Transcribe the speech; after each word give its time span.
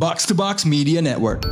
Box 0.00 0.24
to 0.24 0.34
Box 0.34 0.64
Media 0.64 1.04
Network. 1.04 1.44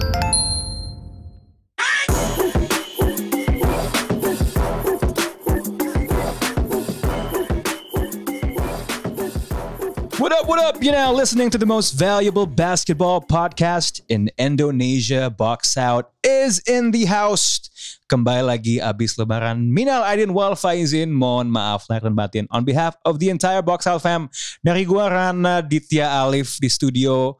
What 10.16 10.32
up, 10.32 10.48
what 10.48 10.64
up? 10.64 10.80
You're 10.80 10.96
now 10.96 11.12
listening 11.12 11.50
to 11.50 11.58
the 11.58 11.68
most 11.68 11.92
valuable 11.92 12.46
basketball 12.46 13.20
podcast 13.20 14.00
in 14.08 14.30
Indonesia. 14.40 15.28
Box 15.28 15.76
Out 15.76 16.08
is 16.24 16.64
in 16.64 16.96
the 16.96 17.04
house. 17.04 17.60
Kembali 18.08 18.48
lagi 18.48 18.80
abis 18.80 19.20
lebaran. 19.20 19.68
Minal 19.68 20.00
Aidin 20.08 20.32
wal 20.32 20.56
faizin. 20.56 21.12
Mohon 21.12 21.52
maaf 21.52 21.84
lahir 21.92 22.08
dan 22.08 22.16
batin. 22.16 22.48
On 22.48 22.64
behalf 22.64 22.96
of 23.04 23.20
the 23.20 23.28
entire 23.28 23.60
Box 23.60 23.84
Out 23.84 24.00
fam. 24.00 24.32
Dari 24.64 24.88
gua 24.88 25.12
Rana 25.12 25.60
Ditya 25.60 26.24
Alif 26.24 26.56
di 26.56 26.72
studio. 26.72 27.36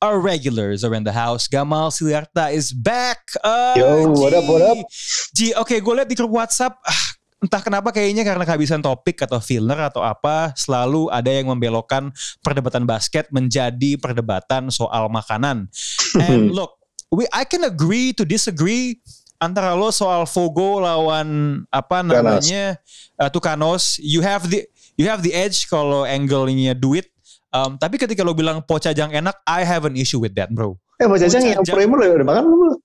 Our 0.00 0.16
regulars 0.16 0.80
are 0.80 0.96
in 0.96 1.04
the 1.04 1.12
house. 1.12 1.44
Gamal 1.44 1.92
Siliarta 1.92 2.48
is 2.48 2.72
back. 2.72 3.20
Uh, 3.44 3.76
Yo, 3.76 4.08
what 4.16 4.32
up, 4.32 4.48
what 4.48 4.64
up? 4.64 4.80
Ji, 5.36 5.52
oke 5.52 5.76
gue 5.76 5.92
liat 5.92 6.08
di 6.08 6.16
grup 6.16 6.32
WhatsApp. 6.32 6.72
ah, 6.80 7.04
entah 7.44 7.60
kenapa 7.60 7.92
kayaknya 7.92 8.24
karena 8.24 8.48
kehabisan 8.48 8.80
topik 8.80 9.20
atau 9.20 9.36
filler 9.44 9.76
atau 9.76 10.00
apa. 10.00 10.56
Selalu 10.56 11.12
ada 11.12 11.28
yang 11.28 11.52
membelokkan 11.52 12.08
perdebatan 12.40 12.88
basket 12.88 13.28
menjadi 13.28 14.00
perdebatan 14.00 14.72
soal 14.72 15.12
makanan. 15.12 15.68
And 16.16 16.48
look, 16.56 16.80
we 17.12 17.28
I 17.28 17.44
can 17.44 17.68
agree 17.68 18.16
to 18.16 18.24
disagree 18.24 19.04
antara 19.36 19.76
lo 19.76 19.92
soal 19.92 20.24
Fogo 20.24 20.80
lawan 20.80 21.60
apa 21.68 22.00
namanya 22.00 22.80
uh, 23.20 23.28
Tukanos. 23.28 24.00
You 24.00 24.24
have 24.24 24.48
the 24.48 24.64
you 24.96 25.12
have 25.12 25.20
the 25.20 25.36
edge 25.36 25.68
kalau 25.68 26.08
angle-nya 26.08 26.72
duit. 26.72 27.12
Um, 27.50 27.74
tapi 27.74 27.98
ketika 27.98 28.22
lo 28.22 28.30
bilang 28.30 28.62
pocajang 28.62 29.10
enak, 29.10 29.42
I 29.42 29.66
have 29.66 29.82
an 29.82 29.98
issue 29.98 30.22
with 30.22 30.38
that, 30.38 30.54
bro. 30.54 30.78
Eh, 31.02 31.06
Mas 31.10 31.18
Jajang 31.24 31.42
yang 31.42 31.64
premier 31.66 32.14
udah 32.14 32.26
makan 32.28 32.44
belum? 32.46 32.78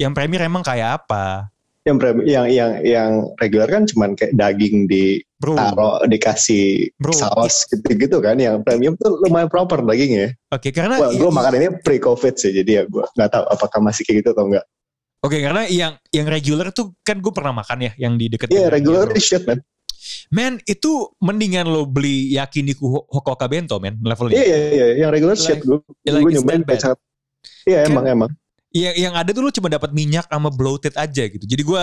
Yang 0.00 0.12
premier 0.16 0.40
emang 0.48 0.64
kayak 0.66 1.04
apa? 1.04 1.52
Yang 1.84 1.96
premier, 2.00 2.24
yang 2.26 2.46
yang 2.50 2.70
yang 2.82 3.10
regular 3.38 3.68
kan 3.68 3.84
cuman 3.86 4.16
kayak 4.18 4.32
daging 4.34 4.88
di 4.88 5.22
Bro, 5.40 5.56
taro 5.56 6.04
dikasih 6.04 6.92
Bro. 7.00 7.16
saus 7.16 7.64
gitu-gitu 7.70 8.18
kan. 8.18 8.36
Yang 8.40 8.66
premium 8.66 8.96
tuh 8.96 9.20
lumayan 9.24 9.48
proper 9.48 9.84
dagingnya. 9.84 10.34
oke 10.50 10.68
karena 10.72 11.00
Wah, 11.00 11.12
gue 11.12 11.30
makan 11.30 11.52
ini 11.56 11.68
pre-covid 11.80 12.34
sih, 12.36 12.52
jadi 12.52 12.70
ya 12.70 12.82
gue 12.88 13.04
nggak 13.16 13.30
tahu 13.30 13.44
apakah 13.48 13.78
masih 13.80 14.02
kayak 14.08 14.24
gitu 14.24 14.28
atau 14.34 14.44
enggak. 14.50 14.64
Oke, 15.20 15.36
karena 15.44 15.68
yang 15.68 16.00
yang 16.08 16.26
regular 16.32 16.72
tuh 16.72 16.96
kan 17.04 17.20
gue 17.20 17.32
pernah 17.32 17.52
makan 17.52 17.86
ya, 17.86 17.92
yang 18.00 18.16
di 18.16 18.32
deket. 18.32 18.48
Iya, 18.48 18.68
dengan 18.68 18.72
regular 18.72 19.06
Bro. 19.12 19.16
is 19.20 19.24
shit 19.24 19.44
man. 19.44 19.60
Man, 20.28 20.58
itu 20.64 20.90
mendingan 21.18 21.66
lo 21.66 21.84
beli 21.84 22.32
yakiniku 22.32 22.84
Ho- 22.86 23.06
Hokoka 23.10 23.46
Bento, 23.46 23.76
man, 23.78 23.98
levelnya. 24.00 24.38
Iya 24.38 24.46
iya 24.46 24.58
iya, 24.70 24.86
yang 25.02 25.10
regular 25.10 25.34
Like- 25.34 25.44
shit 25.44 25.60
gue 25.60 25.78
like 26.06 26.22
gue 26.22 26.32
nyobain 26.38 26.62
kayak 26.62 26.96
Iya 27.64 27.78
Kan- 27.84 27.92
emang 27.92 28.04
emang. 28.06 28.30
Yang 28.70 28.94
yang 29.02 29.14
ada 29.14 29.30
tuh 29.30 29.42
lo 29.42 29.50
cuma 29.50 29.66
dapat 29.66 29.90
minyak 29.90 30.30
sama 30.30 30.46
bloated 30.48 30.94
aja 30.94 31.24
gitu. 31.26 31.42
Jadi 31.42 31.62
gue 31.64 31.82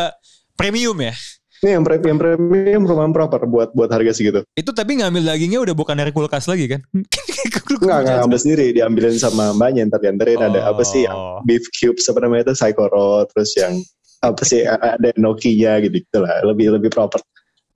premium 0.55 0.95
ya. 0.98 1.11
Ini 1.58 1.73
yang 1.73 1.83
premium 1.83 2.05
yang 2.16 2.20
premium 2.22 2.81
lumayan 2.86 3.11
proper 3.11 3.42
buat 3.44 3.73
buat 3.73 3.89
harga 3.89 4.14
segitu. 4.14 4.45
Itu 4.53 4.72
tapi 4.72 5.02
ngambil 5.02 5.25
dagingnya 5.25 5.59
udah 5.66 5.73
bukan 5.73 5.98
dari 5.98 6.14
kulkas 6.14 6.45
lagi 6.45 6.70
kan? 6.70 6.86
Enggak 6.94 8.05
enggak 8.05 8.16
ngambil 8.22 8.39
sendiri, 8.39 8.66
diambilin 8.72 9.17
sama 9.17 9.52
mbaknya 9.52 9.89
ntar 9.89 10.00
dianterin 10.00 10.38
ada 10.38 10.70
apa 10.70 10.86
sih 10.86 11.03
yang 11.03 11.17
Oh. 11.17 11.42
beef 11.44 11.66
cubes 11.73 12.05
apa 12.08 12.22
namanya 12.23 12.53
itu 12.53 12.53
saikoro 12.55 13.25
terus 13.33 13.58
yang 13.58 13.73
apa 14.22 14.42
sih 14.42 14.66
ada 14.66 15.09
Nokia 15.17 15.81
gitu 15.81 15.98
gitu 15.98 16.17
lah 16.22 16.42
lebih 16.45 16.73
lebih 16.73 16.89
proper 16.89 17.22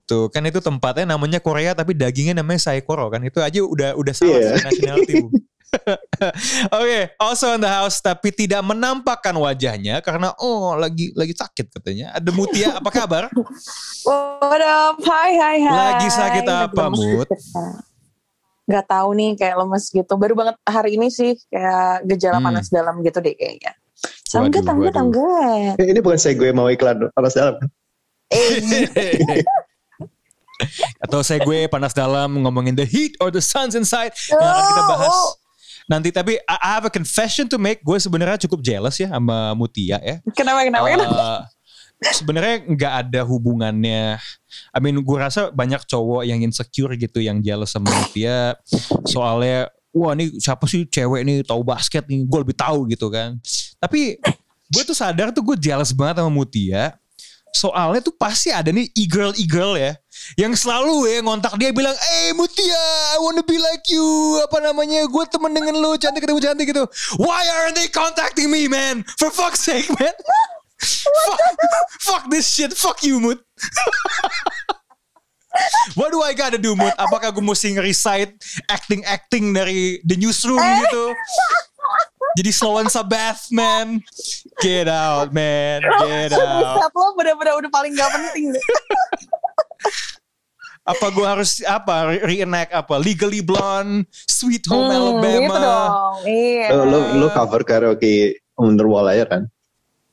Tuh, 0.02 0.26
kan 0.28 0.42
itu 0.42 0.58
tempatnya 0.58 1.14
namanya 1.14 1.38
Korea 1.38 1.72
tapi 1.72 1.94
dagingnya 1.94 2.42
namanya 2.42 2.58
Saikoro 2.60 3.06
kan. 3.08 3.22
Itu 3.22 3.38
aja 3.38 3.62
udah 3.62 3.94
udah 3.94 4.12
salah 4.12 4.38
Iya. 4.38 4.50
sih 4.58 4.64
nationality. 4.66 5.14
Bu. 5.18 5.28
Oke, 6.78 7.16
also 7.16 7.56
in 7.56 7.64
the 7.64 7.70
house 7.70 7.96
tapi 7.98 8.28
tidak 8.28 8.60
menampakkan 8.60 9.32
wajahnya 9.32 10.04
karena 10.04 10.36
oh 10.36 10.76
lagi 10.76 11.16
lagi 11.16 11.32
sakit 11.32 11.72
katanya. 11.72 12.12
Ada 12.12 12.28
Mutia, 12.28 12.76
apa 12.76 12.90
kabar? 12.92 13.32
What 14.04 14.60
up? 14.60 15.00
Hai, 15.00 15.32
hai, 15.38 15.56
hai. 15.64 15.72
Lagi 15.72 16.08
sakit 16.12 16.44
apa, 16.44 16.92
Mut? 16.92 17.24
gitu. 17.24 17.36
Gak 18.68 18.84
tahu 18.86 19.16
nih, 19.16 19.32
kayak 19.34 19.56
lemes 19.58 19.88
gitu. 19.88 20.12
Baru 20.14 20.36
banget 20.36 20.54
hari 20.62 21.00
ini 21.00 21.08
sih, 21.08 21.34
kayak 21.48 22.04
gejala 22.06 22.38
Hmm. 22.38 22.52
panas 22.52 22.68
dalam 22.68 23.00
gitu 23.00 23.18
deh 23.18 23.32
kayaknya. 23.32 23.72
Good, 24.32 24.96
I'm 24.96 25.12
good. 25.12 25.76
Eh, 25.76 25.88
ini 25.88 26.00
bukan 26.00 26.16
saya 26.16 26.32
gue 26.36 26.52
mau 26.52 26.68
iklan 26.68 27.08
panas 27.12 27.32
dalam 27.32 27.56
Eh, 28.32 28.64
Atau 31.02 31.20
saya 31.22 31.42
gue 31.42 31.66
panas 31.66 31.92
dalam 31.92 32.42
ngomongin 32.42 32.74
the 32.74 32.86
heat 32.86 33.14
or 33.18 33.30
the 33.30 33.42
suns 33.42 33.74
inside 33.74 34.14
yang 34.30 34.40
akan 34.40 34.64
kita 34.66 34.82
bahas 34.86 35.12
Oh, 35.12 35.32
nanti. 35.86 36.08
Tapi 36.14 36.38
I 36.46 36.56
have 36.78 36.86
a 36.88 36.92
confession 36.92 37.46
to 37.50 37.58
make. 37.58 37.82
Gue 37.82 37.98
sebenarnya 37.98 38.40
cukup 38.46 38.62
jealous 38.62 38.96
ya 38.98 39.10
sama 39.12 39.52
Mutia 39.58 39.98
ya. 40.00 40.22
kenapa, 40.32 40.64
kenapa, 40.66 40.86
kenapa? 40.88 41.14
Uh, 41.14 41.40
sebenarnya 42.10 42.54
nggak 42.66 42.92
ada 43.06 43.20
hubungannya. 43.22 44.18
I 44.74 44.78
mean, 44.82 44.98
gue 45.00 45.18
rasa 45.18 45.54
banyak 45.54 45.86
cowok 45.86 46.26
yang 46.26 46.42
insecure 46.42 46.92
gitu, 46.98 47.22
yang 47.22 47.38
jealous 47.40 47.70
sama 47.70 47.94
Mutia. 47.94 48.58
Soalnya, 49.06 49.70
wah 49.94 50.12
ini 50.18 50.34
siapa 50.42 50.66
sih 50.66 50.88
cewek 50.88 51.22
nih 51.22 51.36
tahu 51.46 51.62
basket 51.62 52.08
nih, 52.10 52.26
gue 52.26 52.38
lebih 52.42 52.56
tahu 52.58 52.90
gitu 52.90 53.06
kan. 53.12 53.38
Tapi 53.78 54.18
gue 54.72 54.82
tuh 54.82 54.96
sadar 54.96 55.30
tuh 55.30 55.44
gue 55.44 55.56
jealous 55.60 55.94
banget 55.94 56.20
sama 56.22 56.32
Mutia. 56.32 56.96
Soalnya 57.52 58.00
tuh 58.00 58.16
pasti 58.16 58.48
ada 58.48 58.72
nih 58.72 58.88
e-girl 58.96 59.30
e-girl 59.36 59.76
ya. 59.76 59.94
Yang 60.36 60.64
selalu 60.64 61.08
ya 61.08 61.18
ngontak 61.24 61.56
dia 61.56 61.72
bilang, 61.72 61.92
Eh 61.92 62.32
Mutia, 62.36 62.84
I 63.16 63.18
wanna 63.20 63.44
be 63.44 63.56
like 63.56 63.84
you. 63.88 64.04
Apa 64.44 64.60
namanya, 64.60 65.04
gue 65.08 65.24
temen 65.28 65.52
dengan 65.52 65.76
lu, 65.76 65.96
cantik 65.96 66.24
ketemu 66.24 66.40
cantik 66.40 66.66
gitu. 66.72 66.84
Why 67.20 67.42
aren't 67.60 67.76
they 67.76 67.88
contacting 67.88 68.48
me 68.52 68.68
man? 68.68 69.04
For 69.16 69.32
fuck's 69.32 69.64
sake 69.64 69.88
man. 69.96 70.14
fuck, 70.82 71.40
fuck 72.00 72.24
this 72.30 72.48
shit. 72.48 72.72
Fuck 72.74 73.04
you, 73.04 73.20
Mut. 73.20 73.40
What 76.00 76.16
do 76.16 76.24
I 76.24 76.32
gotta 76.32 76.56
do, 76.56 76.72
Mut? 76.72 76.96
Apakah 76.96 77.28
gue 77.28 77.44
mesti 77.44 77.76
nge-recite 77.76 78.40
acting-acting 78.72 79.52
dari 79.52 80.00
The 80.00 80.16
Newsroom 80.16 80.60
gitu? 80.60 81.12
Jadi 82.32 82.50
Sloan 82.50 82.88
Sabath, 82.88 83.52
man. 83.52 84.00
Get 84.64 84.88
out, 84.88 85.36
man. 85.36 85.84
Get 85.84 86.32
out. 86.32 86.88
Lo 86.96 87.12
bener-bener 87.12 87.60
udah 87.60 87.68
paling 87.68 87.92
gak 87.92 88.08
penting. 88.08 88.56
Apa 90.82 91.14
gue 91.14 91.22
harus, 91.22 91.62
apa, 91.62 92.10
re- 92.10 92.22
reenact 92.26 92.74
apa? 92.74 92.98
Legally 92.98 93.38
Blonde, 93.38 94.02
Sweet 94.10 94.66
Home 94.66 94.90
Hmm, 94.90 94.98
Alabama. 94.98 95.38
Gitu 95.38 95.58
dong, 95.62 96.16
iya. 96.26 96.66
lo, 96.74 96.82
lo, 96.90 96.98
lo 97.22 97.26
cover 97.30 97.62
karaoke 97.62 98.42
Underwall 98.58 99.14
aja 99.14 99.24
kan 99.30 99.42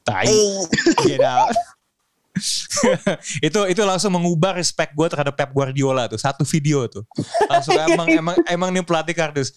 Tai. 0.06 0.26
Get 1.06 1.22
out. 1.22 1.54
itu 3.48 3.60
itu 3.68 3.82
langsung 3.84 4.16
mengubah 4.16 4.56
respect 4.56 4.96
gue 4.96 5.08
terhadap 5.12 5.36
Pep 5.36 5.52
Guardiola 5.52 6.08
tuh 6.08 6.16
satu 6.16 6.48
video 6.48 6.88
tuh 6.88 7.04
langsung 7.52 7.76
emang 7.92 8.08
emang 8.08 8.36
emang 8.48 8.70
nih 8.72 8.80
pelatih 8.80 9.12
kardus 9.12 9.52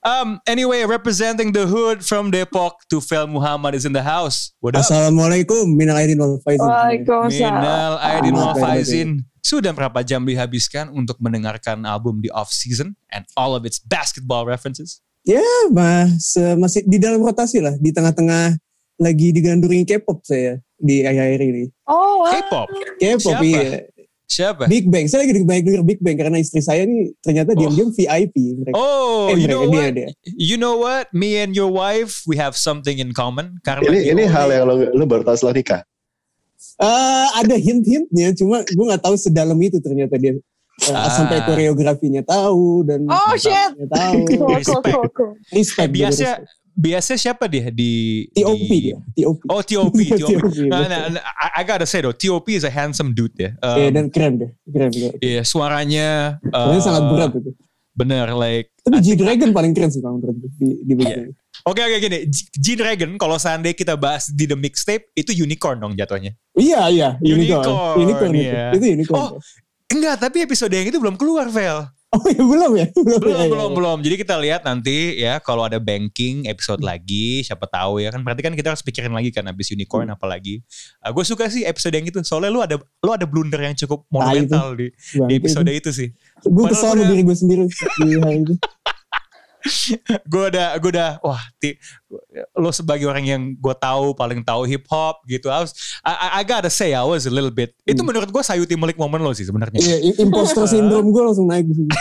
um 0.00 0.40
anyway 0.48 0.80
representing 0.88 1.52
the 1.52 1.68
hood 1.68 2.00
from 2.00 2.32
Depok 2.32 2.80
to 2.88 3.04
Fel 3.04 3.28
Muhammad 3.28 3.76
is 3.76 3.84
in 3.84 3.92
the 3.92 4.00
house 4.00 4.56
what 4.64 4.72
up 4.72 4.80
Assalamualaikum, 4.80 5.76
minal 5.76 5.98
aidin 6.00 6.16
wal 6.16 6.40
faizin. 6.40 6.64
Waalaikumsalam. 6.64 7.52
Minal 7.52 7.94
Aidin 8.00 8.32
wal 8.32 8.54
Faizin 8.56 9.10
sudah 9.42 9.74
berapa 9.74 10.00
jam 10.00 10.22
dihabiskan 10.22 10.88
untuk 10.88 11.18
mendengarkan 11.18 11.82
album 11.82 12.22
di 12.22 12.30
off 12.30 12.48
season 12.48 12.94
and 13.10 13.26
all 13.34 13.52
of 13.52 13.62
its 13.62 13.82
basketball 13.82 14.46
references 14.46 15.02
Ya, 15.22 15.38
mas, 15.70 16.34
eh, 16.34 16.58
masih 16.58 16.82
di 16.82 16.98
dalam 16.98 17.22
rotasi 17.22 17.62
lah, 17.62 17.78
di 17.78 17.94
tengah-tengah 17.94 18.58
lagi 18.98 19.30
digandrungi 19.30 19.86
K-pop 19.86 20.18
saya 20.22 20.58
di 20.74 21.06
akhir-akhir 21.06 21.40
ini. 21.42 21.64
Oh, 21.86 22.26
wow. 22.26 22.34
K-pop 22.34 22.66
K-pop 22.98 23.38
Siapa? 23.38 23.46
iya. 23.46 23.86
siapa 24.26 24.64
Big 24.66 24.90
Bang, 24.90 25.06
saya 25.06 25.22
lagi 25.22 25.44
banyak 25.44 25.62
denger 25.62 25.82
Big 25.86 26.00
Bang 26.00 26.18
karena 26.18 26.42
istri 26.42 26.58
saya 26.58 26.82
nih 26.82 27.14
ternyata 27.20 27.54
diam-diam 27.54 27.94
VIP. 27.94 28.34
Mereka. 28.58 28.74
oh 28.74 29.30
Eh, 29.30 29.38
you 29.38 29.46
mereka, 29.46 29.52
know 29.52 29.62
dia, 29.62 29.78
what 29.78 29.90
dia. 29.94 30.08
you 30.34 30.56
know 30.56 30.74
what 30.74 31.06
me 31.12 31.38
and 31.38 31.52
your 31.52 31.70
wife 31.70 32.26
we 32.26 32.34
have 32.34 32.58
something 32.58 32.98
in 32.98 33.14
common 33.14 33.62
karena 33.62 33.86
ini 33.86 34.10
ini 34.10 34.22
hal 34.24 34.50
yang 34.50 34.66
lo, 34.66 34.74
lo 34.90 35.04
baru 35.06 35.22
tahu 35.22 35.36
setelah 35.38 35.54
nikah 35.54 35.80
Eh, 36.74 37.28
ada 37.36 37.54
hint-hintnya, 37.54 38.32
cuma 38.32 38.62
gue 38.62 38.84
nggak 38.84 39.00
tahu 39.00 39.14
sedalam 39.14 39.56
itu 39.56 39.78
ternyata 39.78 40.14
dia. 40.14 40.32
Eh, 40.32 40.40
Ah. 40.88 41.06
Sampai 41.08 41.38
koreografinya 41.42 42.22
tahu 42.22 42.82
dan 42.82 43.04
Oh, 43.04 43.34
shit. 43.34 43.70
tahu. 43.84 44.18
Respect. 44.56 44.98
Respect. 45.52 45.90
biasa 45.90 46.26
respect. 46.34 46.48
biasa 46.72 47.12
siapa 47.14 47.44
dia 47.44 47.68
di 47.68 48.24
TOP 48.32 48.56
di- 48.58 48.80
dia, 48.88 48.96
TOP. 49.14 49.38
Oh 49.46 49.60
TOP, 49.60 49.92
TOP. 50.18 50.40
Nah, 50.64 50.84
nah, 50.84 51.00
nah, 51.10 51.22
I, 51.22 51.60
I 51.60 51.62
gotta 51.62 51.84
say 51.84 52.00
though, 52.00 52.10
TOP 52.10 52.48
is 52.50 52.64
a 52.64 52.72
handsome 52.72 53.12
dude 53.12 53.36
ya. 53.36 53.52
Um, 53.60 53.76
Iya, 53.76 53.88
dan 53.92 54.04
keren 54.08 54.32
deh, 54.38 54.50
keren. 54.64 54.90
keren. 54.90 55.12
iya, 55.18 55.42
suaranya 55.42 56.40
Soalnya 56.42 56.72
uh, 56.72 56.82
sangat 56.82 57.02
berat 57.06 57.30
itu. 57.36 57.50
Bener, 57.92 58.26
like 58.32 58.72
Tapi 58.80 58.98
G-Dragon 58.98 59.52
paling 59.52 59.72
keren 59.72 59.92
sih 59.92 60.00
Bang 60.00 60.16
menurut 60.16 60.34
di, 60.56 60.80
di 60.80 60.92
Iya. 60.96 61.28
Bang. 61.28 61.36
Oke 61.62 61.78
oke 61.78 61.96
gini, 62.02 62.26
G-Dragon 62.58 63.14
kalau 63.16 63.38
seandainya 63.38 63.78
kita 63.78 63.94
bahas 63.94 64.26
di 64.26 64.50
the 64.50 64.58
mixtape 64.58 65.14
itu 65.14 65.30
unicorn 65.30 65.78
dong 65.78 65.94
jatuhnya. 65.94 66.34
Iya, 66.58 66.90
iya. 66.90 67.08
Unicorn, 67.22 67.62
Unicorn. 67.62 67.96
Unicorn 68.02 68.32
itu. 68.34 68.42
iya. 68.50 68.66
Itu 68.74 68.84
unicorn. 68.84 69.18
Oh, 69.18 69.30
Enggak, 69.92 70.24
tapi 70.24 70.40
episode 70.40 70.72
yang 70.72 70.88
itu 70.88 70.96
belum 70.96 71.20
keluar, 71.20 71.52
Vel. 71.52 71.84
Oh 72.12 72.28
ya 72.28 72.44
belum 72.44 72.72
ya? 72.76 72.86
Belum, 72.92 73.20
Belum, 73.24 73.40
ya, 73.40 73.48
belum, 73.48 73.70
ya. 73.72 73.76
belum. 73.76 73.98
Jadi 74.04 74.14
kita 74.20 74.34
lihat 74.36 74.60
nanti 74.68 75.16
ya 75.16 75.40
kalau 75.40 75.64
ada 75.64 75.80
banking 75.80 76.44
episode 76.44 76.84
lagi, 76.84 77.40
siapa 77.40 77.64
tahu 77.64 78.04
ya 78.04 78.12
kan. 78.12 78.20
Berarti 78.20 78.44
kan 78.44 78.52
kita 78.52 78.68
harus 78.68 78.84
pikirin 78.84 79.16
lagi 79.16 79.32
kan 79.32 79.48
abis 79.48 79.72
unicorn 79.72 80.12
apalagi. 80.12 80.60
gue 81.00 81.24
suka 81.24 81.48
sih 81.48 81.64
episode 81.64 81.96
yang 81.96 82.04
itu. 82.04 82.20
Soalnya 82.20 82.52
lu 82.52 82.60
ada 82.60 82.76
lu 82.76 83.10
ada 83.16 83.24
blunder 83.24 83.64
yang 83.64 83.72
cukup 83.72 84.04
monumental 84.12 84.76
di, 84.76 84.92
di 84.92 85.24
Bangke 85.24 85.36
episode 85.40 85.70
itu. 85.72 85.88
itu 85.88 85.90
sih. 85.92 86.08
Gue 86.44 86.64
kesal 86.68 87.00
sama 87.00 87.04
diri 87.08 87.22
gue 87.24 87.36
sendiri 87.36 87.62
di 87.68 88.16
hari 88.20 88.44
itu. 88.44 88.54
gue 90.32 90.44
udah 90.48 90.74
gue 90.76 90.90
udah 90.90 91.10
wah 91.20 91.38
ti, 91.56 91.78
lo 92.52 92.68
sebagai 92.68 93.04
orang 93.04 93.22
yang 93.22 93.42
gue 93.52 93.74
tahu 93.74 94.12
paling 94.12 94.42
tahu 94.42 94.64
hip 94.64 94.84
hop 94.86 95.22
gitu 95.24 95.46
I, 95.46 95.62
was, 95.62 95.72
I, 96.00 96.42
I- 96.42 96.46
gotta 96.46 96.66
say 96.66 96.92
I 96.92 97.00
was 97.00 97.24
a 97.24 97.32
little 97.32 97.50
bit 97.50 97.72
itu 97.82 97.98
Hmm. 97.98 98.08
menurut 98.08 98.28
gue 98.28 98.42
sayuti 98.42 98.74
melik 98.74 98.96
momen 98.96 99.18
lo 99.18 99.30
sih 99.30 99.44
sebenarnya 99.44 99.78
Iya, 99.78 99.96
i- 100.02 100.18
imposter 100.18 100.66
syndrome 100.72 101.08
gue 101.08 101.22
langsung 101.22 101.46
naik 101.46 101.64
di 101.64 101.74
sini. 101.78 101.90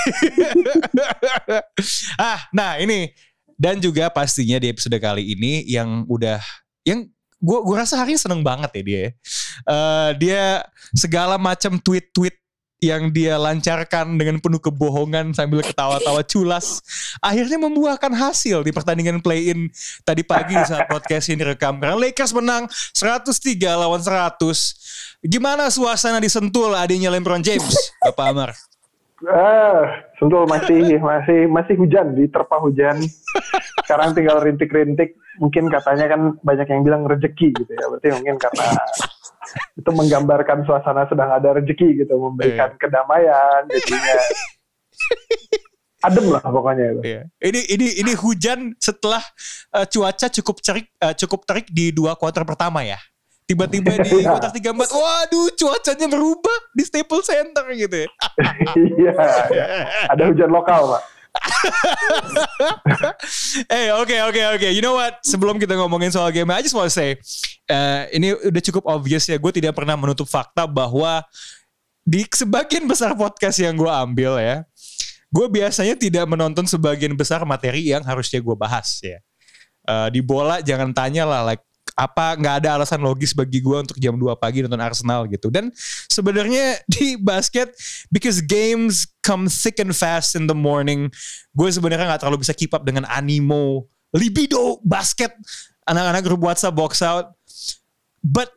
ah 2.17 2.39
nah 2.51 2.77
ini 2.77 3.11
dan 3.55 3.77
juga 3.77 4.09
pastinya 4.09 4.57
di 4.57 4.67
episode 4.67 4.97
kali 4.97 5.33
ini 5.33 5.61
yang 5.69 6.03
udah 6.05 6.41
yang 6.81 7.05
gue 7.37 7.59
gue 7.61 7.75
rasa 7.75 7.97
hari 7.97 8.13
ini 8.13 8.21
seneng 8.21 8.41
banget 8.41 8.69
ya 8.73 8.83
dia 8.83 9.03
Eh, 9.61 10.09
dia 10.17 10.65
segala 10.89 11.37
macam 11.37 11.77
tweet-tweet 11.77 12.33
yang 12.81 13.13
dia 13.13 13.37
lancarkan 13.37 14.17
dengan 14.17 14.41
penuh 14.41 14.57
kebohongan 14.57 15.37
sambil 15.37 15.61
ketawa-tawa 15.61 16.25
culas 16.25 16.81
akhirnya 17.21 17.61
membuahkan 17.61 18.09
hasil 18.09 18.65
di 18.65 18.73
pertandingan 18.73 19.21
play-in 19.21 19.69
tadi 20.01 20.25
pagi 20.25 20.57
saat 20.65 20.89
podcast 20.89 21.29
ini 21.29 21.45
rekam 21.45 21.77
karena 21.77 21.93
Lakers 21.93 22.33
menang 22.33 22.65
103 22.97 23.29
lawan 23.77 24.01
100 24.01 24.41
gimana 25.21 25.69
suasana 25.69 26.17
di 26.17 26.27
Sentul 26.27 26.73
adanya 26.73 27.13
LeBron 27.13 27.45
James 27.45 27.93
Bapak 28.01 28.25
Amar 28.33 28.51
Ah, 29.29 30.01
Sentul 30.17 30.49
masih 30.49 30.97
masih 30.97 31.45
masih 31.45 31.77
hujan, 31.77 32.17
diterpa 32.17 32.57
hujan. 32.57 32.97
Sekarang 33.85 34.17
tinggal 34.17 34.41
rintik-rintik. 34.41 35.13
Mungkin 35.37 35.69
katanya 35.69 36.09
kan 36.09 36.41
banyak 36.41 36.65
yang 36.65 36.81
bilang 36.81 37.05
rezeki 37.05 37.53
gitu 37.53 37.69
ya. 37.69 37.85
Berarti 37.85 38.17
mungkin 38.17 38.41
karena 38.41 38.67
itu 39.73 39.89
menggambarkan 39.89 40.63
suasana 40.63 41.09
sedang 41.09 41.29
ada 41.33 41.57
rezeki 41.57 42.05
gitu, 42.05 42.13
memberikan 42.17 42.73
kedamaian, 42.77 43.65
jadinya 43.67 44.15
adem 46.05 46.25
lah 46.33 46.41
pokoknya 46.41 46.85
itu. 46.97 47.01
Iya. 47.05 47.21
Ini 47.37 47.61
ini 47.77 47.87
ini 48.01 48.13
hujan 48.17 48.73
setelah 48.81 49.21
eh, 49.73 49.85
cuaca 49.85 50.27
cukup 50.29 50.57
cerik 50.61 50.89
eh, 50.97 51.13
cukup 51.13 51.45
terik 51.45 51.69
di 51.69 51.93
dua 51.93 52.17
kuarter 52.17 52.41
pertama 52.41 52.81
ya. 52.81 52.97
Tiba-tiba 53.45 53.99
di 53.99 54.09
Iya. 54.23 54.31
kuarter 54.31 54.51
34, 54.55 54.79
waduh 54.95 55.47
cuacanya 55.59 56.07
berubah 56.07 56.57
di 56.71 56.83
Staples 56.87 57.27
Center 57.27 57.65
gitu 57.75 58.07
ya. 58.07 58.09
Iya, 58.97 59.11
iya. 59.51 59.65
ada 60.09 60.23
hujan 60.31 60.49
lokal 60.49 60.97
pak. 60.97 61.01
Eh 63.71 63.89
oke 63.95 64.15
oke 64.31 64.41
oke. 64.57 64.67
You 64.71 64.83
know 64.83 64.97
what? 64.97 65.19
Sebelum 65.23 65.57
kita 65.57 65.75
ngomongin 65.77 66.11
soal 66.11 66.29
game, 66.33 66.49
I 66.51 66.61
just 66.63 66.75
want 66.75 66.89
to 66.89 66.95
say 66.95 67.17
eh, 67.67 68.01
ini 68.15 68.33
udah 68.35 68.61
cukup 68.63 68.83
obvious 68.87 69.27
ya. 69.27 69.37
Gue 69.39 69.51
tidak 69.55 69.75
pernah 69.75 69.95
menutup 69.95 70.27
fakta 70.27 70.67
bahwa 70.67 71.23
di 72.01 72.25
sebagian 72.27 72.89
besar 72.89 73.13
podcast 73.13 73.61
yang 73.61 73.77
gue 73.77 73.89
ambil 73.89 74.41
ya, 74.41 74.65
gue 75.29 75.47
biasanya 75.47 75.95
tidak 75.95 76.25
menonton 76.27 76.65
sebagian 76.65 77.13
besar 77.13 77.45
materi 77.45 77.93
yang 77.93 78.03
harusnya 78.03 78.41
gue 78.41 78.55
bahas 78.57 78.99
ya. 78.99 79.19
Eh, 79.81 80.07
di 80.13 80.21
bola 80.21 80.61
jangan 80.61 80.93
tanya 80.93 81.25
lah 81.25 81.41
like 81.41 81.63
apa 81.97 82.39
nggak 82.39 82.55
ada 82.63 82.69
alasan 82.79 83.03
logis 83.03 83.35
bagi 83.35 83.59
gue 83.59 83.77
untuk 83.77 83.97
jam 83.99 84.15
2 84.15 84.31
pagi 84.39 84.63
nonton 84.63 84.79
Arsenal 84.79 85.27
gitu 85.27 85.51
dan 85.51 85.69
sebenarnya 86.11 86.83
di 86.91 87.15
basket 87.15 87.71
because 88.11 88.43
games 88.43 89.07
come 89.23 89.47
thick 89.47 89.79
and 89.79 89.95
fast 89.95 90.35
in 90.35 90.45
the 90.45 90.57
morning 90.57 91.07
gue 91.55 91.69
sebenarnya 91.71 92.11
nggak 92.11 92.27
terlalu 92.27 92.43
bisa 92.43 92.51
keep 92.51 92.75
up 92.75 92.83
dengan 92.83 93.07
animo 93.07 93.87
libido 94.15 94.79
basket. 94.83 95.31
Anak-anak 95.87 96.21
grup 96.23 96.41
WhatsApp 96.43 96.75
box 96.75 97.01
out. 97.01 97.33
But 98.21 98.53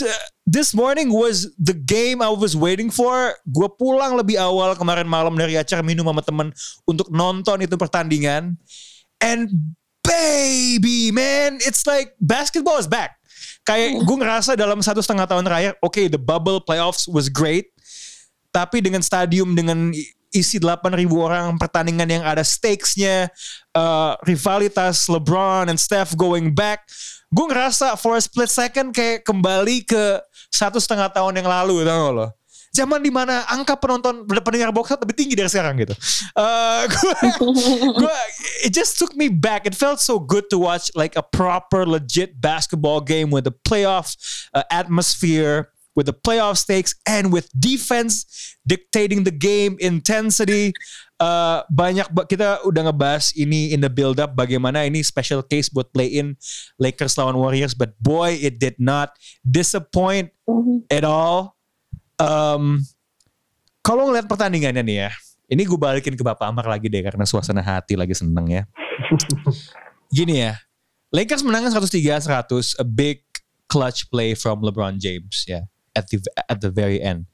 uh, 0.00 0.24
this 0.46 0.72
morning 0.72 1.10
was 1.10 1.50
the 1.58 1.74
game 1.74 2.22
I 2.22 2.30
was 2.30 2.54
waiting 2.54 2.88
for. 2.88 3.34
Gue 3.50 3.68
pulang 3.74 4.14
lebih 4.14 4.38
awal 4.38 4.78
kemarin 4.78 5.08
malam 5.08 5.34
dari 5.34 5.58
acara 5.58 5.82
minum 5.82 6.06
sama 6.06 6.22
temen 6.22 6.54
untuk 6.86 7.10
nonton 7.10 7.66
itu 7.66 7.74
pertandingan. 7.74 8.54
And 9.18 9.74
baby 10.06 11.12
man 11.12 11.60
it's 11.60 11.84
like 11.84 12.16
basketball 12.16 12.80
is 12.80 12.88
back 12.88 13.17
kayak 13.68 14.00
gue 14.00 14.16
ngerasa 14.16 14.56
dalam 14.56 14.80
satu 14.80 15.04
setengah 15.04 15.28
tahun 15.28 15.44
terakhir 15.44 15.72
oke 15.84 16.00
the 16.08 16.16
bubble 16.16 16.64
playoffs 16.64 17.04
was 17.04 17.28
great. 17.28 17.68
Tapi 18.48 18.80
dengan 18.80 19.04
stadium 19.04 19.52
dengan 19.52 19.92
isi 20.32 20.60
8.000 20.60 21.08
orang 21.12 21.56
pertandingan 21.56 22.08
yang 22.08 22.24
ada 22.24 22.44
stakesnya 22.44 23.32
uh, 23.72 24.12
rivalitas 24.24 25.08
LeBron 25.08 25.72
and 25.72 25.80
Steph 25.80 26.12
going 26.16 26.52
back 26.52 26.84
gue 27.28 27.44
ngerasa 27.44 27.96
for 28.00 28.16
a 28.16 28.22
split 28.24 28.48
second 28.48 28.92
kayak 28.92 29.24
kembali 29.24 29.84
ke 29.84 30.20
satu 30.48 30.80
setengah 30.80 31.12
tahun 31.12 31.44
yang 31.44 31.48
lalu 31.48 31.84
tau 31.84 32.08
gak 32.08 32.14
lo 32.16 32.28
zaman 32.74 33.02
di 33.02 33.10
mana 33.10 33.44
angka 33.48 33.76
penonton 33.76 34.24
pendengar 34.24 34.70
box 34.70 34.92
out 34.92 35.00
lebih 35.02 35.16
tinggi 35.16 35.34
dari 35.34 35.50
sekarang 35.50 35.78
gitu. 35.80 35.94
Eh, 36.36 36.82
gue 36.94 37.14
gue 37.96 38.16
it 38.64 38.72
just 38.72 38.96
took 39.00 39.12
me 39.18 39.32
back. 39.32 39.64
It 39.66 39.74
felt 39.74 39.98
so 39.98 40.20
good 40.20 40.46
to 40.52 40.58
watch 40.60 40.92
like 40.94 41.16
a 41.16 41.24
proper 41.24 41.88
legit 41.88 42.38
basketball 42.38 43.00
game 43.00 43.32
with 43.32 43.48
a 43.48 43.54
playoff 43.64 44.16
uh, 44.52 44.66
atmosphere 44.68 45.72
with 45.98 46.06
the 46.06 46.14
playoff 46.14 46.54
stakes 46.54 46.94
and 47.10 47.34
with 47.34 47.50
defense 47.58 48.22
dictating 48.62 49.26
the 49.26 49.34
game 49.34 49.74
intensity. 49.82 50.70
Uh, 51.18 51.66
banyak 51.66 52.06
ba- 52.14 52.22
kita 52.30 52.62
udah 52.62 52.86
ngebahas 52.86 53.34
ini 53.34 53.74
in 53.74 53.82
the 53.82 53.90
build 53.90 54.22
up 54.22 54.38
bagaimana 54.38 54.86
ini 54.86 55.02
special 55.02 55.42
case 55.42 55.66
buat 55.66 55.90
play 55.90 56.06
in 56.06 56.38
Lakers 56.78 57.18
lawan 57.18 57.34
Warriors 57.34 57.74
but 57.74 57.98
boy 57.98 58.38
it 58.38 58.62
did 58.62 58.78
not 58.78 59.10
disappoint 59.42 60.30
at 60.94 61.02
all 61.02 61.57
um, 62.18 62.82
kalau 63.80 64.10
ngeliat 64.10 64.26
pertandingannya 64.28 64.82
nih 64.84 64.96
ya 65.06 65.10
ini 65.48 65.64
gue 65.64 65.78
balikin 65.80 66.14
ke 66.14 66.22
Bapak 66.22 66.50
Amar 66.50 66.68
lagi 66.68 66.90
deh 66.92 67.00
karena 67.00 67.24
suasana 67.24 67.64
hati 67.64 67.96
lagi 67.96 68.12
seneng 68.12 68.46
ya 68.50 68.62
gini 70.16 70.44
ya 70.44 70.58
Lakers 71.08 71.40
menang 71.40 71.72
103-100 71.72 72.76
a 72.76 72.84
big 72.84 73.24
clutch 73.64 74.10
play 74.12 74.36
from 74.36 74.60
LeBron 74.60 75.00
James 75.00 75.48
ya 75.48 75.64
at 75.96 76.04
the 76.12 76.20
at 76.46 76.58
the 76.60 76.68
very 76.68 77.00
end 77.00 77.24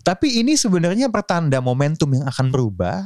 tapi 0.00 0.40
ini 0.40 0.54
sebenarnya 0.54 1.10
pertanda 1.10 1.58
momentum 1.58 2.14
yang 2.14 2.24
akan 2.30 2.48
berubah 2.48 3.04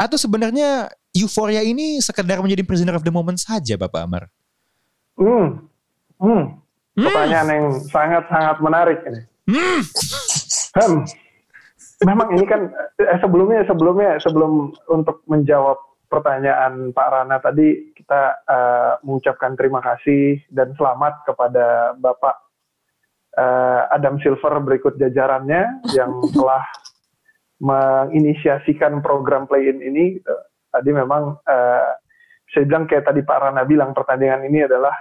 atau 0.00 0.16
sebenarnya 0.16 0.88
euforia 1.12 1.60
ini 1.60 2.00
sekedar 2.00 2.40
menjadi 2.40 2.62
prisoner 2.64 2.96
of 2.96 3.04
the 3.04 3.12
moment 3.12 3.36
saja 3.36 3.74
Bapak 3.74 4.06
Amar 4.06 4.24
Hmm, 5.20 5.68
hmm. 6.16 6.44
Pertanyaan 6.96 7.48
yang 7.52 7.66
sangat-sangat 7.92 8.56
menarik 8.64 8.98
ini. 9.04 9.20
Hmm. 9.52 9.80
Hmm. 10.76 11.02
Memang 12.04 12.28
ini 12.36 12.44
kan 12.44 12.70
eh, 13.00 13.18
sebelumnya 13.20 13.64
sebelumnya 13.66 14.20
sebelum 14.20 14.72
untuk 14.88 15.24
menjawab 15.26 15.76
pertanyaan 16.10 16.90
Pak 16.90 17.08
Rana 17.10 17.36
tadi 17.42 17.92
kita 17.96 18.44
eh, 18.46 18.92
mengucapkan 19.04 19.54
terima 19.58 19.80
kasih 19.82 20.40
dan 20.52 20.72
selamat 20.76 21.24
kepada 21.26 21.96
Bapak 21.98 22.36
eh, 23.36 23.82
Adam 23.90 24.16
Silver 24.22 24.60
berikut 24.62 24.94
jajarannya 24.96 25.82
yang 25.98 26.12
telah 26.32 26.64
menginisiasikan 27.60 29.04
program 29.04 29.44
play-in 29.44 29.84
ini. 29.84 30.20
gitu. 30.20 30.34
Tadi 30.70 30.90
memang 30.94 31.36
eh, 31.44 31.90
saya 32.50 32.64
bilang 32.66 32.84
kayak 32.86 33.06
tadi 33.06 33.20
Pak 33.22 33.38
Rana 33.40 33.62
bilang 33.66 33.90
pertandingan 33.92 34.46
ini 34.46 34.64
adalah 34.66 34.94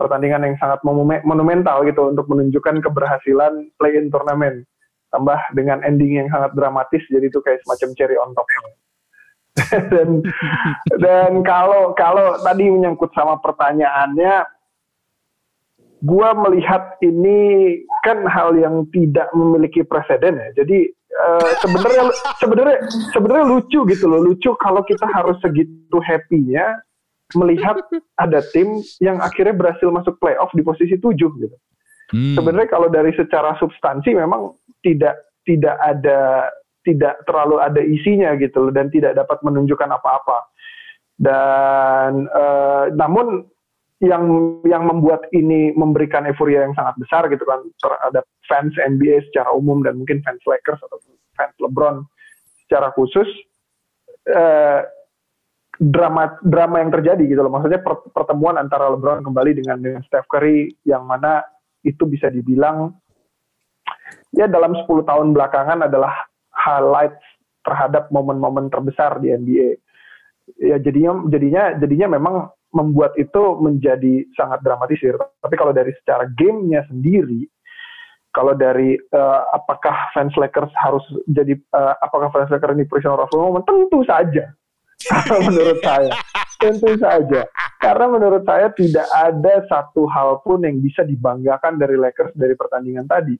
pertandingan 0.00 0.48
yang 0.48 0.56
sangat 0.56 0.80
monume- 0.80 1.22
monumental 1.28 1.84
gitu 1.84 2.08
untuk 2.08 2.24
menunjukkan 2.32 2.80
keberhasilan 2.80 3.76
play-in 3.76 4.08
turnamen 4.08 4.64
tambah 5.10 5.38
dengan 5.54 5.82
ending 5.82 6.24
yang 6.24 6.28
sangat 6.30 6.54
dramatis 6.54 7.02
jadi 7.10 7.26
itu 7.26 7.38
kayak 7.42 7.60
semacam 7.66 7.88
cherry 7.98 8.16
on 8.18 8.32
top. 8.34 8.46
Dan 9.90 10.22
dan 11.02 11.42
kalau 11.42 11.92
kalau 11.98 12.38
tadi 12.40 12.70
menyangkut 12.70 13.10
sama 13.12 13.36
pertanyaannya 13.42 14.46
gua 16.06 16.32
melihat 16.32 16.96
ini 17.02 17.76
kan 18.06 18.24
hal 18.30 18.56
yang 18.56 18.86
tidak 18.94 19.26
memiliki 19.34 19.82
presiden 19.82 20.38
ya. 20.38 20.48
Jadi 20.62 20.94
eh, 20.94 21.50
sebenarnya 21.60 22.02
sebenarnya 22.38 22.78
sebenarnya 23.10 23.44
lucu 23.50 23.84
gitu 23.90 24.06
loh. 24.06 24.22
Lucu 24.22 24.54
kalau 24.62 24.86
kita 24.86 25.04
harus 25.10 25.36
segitu 25.42 25.98
happy-nya 25.98 26.80
melihat 27.34 27.78
ada 28.18 28.40
tim 28.54 28.82
yang 28.98 29.22
akhirnya 29.22 29.54
berhasil 29.54 29.86
masuk 29.90 30.18
playoff 30.18 30.50
di 30.54 30.62
posisi 30.62 30.98
7 30.98 31.14
gitu. 31.14 31.56
Hmm. 32.10 32.34
sebenarnya 32.34 32.74
kalau 32.74 32.90
dari 32.90 33.14
secara 33.14 33.54
substansi 33.62 34.18
memang 34.18 34.50
tidak 34.84 35.16
tidak 35.44 35.76
ada 35.80 36.50
tidak 36.80 37.20
terlalu 37.28 37.60
ada 37.60 37.80
isinya 37.84 38.32
gitu 38.40 38.68
loh 38.68 38.72
dan 38.72 38.88
tidak 38.88 39.12
dapat 39.16 39.38
menunjukkan 39.44 39.90
apa-apa 40.00 40.38
dan 41.20 42.24
eh, 42.24 42.84
namun 42.96 43.44
yang 44.00 44.24
yang 44.64 44.88
membuat 44.88 45.28
ini 45.36 45.76
memberikan 45.76 46.24
euforia 46.24 46.64
yang 46.64 46.72
sangat 46.72 46.96
besar 46.96 47.28
gitu 47.28 47.44
kan 47.44 47.60
terhadap 47.84 48.24
fans 48.48 48.72
NBA 48.80 49.28
secara 49.28 49.52
umum 49.52 49.84
dan 49.84 50.00
mungkin 50.00 50.24
fans 50.24 50.40
Lakers 50.48 50.80
atau 50.80 50.96
fans 51.36 51.52
LeBron 51.60 52.00
secara 52.64 52.88
khusus 52.96 53.28
eh, 54.24 54.80
drama 55.76 56.40
drama 56.40 56.80
yang 56.80 56.88
terjadi 56.88 57.24
gitu 57.28 57.44
loh. 57.44 57.52
Maksudnya 57.52 57.84
per- 57.84 58.08
pertemuan 58.08 58.56
antara 58.56 58.88
LeBron 58.88 59.20
kembali 59.20 59.60
dengan 59.60 59.76
dengan 59.76 60.00
Steph 60.08 60.28
Curry 60.32 60.72
yang 60.88 61.04
mana 61.04 61.44
itu 61.84 62.08
bisa 62.08 62.32
dibilang 62.32 62.96
ya 64.34 64.46
dalam 64.46 64.74
10 64.74 64.86
tahun 64.86 65.34
belakangan 65.34 65.86
adalah 65.90 66.26
highlights 66.54 67.22
terhadap 67.66 68.08
momen-momen 68.08 68.72
terbesar 68.72 69.20
di 69.20 69.30
NBA. 69.30 69.70
Ya 70.58 70.76
jadinya 70.82 71.24
jadinya 71.30 71.62
jadinya 71.78 72.08
memang 72.18 72.34
membuat 72.70 73.14
itu 73.18 73.58
menjadi 73.58 74.26
sangat 74.34 74.62
dramatisir. 74.62 75.14
Tapi 75.18 75.54
kalau 75.58 75.74
dari 75.74 75.94
secara 76.02 76.26
gamenya 76.30 76.86
sendiri, 76.90 77.46
kalau 78.30 78.54
dari 78.54 78.94
eh, 78.94 79.42
apakah 79.54 80.10
fans 80.14 80.34
Lakers 80.38 80.70
harus 80.78 81.02
jadi 81.26 81.54
eh, 81.58 81.94
apakah 82.02 82.30
fans 82.30 82.50
Lakers 82.50 82.78
ini 82.78 82.86
prisoner 82.86 83.26
of 83.26 83.30
moment? 83.34 83.66
Tentu 83.66 84.02
saja. 84.06 84.54
Menurut 85.48 85.80
saya, 85.82 86.12
tentu 86.60 86.92
saja. 87.00 87.48
Karena 87.80 88.04
menurut 88.12 88.44
saya 88.44 88.68
tidak 88.76 89.08
ada 89.16 89.64
satu 89.64 90.04
hal 90.12 90.44
pun 90.44 90.60
yang 90.60 90.76
bisa 90.84 91.00
dibanggakan 91.00 91.80
dari 91.80 91.96
Lakers 91.96 92.36
dari 92.36 92.52
pertandingan 92.52 93.08
tadi. 93.08 93.32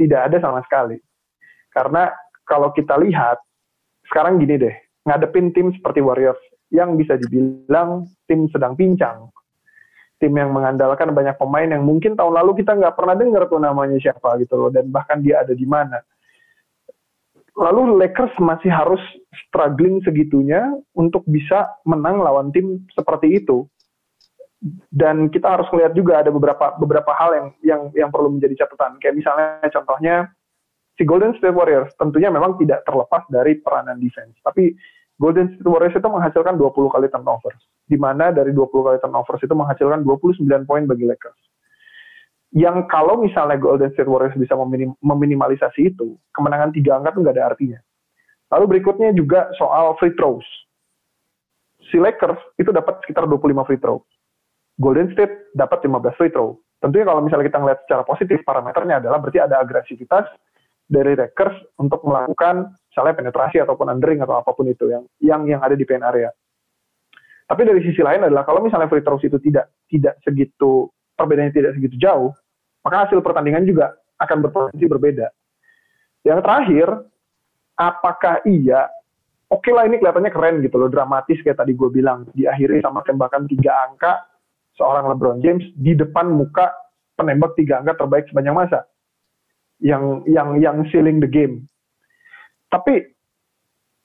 Tidak 0.00 0.20
ada 0.32 0.40
sama 0.40 0.64
sekali. 0.64 0.96
Karena 1.68 2.08
kalau 2.48 2.72
kita 2.72 2.96
lihat 2.96 3.36
sekarang 4.08 4.40
gini 4.40 4.56
deh, 4.56 4.72
ngadepin 5.04 5.52
tim 5.52 5.68
seperti 5.76 6.00
Warriors 6.00 6.40
yang 6.72 6.96
bisa 6.96 7.20
dibilang 7.20 8.08
tim 8.24 8.48
sedang 8.48 8.72
pincang. 8.80 9.28
Tim 10.16 10.32
yang 10.36 10.56
mengandalkan 10.56 11.12
banyak 11.12 11.36
pemain 11.36 11.68
yang 11.68 11.84
mungkin 11.84 12.16
tahun 12.16 12.32
lalu 12.32 12.64
kita 12.64 12.76
nggak 12.76 12.96
pernah 12.96 13.16
dengar 13.16 13.44
tuh 13.48 13.60
namanya 13.60 14.00
siapa 14.00 14.40
gitu 14.40 14.56
loh, 14.56 14.70
dan 14.72 14.88
bahkan 14.88 15.20
dia 15.20 15.44
ada 15.44 15.52
di 15.52 15.68
mana. 15.68 16.00
Lalu 17.60 18.00
Lakers 18.00 18.32
masih 18.40 18.72
harus 18.72 19.00
struggling 19.46 20.00
segitunya 20.00 20.64
untuk 20.96 21.24
bisa 21.28 21.76
menang 21.84 22.24
lawan 22.24 22.48
tim 22.56 22.84
seperti 22.96 23.36
itu. 23.36 23.68
Dan 24.92 25.32
kita 25.32 25.56
harus 25.56 25.68
melihat 25.72 25.92
juga 25.96 26.12
ada 26.20 26.28
beberapa 26.28 26.76
beberapa 26.76 27.12
hal 27.16 27.30
yang 27.32 27.46
yang 27.64 27.82
yang 27.96 28.10
perlu 28.12 28.28
menjadi 28.28 28.64
catatan. 28.64 29.00
Kayak 29.00 29.16
misalnya 29.16 29.48
contohnya 29.72 30.14
si 31.00 31.08
Golden 31.08 31.32
State 31.40 31.56
Warriors 31.56 31.88
tentunya 31.96 32.28
memang 32.28 32.60
tidak 32.60 32.84
terlepas 32.84 33.24
dari 33.32 33.56
peranan 33.64 33.96
defense. 33.96 34.36
Tapi 34.44 34.76
Golden 35.16 35.52
State 35.56 35.68
Warriors 35.68 35.96
itu 35.96 36.08
menghasilkan 36.08 36.60
20 36.60 36.92
kali 36.92 37.08
turnover. 37.08 37.56
Di 37.88 37.96
mana 37.96 38.32
dari 38.32 38.52
20 38.52 38.68
kali 38.68 38.98
turnover 39.00 39.40
itu 39.40 39.56
menghasilkan 39.56 40.00
29 40.04 40.68
poin 40.68 40.84
bagi 40.84 41.04
Lakers. 41.08 41.40
Yang 42.50 42.90
kalau 42.90 43.16
misalnya 43.16 43.56
Golden 43.56 43.92
State 43.96 44.10
Warriors 44.10 44.34
bisa 44.34 44.58
meminim, 44.58 44.96
meminimalisasi 45.00 45.94
itu, 45.94 46.18
kemenangan 46.34 46.74
tiga 46.74 46.98
angka 46.98 47.14
itu 47.14 47.20
nggak 47.22 47.36
ada 47.36 47.46
artinya. 47.52 47.78
Lalu 48.50 48.64
berikutnya 48.76 49.14
juga 49.14 49.48
soal 49.54 49.94
free 50.02 50.16
throws. 50.18 50.44
Si 51.92 51.96
Lakers 51.96 52.40
itu 52.58 52.74
dapat 52.74 52.98
sekitar 53.06 53.30
25 53.30 53.68
free 53.68 53.78
throw. 53.78 54.02
Golden 54.80 55.12
State 55.12 55.52
dapat 55.52 55.84
15 55.84 56.16
free 56.16 56.32
throw. 56.32 56.56
Tentunya 56.80 57.04
kalau 57.04 57.20
misalnya 57.20 57.52
kita 57.52 57.60
ngeliat 57.60 57.80
secara 57.84 58.02
positif 58.08 58.40
parameternya 58.40 59.04
adalah 59.04 59.20
berarti 59.20 59.44
ada 59.44 59.60
agresivitas 59.60 60.24
dari 60.88 61.12
Lakers 61.12 61.76
untuk 61.76 62.00
melakukan 62.08 62.72
misalnya 62.88 63.14
penetrasi 63.20 63.60
ataupun 63.60 63.92
undering 63.92 64.24
atau 64.24 64.40
apa 64.40 64.50
pun 64.56 64.66
itu 64.66 64.88
yang 64.88 65.04
yang 65.20 65.44
yang 65.44 65.60
ada 65.60 65.76
di 65.76 65.84
paint 65.84 66.02
area. 66.02 66.32
Tapi 67.44 67.62
dari 67.68 67.84
sisi 67.84 68.00
lain 68.00 68.24
adalah 68.24 68.48
kalau 68.48 68.64
misalnya 68.64 68.88
free 68.88 69.04
throws 69.04 69.20
itu 69.20 69.36
tidak 69.44 69.68
tidak 69.92 70.16
segitu 70.24 70.88
perbedaannya 71.14 71.52
tidak 71.52 71.76
segitu 71.76 72.00
jauh, 72.00 72.32
maka 72.80 73.04
hasil 73.04 73.20
pertandingan 73.20 73.68
juga 73.68 73.92
akan 74.16 74.48
berpotensi 74.48 74.88
berbeda. 74.88 75.28
Yang 76.24 76.40
terakhir, 76.40 76.88
apakah 77.76 78.40
iya 78.48 78.88
oke 79.52 79.68
lah 79.68 79.84
ini 79.84 80.00
kelihatannya 80.00 80.32
keren 80.32 80.56
gitu 80.64 80.80
loh, 80.80 80.88
dramatis 80.88 81.42
kayak 81.44 81.60
tadi 81.60 81.76
gue 81.76 81.90
bilang, 81.92 82.24
diakhiri 82.32 82.80
sama 82.80 83.04
tembakan 83.04 83.44
tiga 83.50 83.76
angka 83.90 84.29
seorang 84.78 85.10
LeBron 85.14 85.40
James 85.42 85.64
di 85.78 85.96
depan 85.96 86.30
muka 86.30 86.70
penembak 87.18 87.56
tiga 87.58 87.80
angka 87.82 88.00
terbaik 88.00 88.28
sepanjang 88.30 88.56
masa 88.56 88.86
yang 89.80 90.24
yang 90.28 90.60
yang 90.60 90.76
sealing 90.92 91.18
the 91.18 91.28
game. 91.28 91.66
Tapi 92.70 93.02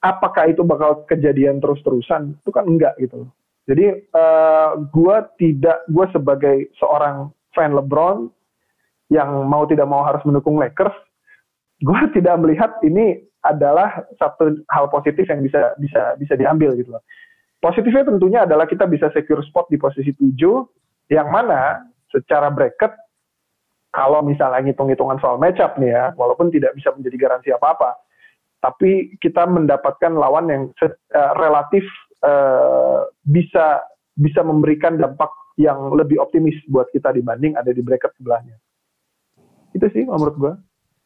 apakah 0.02 0.50
itu 0.50 0.66
bakal 0.66 1.06
kejadian 1.06 1.62
terus-terusan? 1.62 2.40
Itu 2.42 2.50
kan 2.50 2.66
enggak 2.66 2.98
gitu. 2.98 3.30
Jadi 3.66 4.10
uh, 4.14 4.78
gue 4.94 5.18
tidak, 5.42 5.90
gue 5.90 6.06
sebagai 6.14 6.70
seorang 6.78 7.34
fan 7.58 7.74
LeBron 7.74 8.30
yang 9.10 9.46
mau 9.50 9.66
tidak 9.66 9.90
mau 9.90 10.06
harus 10.06 10.22
mendukung 10.22 10.58
Lakers, 10.62 10.94
gue 11.82 12.00
tidak 12.18 12.38
melihat 12.42 12.78
ini 12.86 13.26
adalah 13.46 14.02
satu 14.18 14.58
hal 14.74 14.90
positif 14.90 15.30
yang 15.30 15.46
bisa 15.46 15.78
bisa 15.78 16.18
bisa 16.18 16.34
diambil 16.34 16.74
gitu 16.74 16.98
loh. 16.98 17.04
Positifnya 17.66 18.06
tentunya 18.06 18.46
adalah 18.46 18.70
kita 18.70 18.86
bisa 18.86 19.10
secure 19.10 19.42
spot 19.42 19.66
di 19.74 19.82
posisi 19.82 20.14
7 20.14 20.38
yang 21.10 21.34
mana 21.34 21.82
secara 22.14 22.54
bracket 22.54 22.94
kalau 23.90 24.22
misalnya 24.22 24.62
ngitung-hitungan 24.70 25.18
soal 25.18 25.42
matchup 25.42 25.74
nih 25.82 25.90
ya, 25.90 26.06
walaupun 26.14 26.54
tidak 26.54 26.78
bisa 26.78 26.94
menjadi 26.94 27.18
garansi 27.18 27.50
apa-apa, 27.58 27.98
tapi 28.62 29.18
kita 29.18 29.50
mendapatkan 29.50 30.14
lawan 30.14 30.46
yang 30.46 30.64
uh, 30.78 31.34
relatif 31.42 31.82
uh, 32.22 33.10
bisa 33.26 33.82
bisa 34.14 34.46
memberikan 34.46 35.02
dampak 35.02 35.34
yang 35.58 35.90
lebih 35.96 36.22
optimis 36.22 36.60
buat 36.70 36.86
kita 36.94 37.18
dibanding 37.18 37.58
ada 37.58 37.74
di 37.74 37.82
bracket 37.82 38.14
sebelahnya. 38.20 38.62
Itu 39.74 39.90
sih 39.90 40.06
menurut 40.06 40.36
gue. 40.38 40.54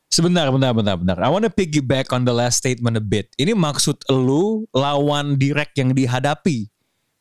Sebentar, 0.09 0.49
bentar, 0.49 0.73
bentar, 0.73 0.97
bentar. 0.97 1.17
I 1.21 1.29
want 1.29 1.45
to 1.45 1.53
piggyback 1.53 2.09
on 2.09 2.25
the 2.25 2.33
last 2.33 2.57
statement 2.57 2.97
a 2.97 3.03
bit. 3.03 3.29
Ini 3.37 3.53
maksud 3.53 4.09
lu 4.09 4.65
lawan 4.73 5.37
direct 5.37 5.77
yang 5.77 5.93
dihadapi 5.93 6.65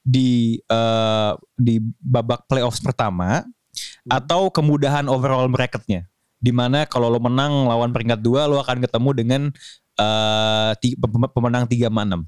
di 0.01 0.57
uh, 0.73 1.37
di 1.53 1.85
babak 2.01 2.49
playoffs 2.49 2.81
pertama 2.81 3.45
hmm. 3.45 4.09
atau 4.09 4.49
kemudahan 4.49 5.05
overall 5.05 5.45
bracketnya? 5.53 6.09
Di 6.41 6.49
mana 6.49 6.89
kalau 6.89 7.13
lo 7.13 7.21
menang 7.21 7.69
lawan 7.69 7.93
peringkat 7.93 8.25
dua, 8.25 8.49
lo 8.49 8.57
akan 8.57 8.81
ketemu 8.81 9.11
dengan 9.13 9.43
uh, 10.01 10.73
pemenang 11.37 11.69
tiga 11.69 11.93
enam. 11.93 12.25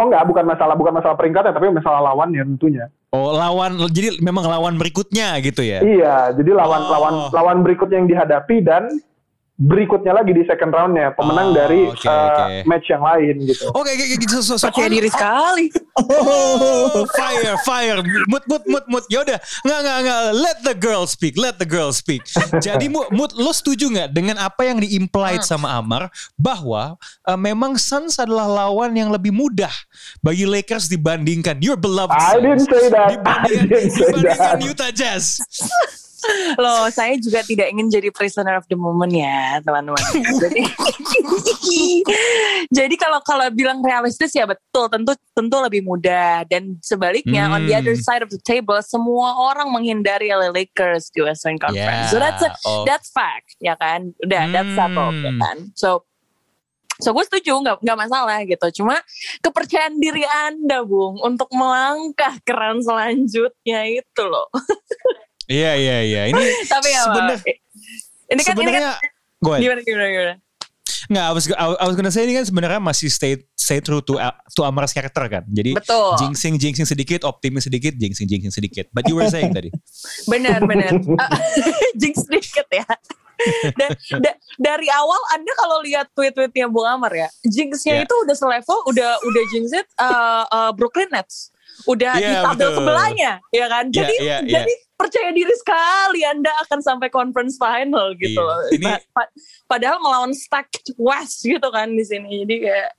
Oh 0.00 0.08
enggak, 0.08 0.24
bukan 0.24 0.44
masalah 0.48 0.72
bukan 0.72 0.92
masalah 0.96 1.20
peringkatnya, 1.20 1.52
tapi 1.52 1.68
masalah 1.68 2.00
lawan 2.00 2.32
ya 2.32 2.48
tentunya. 2.48 2.88
Oh 3.12 3.36
lawan, 3.36 3.76
jadi 3.92 4.24
memang 4.24 4.48
lawan 4.48 4.80
berikutnya 4.80 5.36
gitu 5.44 5.60
ya? 5.60 5.84
Iya, 5.84 6.16
jadi 6.32 6.56
lawan 6.56 6.80
oh. 6.80 6.88
lawan 6.88 7.14
lawan 7.28 7.58
berikutnya 7.60 8.00
yang 8.00 8.08
dihadapi 8.08 8.56
dan 8.64 8.88
berikutnya 9.56 10.12
lagi 10.12 10.36
di 10.36 10.44
second 10.44 10.68
roundnya 10.68 11.16
pemenang 11.16 11.48
oh, 11.48 11.56
dari 11.56 11.88
okay, 11.88 12.12
uh, 12.12 12.28
okay. 12.28 12.60
match 12.68 12.92
yang 12.92 13.00
lain 13.00 13.34
gitu. 13.48 13.72
Oke, 13.72 13.88
okay, 13.88 14.12
okay, 14.12 14.28
so, 14.28 14.44
so, 14.44 14.60
so, 14.60 14.68
percaya 14.68 14.92
diri 14.92 15.08
sekali. 15.08 15.72
Oh, 15.96 17.08
fire, 17.16 17.56
fire, 17.64 18.04
mut, 18.28 18.44
mut, 18.44 18.64
mut, 18.68 18.84
mut. 18.84 19.04
Yaudah, 19.08 19.40
nggak, 19.64 19.80
nggak, 19.80 19.98
nggak. 20.04 20.20
Let 20.36 20.58
the 20.60 20.76
girl 20.76 21.08
speak, 21.08 21.40
let 21.40 21.56
the 21.56 21.64
girl 21.64 21.88
speak. 21.96 22.20
Jadi, 22.60 22.92
mut, 22.92 23.08
mut 23.16 23.32
lo 23.32 23.48
setuju 23.48 23.88
nggak 23.88 24.08
dengan 24.12 24.36
apa 24.36 24.68
yang 24.68 24.76
diimplied 24.76 25.40
hmm. 25.40 25.48
sama 25.48 25.72
Amar 25.72 26.12
bahwa 26.36 27.00
uh, 27.24 27.38
memang 27.40 27.80
Suns 27.80 28.20
adalah 28.20 28.44
lawan 28.44 28.92
yang 28.92 29.08
lebih 29.08 29.32
mudah 29.32 29.72
bagi 30.20 30.44
Lakers 30.44 30.92
dibandingkan 30.92 31.64
your 31.64 31.80
beloved 31.80 32.12
Suns. 32.12 32.36
I 32.36 32.44
didn't 32.44 32.68
say 32.68 32.84
that. 32.92 33.08
Dibandingkan, 33.08 33.64
I 33.64 33.72
didn't 33.72 33.92
say 33.96 34.08
dibandingkan 34.12 34.56
that. 34.60 34.68
Utah 34.68 34.92
Jazz. 34.92 35.40
Loh, 36.62 36.88
saya 36.90 37.14
juga 37.18 37.42
tidak 37.42 37.70
ingin 37.72 37.90
jadi 37.90 38.08
prisoner 38.10 38.58
of 38.58 38.66
the 38.66 38.78
moment 38.78 39.12
ya, 39.12 39.60
teman-teman. 39.62 40.00
jadi, 40.40 40.62
jadi 42.84 42.94
kalau 42.98 43.20
kalau 43.22 43.46
bilang 43.52 43.82
realistis 43.82 44.32
ya 44.34 44.46
betul, 44.46 44.88
tentu 44.90 45.12
tentu 45.34 45.56
lebih 45.62 45.84
mudah. 45.86 46.46
Dan 46.48 46.78
sebaliknya, 46.82 47.50
hmm. 47.50 47.54
on 47.54 47.60
the 47.66 47.74
other 47.74 47.94
hmm. 47.94 48.04
side 48.04 48.22
of 48.22 48.30
the 48.30 48.40
table, 48.42 48.78
semua 48.82 49.36
orang 49.52 49.70
menghindari 49.70 50.30
LA 50.32 50.52
Lakers 50.52 51.12
di 51.12 51.22
Western 51.22 51.60
Conference. 51.60 52.10
Yeah. 52.10 52.12
So 52.12 52.18
that's 52.18 52.42
a, 52.42 52.50
oh. 52.66 52.84
that's 52.86 53.08
fact, 53.12 53.56
ya 53.58 53.76
kan? 53.76 54.14
Udah, 54.22 54.42
hmm. 54.48 54.54
that's 54.54 54.72
settled, 54.74 55.16
ya 55.22 55.32
kan? 55.36 55.56
So 55.74 56.06
So 56.96 57.12
gue 57.12 57.24
setuju 57.28 57.60
nggak 57.60 57.84
nggak 57.84 57.98
masalah 58.08 58.40
gitu. 58.48 58.80
Cuma 58.82 58.96
kepercayaan 59.44 60.00
diri 60.00 60.24
anda, 60.24 60.80
Bung, 60.80 61.20
untuk 61.20 61.52
melangkah 61.52 62.40
ke 62.40 62.52
round 62.56 62.88
selanjutnya 62.88 64.00
itu 64.00 64.22
loh. 64.24 64.48
Iya 65.46 65.72
iya 65.78 65.96
iya. 66.02 66.22
Ini 66.30 66.42
tapi 66.72 66.88
ya 66.90 67.00
sebenernya, 67.06 67.38
ini 68.30 68.40
kan 68.42 68.54
sebenarnya 68.54 68.80
ini 68.82 68.86
kan, 69.46 69.58
gimana 69.62 69.80
gimana 69.82 70.08
gimana. 70.10 70.34
Nggak, 71.06 71.22
I 71.22 71.32
was, 71.34 71.44
I 71.54 71.84
was 71.86 71.94
gonna 71.94 72.10
say 72.10 72.26
ini 72.26 72.34
kan 72.34 72.46
sebenarnya 72.46 72.82
masih 72.82 73.06
stay 73.06 73.38
stay 73.54 73.78
true 73.78 74.02
to 74.02 74.18
to 74.54 74.60
Amar's 74.66 74.90
character 74.90 75.22
kan. 75.30 75.46
Jadi 75.46 75.78
Betul. 75.78 76.18
jinxing 76.18 76.58
jinxing 76.58 76.86
sedikit, 76.86 77.22
optimis 77.22 77.70
sedikit, 77.70 77.94
jinxing 77.94 78.26
jinxing 78.26 78.50
sedikit. 78.50 78.90
But 78.90 79.06
you 79.06 79.14
were 79.14 79.30
saying 79.30 79.54
tadi. 79.54 79.70
benar 80.32 80.66
benar. 80.66 80.98
jinx 82.00 82.26
sedikit 82.26 82.66
ya. 82.74 82.86
Dan, 83.76 83.92
da, 84.24 84.32
dari 84.56 84.88
awal 84.88 85.20
Anda 85.36 85.52
kalau 85.60 85.84
lihat 85.84 86.08
tweet-tweetnya 86.16 86.72
Bung 86.72 86.88
Amar 86.88 87.12
ya, 87.12 87.28
jinxnya 87.44 88.02
yeah. 88.02 88.04
itu 88.08 88.14
udah 88.24 88.32
selevel, 88.32 88.78
udah 88.88 89.12
udah 89.20 89.42
jinx 89.52 89.76
it 89.76 89.86
uh, 90.00 90.48
uh, 90.48 90.72
Brooklyn 90.72 91.12
Nets 91.12 91.52
udah 91.84 92.12
yeah, 92.16 92.24
di 92.24 92.34
tabel 92.40 92.70
sebelahnya 92.72 93.32
ya 93.52 93.66
kan? 93.68 93.84
Jadi 93.92 94.14
yeah, 94.24 94.40
yeah, 94.40 94.64
jadi 94.64 94.72
percaya 94.96 95.30
diri 95.36 95.54
sekali 95.60 96.24
anda 96.24 96.48
akan 96.64 96.80
sampai 96.80 97.12
conference 97.12 97.60
final 97.60 98.16
gitu 98.16 98.40
yeah. 98.40 98.96
Ini... 98.96 99.04
padahal 99.68 100.00
melawan 100.00 100.32
stacked 100.32 100.96
West 100.96 101.44
gitu 101.44 101.68
kan 101.68 101.92
di 101.92 102.04
sini. 102.04 102.42
Jadi 102.48 102.54
kayak 102.64 102.90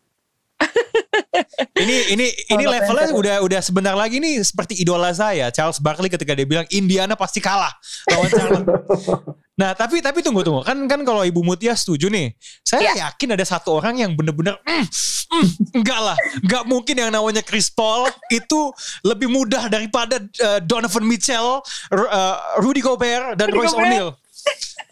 ini 1.82 1.98
ini 2.18 2.28
ini 2.54 2.64
levelnya 2.66 3.14
udah 3.14 3.36
udah 3.46 3.60
sebentar 3.62 3.94
lagi 3.94 4.18
nih 4.18 4.42
seperti 4.42 4.78
idola 4.82 5.14
saya 5.14 5.50
Charles 5.54 5.82
Barkley 5.82 6.10
ketika 6.10 6.34
dia 6.34 6.46
bilang 6.46 6.68
Indiana 6.74 7.14
pasti 7.14 7.42
kalah 7.42 7.72
lawan 8.10 8.30
Charlotte. 8.30 8.68
nah 9.62 9.74
tapi 9.74 10.06
tapi 10.06 10.22
tunggu 10.22 10.46
tunggu 10.46 10.62
kan 10.62 10.78
kan 10.86 11.02
kalau 11.02 11.26
Ibu 11.26 11.42
Mutia 11.42 11.74
setuju 11.74 12.14
nih, 12.14 12.30
saya 12.62 12.94
yeah. 12.94 13.10
yakin 13.10 13.34
ada 13.34 13.42
satu 13.42 13.82
orang 13.82 13.98
yang 13.98 14.14
bener-bener 14.14 14.54
mm, 14.62 14.86
mm, 15.34 15.48
enggak 15.82 15.98
lah, 15.98 16.18
enggak 16.46 16.64
mungkin 16.70 16.94
yang 16.94 17.10
namanya 17.10 17.42
Chris 17.42 17.74
Paul 17.74 18.06
itu 18.30 18.70
lebih 19.02 19.26
mudah 19.26 19.66
daripada 19.66 20.22
uh, 20.22 20.62
Donovan 20.62 21.10
Mitchell, 21.10 21.66
uh, 21.90 22.36
Rudy 22.62 22.86
Gobert 22.86 23.34
dan 23.34 23.50
Rudy 23.50 23.66
Royce 23.66 23.74
O'Neal. 23.74 24.10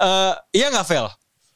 Uh, 0.01 0.33
iya 0.49 0.73
nggak 0.73 0.89
Vel? 0.89 1.07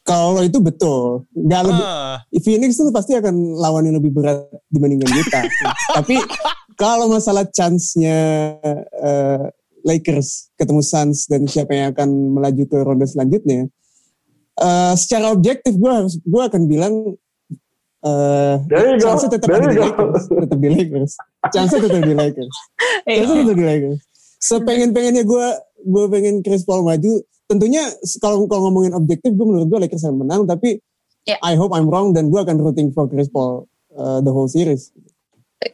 Kalau 0.10 0.42
itu 0.42 0.58
betul, 0.58 1.30
nggak 1.38 1.62
lebih. 1.70 1.86
Uh. 1.86 2.18
Phoenix 2.42 2.82
itu 2.82 2.90
pasti 2.90 3.14
akan 3.14 3.54
lawan 3.62 3.86
yang 3.86 4.02
lebih 4.02 4.10
berat 4.10 4.42
dibandingkan 4.74 5.06
kita. 5.06 5.42
Tapi 6.02 6.18
kalau 6.74 7.14
masalah 7.14 7.46
chance-nya 7.46 8.18
uh, 8.98 9.46
Lakers 9.86 10.50
ketemu 10.58 10.82
Suns 10.82 11.30
dan 11.30 11.46
siapa 11.46 11.78
yang 11.78 11.94
akan 11.94 12.10
melaju 12.34 12.64
ke 12.66 12.78
ronde 12.82 13.06
selanjutnya, 13.06 13.70
uh, 14.58 14.98
secara 14.98 15.30
objektif 15.30 15.78
gue 15.78 15.92
harus 15.92 16.18
gue 16.20 16.42
akan 16.42 16.62
bilang 16.66 16.94
uh, 18.04 18.56
chance 19.00 19.30
tetap 19.30 19.50
ada 19.52 19.70
di 19.70 19.80
Lakers, 19.80 20.24
tetap 20.26 20.60
di 20.60 20.70
Lakers, 20.74 21.12
chance 21.54 21.72
tetap 21.76 22.02
di 22.02 22.16
Lakers, 22.16 22.56
chance 23.06 23.32
tetap 23.32 23.58
di 23.58 23.66
Lakers. 23.66 24.00
Sepengen 24.40 24.96
pengennya 24.96 25.28
gue 25.28 25.48
gue 25.84 26.06
pengen 26.12 26.40
Chris 26.44 26.64
Paul 26.64 26.88
maju, 26.88 27.24
tentunya 27.50 27.82
kalau 28.22 28.46
kalau 28.46 28.70
ngomongin 28.70 28.94
objektif 28.94 29.34
gue 29.34 29.46
menurut 29.46 29.66
gue 29.66 29.80
Lakers 29.90 30.06
akan 30.06 30.22
menang, 30.22 30.46
tapi 30.46 30.78
yeah. 31.26 31.42
I 31.42 31.58
hope 31.58 31.74
I'm 31.74 31.90
wrong 31.90 32.14
dan 32.14 32.30
gue 32.30 32.38
akan 32.38 32.62
rooting 32.62 32.94
for 32.94 33.10
Chris 33.10 33.26
Paul 33.26 33.66
uh, 33.98 34.22
the 34.22 34.30
whole 34.30 34.46
series. 34.46 34.94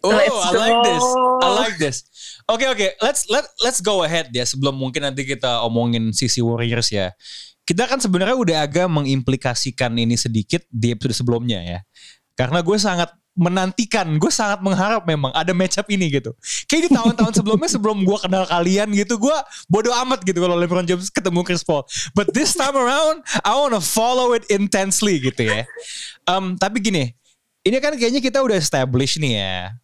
Oh, 0.01 0.09
let's 0.09 0.33
I 0.33 0.51
like 0.55 0.79
this. 0.81 1.03
I 1.45 1.49
like 1.53 1.77
this. 1.77 1.97
Oke 2.49 2.65
okay, 2.65 2.67
oke, 2.71 2.77
okay. 2.79 2.89
let's 3.03 3.27
let 3.29 3.45
let's 3.61 3.83
go 3.83 4.01
ahead 4.01 4.33
ya 4.33 4.47
sebelum 4.47 4.73
mungkin 4.79 5.05
nanti 5.05 5.27
kita 5.27 5.61
omongin 5.67 6.15
sisi 6.15 6.41
Warriors 6.41 6.89
ya. 6.89 7.13
Kita 7.65 7.89
kan 7.89 7.97
sebenarnya 7.97 8.37
udah 8.37 8.57
agak 8.65 8.87
mengimplikasikan 8.89 9.93
ini 9.97 10.17
sedikit 10.17 10.65
di 10.69 10.93
episode 10.93 11.17
sebelumnya 11.17 11.61
ya. 11.61 11.79
Karena 12.37 12.61
gue 12.61 12.77
sangat 12.77 13.09
menantikan, 13.35 14.15
gue 14.15 14.31
sangat 14.31 14.63
mengharap 14.63 15.03
memang 15.03 15.29
ada 15.35 15.51
matchup 15.51 15.83
ini 15.91 16.07
gitu. 16.07 16.31
Kayak 16.71 16.87
di 16.87 16.91
tahun-tahun 16.95 17.33
sebelumnya 17.43 17.69
sebelum 17.69 18.07
gue 18.07 18.17
kenal 18.23 18.47
kalian 18.47 18.95
gitu, 18.95 19.19
gue 19.19 19.37
bodoh 19.67 19.91
amat 20.07 20.23
gitu 20.23 20.39
kalau 20.39 20.55
LeBron 20.55 20.87
James 20.87 21.11
ketemu 21.11 21.43
Chris 21.43 21.61
Paul. 21.61 21.83
But 22.15 22.31
this 22.31 22.55
time 22.55 22.79
around, 22.79 23.27
I 23.43 23.51
wanna 23.59 23.83
follow 23.83 24.31
it 24.31 24.47
intensely 24.47 25.19
gitu 25.19 25.51
ya. 25.51 25.67
Um, 26.25 26.55
tapi 26.55 26.79
gini, 26.79 27.11
ini 27.67 27.77
kan 27.83 27.99
kayaknya 27.99 28.23
kita 28.23 28.39
udah 28.39 28.55
establish 28.55 29.19
nih 29.19 29.43
ya. 29.43 29.75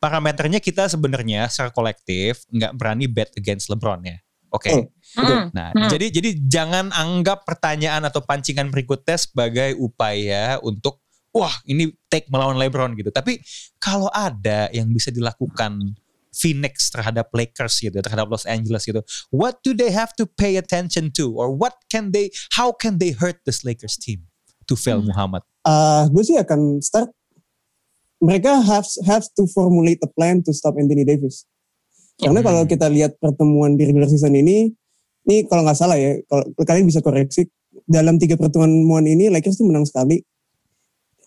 Parameternya 0.00 0.60
kita 0.60 0.88
sebenarnya 0.88 1.52
secara 1.52 1.68
kolektif 1.72 2.48
nggak 2.48 2.72
berani 2.80 3.06
bet 3.12 3.36
against 3.36 3.68
LeBron 3.68 4.00
ya. 4.08 4.16
Oke. 4.56 4.72
Okay. 4.72 4.80
Hmm. 5.20 5.52
Nah, 5.52 5.72
hmm. 5.72 5.88
jadi 5.92 6.06
jadi 6.08 6.30
jangan 6.48 6.92
anggap 6.96 7.44
pertanyaan 7.44 8.04
atau 8.08 8.24
pancingan 8.24 8.72
berikutnya 8.72 9.20
sebagai 9.20 9.76
upaya 9.76 10.56
untuk 10.64 11.00
wah 11.36 11.52
ini 11.68 11.92
take 12.08 12.24
melawan 12.32 12.56
LeBron 12.56 12.96
gitu. 12.96 13.12
Tapi 13.12 13.36
kalau 13.76 14.08
ada 14.08 14.72
yang 14.72 14.88
bisa 14.88 15.12
dilakukan 15.12 15.92
Phoenix 16.32 16.88
terhadap 16.92 17.28
Lakers 17.32 17.80
gitu, 17.80 17.96
terhadap 18.00 18.28
Los 18.28 18.48
Angeles 18.48 18.84
gitu. 18.88 19.04
What 19.32 19.60
do 19.60 19.76
they 19.76 19.92
have 19.92 20.16
to 20.16 20.24
pay 20.24 20.56
attention 20.56 21.12
to 21.20 21.32
or 21.36 21.52
what 21.52 21.76
can 21.92 22.12
they 22.12 22.32
how 22.56 22.72
can 22.72 22.96
they 22.96 23.12
hurt 23.12 23.40
this 23.44 23.64
Lakers 23.64 24.00
team 24.00 24.28
to 24.68 24.76
fail 24.76 25.04
hmm. 25.04 25.12
Muhammad? 25.12 25.44
Uh, 25.64 26.08
gue 26.12 26.24
sih 26.24 26.36
akan 26.40 26.80
start 26.80 27.12
mereka 28.20 28.64
have 28.64 28.88
have 29.04 29.28
to 29.36 29.44
formulate 29.52 30.00
a 30.00 30.08
plan 30.08 30.40
to 30.40 30.52
stop 30.56 30.76
Anthony 30.80 31.04
Davis. 31.04 31.44
Karena 32.16 32.40
kalau 32.40 32.64
hmm. 32.64 32.70
kita 32.72 32.88
lihat 32.88 33.20
pertemuan 33.20 33.76
di 33.76 33.84
regular 33.84 34.08
season 34.08 34.32
ini, 34.32 34.72
ini 35.28 35.36
kalau 35.52 35.68
nggak 35.68 35.76
salah 35.76 36.00
ya, 36.00 36.16
kalau 36.24 36.48
kalian 36.64 36.88
bisa 36.88 37.04
koreksi, 37.04 37.44
dalam 37.84 38.16
tiga 38.16 38.40
pertemuan 38.40 39.04
ini 39.04 39.28
Lakers 39.28 39.60
tuh 39.60 39.68
menang 39.68 39.84
sekali 39.84 40.24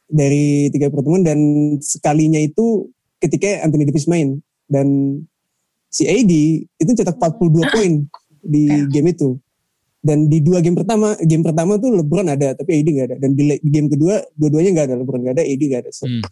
dari 0.09 0.73
tiga 0.73 0.89
pertemuan 0.89 1.21
dan 1.21 1.37
sekalinya 1.79 2.41
itu 2.41 2.89
ketika 3.21 3.61
Anthony 3.61 3.85
Davis 3.85 4.09
main 4.09 4.41
dan 4.65 4.87
si 5.89 6.09
AD 6.09 6.31
itu 6.65 6.91
cetak 6.97 7.21
42 7.21 7.73
poin 7.73 7.91
di 8.41 8.63
game 8.89 9.13
itu. 9.13 9.37
Dan 9.99 10.31
di 10.31 10.39
dua 10.39 10.63
game 10.63 10.79
pertama, 10.79 11.11
game 11.27 11.43
pertama 11.43 11.75
tuh 11.75 11.91
LeBron 11.91 12.23
ada 12.31 12.55
tapi 12.55 12.79
AD 12.79 12.87
nggak 12.87 13.07
ada. 13.11 13.17
Dan 13.19 13.35
di 13.35 13.59
game 13.67 13.91
kedua 13.91 14.23
dua-duanya 14.33 14.71
nggak 14.71 14.87
ada, 14.87 14.95
LeBron 14.95 15.21
nggak 15.27 15.35
ada, 15.35 15.43
AD 15.43 15.61
nggak 15.61 15.81
ada. 15.83 15.91
So, 15.91 16.07
hmm 16.07 16.23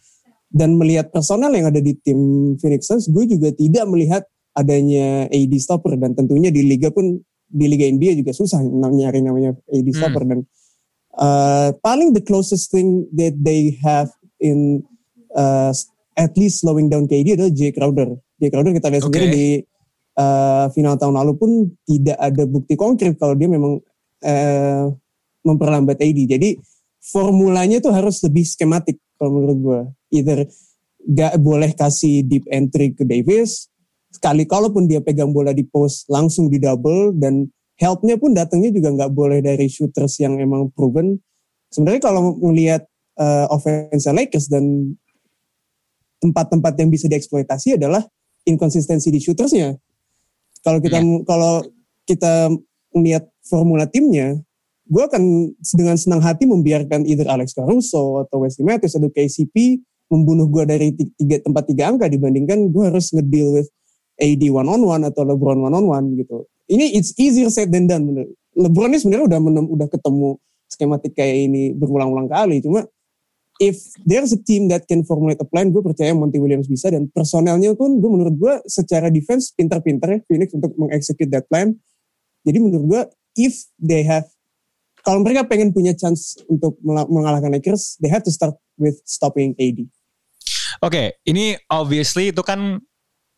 dan 0.48 0.80
melihat 0.80 1.12
personal 1.12 1.52
yang 1.52 1.68
ada 1.68 1.84
di 1.84 1.94
tim 2.00 2.54
Phoenix 2.60 2.88
Suns, 2.88 3.12
gue 3.12 3.28
juga 3.28 3.52
tidak 3.52 3.84
melihat 3.92 4.24
adanya 4.56 5.28
AD 5.30 5.54
stopper 5.60 6.00
dan 6.00 6.16
tentunya 6.18 6.50
di 6.50 6.66
liga 6.66 6.90
pun 6.90 7.20
di 7.48 7.66
liga 7.70 7.88
NBA 7.88 8.26
juga 8.26 8.32
susah 8.36 8.60
nyari 8.64 9.24
namanya 9.24 9.56
AD 9.70 9.88
hmm. 9.88 9.96
stopper 9.96 10.24
hmm. 10.24 10.32
dan 10.32 10.40
uh, 11.18 11.74
paling 11.82 12.14
the 12.14 12.24
closest 12.24 12.70
thing 12.72 13.10
that 13.14 13.36
they 13.42 13.76
have 13.82 14.14
in 14.40 14.86
uh, 15.34 15.74
at 16.18 16.34
least 16.38 16.62
slowing 16.62 16.90
down 16.90 17.06
KD 17.10 17.38
adalah 17.38 17.54
Jay 17.54 17.74
Crowder. 17.74 18.18
Jay 18.38 18.50
Crowder 18.54 18.74
kita 18.74 18.90
lihat 18.94 19.04
okay. 19.06 19.10
sendiri 19.10 19.28
di 19.34 19.48
uh, 20.18 20.70
final 20.74 20.96
tahun 20.98 21.18
lalu 21.18 21.34
pun 21.38 21.52
tidak 21.86 22.18
ada 22.18 22.44
bukti 22.46 22.74
konkret 22.78 23.18
kalau 23.18 23.34
dia 23.34 23.50
memang 23.50 23.82
uh, 24.26 24.86
memperlambat 25.46 25.98
AD. 26.02 26.20
Jadi 26.26 26.58
formulanya 27.02 27.82
itu 27.82 27.90
harus 27.94 28.22
lebih 28.26 28.46
skematik 28.46 28.98
kalau 29.18 29.42
menurut 29.42 29.58
gue 29.58 29.82
either 30.22 30.46
gak 31.08 31.40
boleh 31.40 31.72
kasih 31.72 32.26
deep 32.28 32.44
entry 32.52 32.92
ke 32.92 33.08
Davis 33.08 33.72
sekali 34.12 34.44
kalaupun 34.44 34.90
dia 34.90 35.00
pegang 35.00 35.32
bola 35.32 35.56
di 35.56 35.64
post 35.64 36.08
langsung 36.12 36.52
di 36.52 36.58
double 36.60 37.16
dan 37.16 37.48
helpnya 37.78 38.18
pun 38.18 38.34
datangnya 38.34 38.74
juga 38.74 38.90
nggak 38.94 39.12
boleh 39.14 39.40
dari 39.42 39.70
shooters 39.70 40.18
yang 40.22 40.38
emang 40.42 40.70
proven 40.74 41.22
sebenarnya 41.70 42.02
kalau 42.02 42.36
melihat 42.42 42.86
uh, 43.18 43.46
offense 43.54 44.10
Lakers 44.10 44.50
dan 44.50 44.98
tempat-tempat 46.18 46.74
yang 46.82 46.90
bisa 46.90 47.06
dieksploitasi 47.06 47.78
adalah 47.78 48.02
inkonsistensi 48.50 49.14
di 49.14 49.22
shootersnya 49.22 49.78
kalau 50.66 50.82
kita 50.82 51.00
yeah. 51.00 51.22
kalau 51.24 51.54
kita 52.10 52.50
melihat 52.98 53.30
formula 53.46 53.86
timnya 53.86 54.42
gue 54.88 55.04
akan 55.04 55.52
dengan 55.76 56.00
senang 56.00 56.24
hati 56.24 56.48
membiarkan 56.48 57.04
either 57.04 57.28
Alex 57.28 57.52
Caruso 57.52 58.24
atau 58.24 58.42
Wesley 58.42 58.64
Matthews 58.64 58.96
atau 58.96 59.12
KCP 59.12 59.84
membunuh 60.08 60.48
gue 60.48 60.64
dari 60.64 60.96
tiga, 60.96 61.44
tempat 61.44 61.68
tiga 61.68 61.92
angka 61.92 62.08
dibandingkan 62.08 62.72
gue 62.72 62.84
harus 62.88 63.12
ngedeal 63.12 63.60
with 63.60 63.70
AD 64.18 64.44
one 64.48 64.72
on 64.72 64.82
one 64.88 65.04
atau 65.04 65.28
LeBron 65.28 65.60
one 65.60 65.76
on 65.76 65.86
one 65.86 66.08
gitu. 66.16 66.48
Ini 66.68 67.00
it's 67.00 67.16
easier 67.16 67.48
said 67.48 67.72
than 67.72 67.88
done. 67.88 68.04
Bener. 68.08 68.28
LeBron 68.58 68.92
ini 68.92 69.00
sebenarnya 69.00 69.26
udah 69.36 69.40
menem, 69.40 69.66
udah 69.70 69.88
ketemu 69.88 70.36
skematik 70.68 71.16
kayak 71.16 71.48
ini 71.48 71.72
berulang-ulang 71.72 72.28
kali. 72.28 72.60
Cuma 72.60 72.84
if 73.58 73.78
there's 74.04 74.34
a 74.34 74.42
team 74.42 74.68
that 74.70 74.86
can 74.86 75.02
formulate 75.08 75.40
a 75.42 75.48
plan, 75.48 75.72
gue 75.72 75.82
percaya 75.82 76.14
Monty 76.14 76.38
Williams 76.38 76.70
bisa 76.70 76.92
dan 76.94 77.10
personelnya 77.10 77.74
pun 77.74 77.98
gue 77.98 78.10
menurut 78.10 78.36
gue 78.36 78.54
secara 78.68 79.10
defense 79.10 79.54
pintar-pintar 79.54 80.10
ya 80.14 80.20
Phoenix 80.26 80.54
untuk 80.54 80.74
mengexecute 80.78 81.30
that 81.34 81.46
plan. 81.50 81.78
Jadi 82.46 82.58
menurut 82.60 82.86
gue 82.86 83.02
if 83.38 83.68
they 83.78 84.04
have 84.06 84.26
kalau 85.06 85.24
mereka 85.24 85.48
pengen 85.48 85.72
punya 85.72 85.96
chance 85.96 86.36
untuk 86.52 86.76
mengalahkan 86.84 87.48
Lakers, 87.48 87.96
they 88.04 88.12
have 88.12 88.28
to 88.28 88.34
start 88.34 88.60
with 88.76 89.00
stopping 89.08 89.56
AD. 89.56 89.88
Oke, 90.84 90.92
okay, 90.92 91.08
ini 91.24 91.56
obviously 91.72 92.36
itu 92.36 92.44
kan 92.44 92.84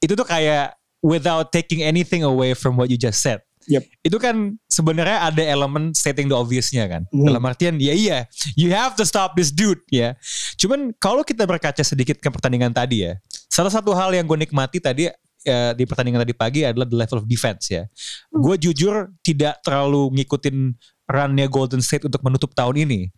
itu 0.02 0.18
tuh 0.18 0.26
kayak 0.26 0.79
without 1.00 1.52
taking 1.52 1.84
anything 1.84 2.24
away 2.24 2.54
from 2.54 2.76
what 2.76 2.92
you 2.92 2.98
just 3.00 3.24
said. 3.24 3.40
Yep. 3.70 3.84
Itu 4.02 4.18
kan 4.18 4.58
sebenarnya 4.66 5.30
ada 5.30 5.46
elemen 5.46 5.94
stating 5.94 6.26
the 6.26 6.34
obviousnya 6.34 6.90
kan. 6.90 7.06
Mm. 7.14 7.30
Dalam 7.30 7.44
artian 7.46 7.76
ya 7.78 7.94
iya, 7.94 8.26
you 8.58 8.74
have 8.74 8.98
to 8.98 9.06
stop 9.06 9.38
this 9.38 9.54
dude 9.54 9.80
ya. 9.94 10.18
Cuman 10.58 10.90
kalau 10.98 11.22
kita 11.22 11.46
berkaca 11.46 11.84
sedikit 11.86 12.18
ke 12.18 12.28
pertandingan 12.34 12.74
tadi 12.74 13.06
ya, 13.06 13.22
salah 13.46 13.70
satu 13.70 13.94
hal 13.94 14.10
yang 14.10 14.26
gue 14.26 14.42
nikmati 14.42 14.82
tadi 14.82 15.14
ya, 15.46 15.76
di 15.78 15.86
pertandingan 15.86 16.26
tadi 16.26 16.34
pagi 16.34 16.66
adalah 16.66 16.90
the 16.90 16.98
level 16.98 17.22
of 17.22 17.30
defense 17.30 17.70
ya. 17.70 17.86
Mm. 18.34 18.42
Gue 18.42 18.56
jujur 18.58 19.14
tidak 19.22 19.62
terlalu 19.62 20.18
ngikutin 20.18 20.74
runnya 21.06 21.46
Golden 21.46 21.86
State 21.86 22.10
untuk 22.10 22.26
menutup 22.26 22.50
tahun 22.58 22.90
ini. 22.90 23.14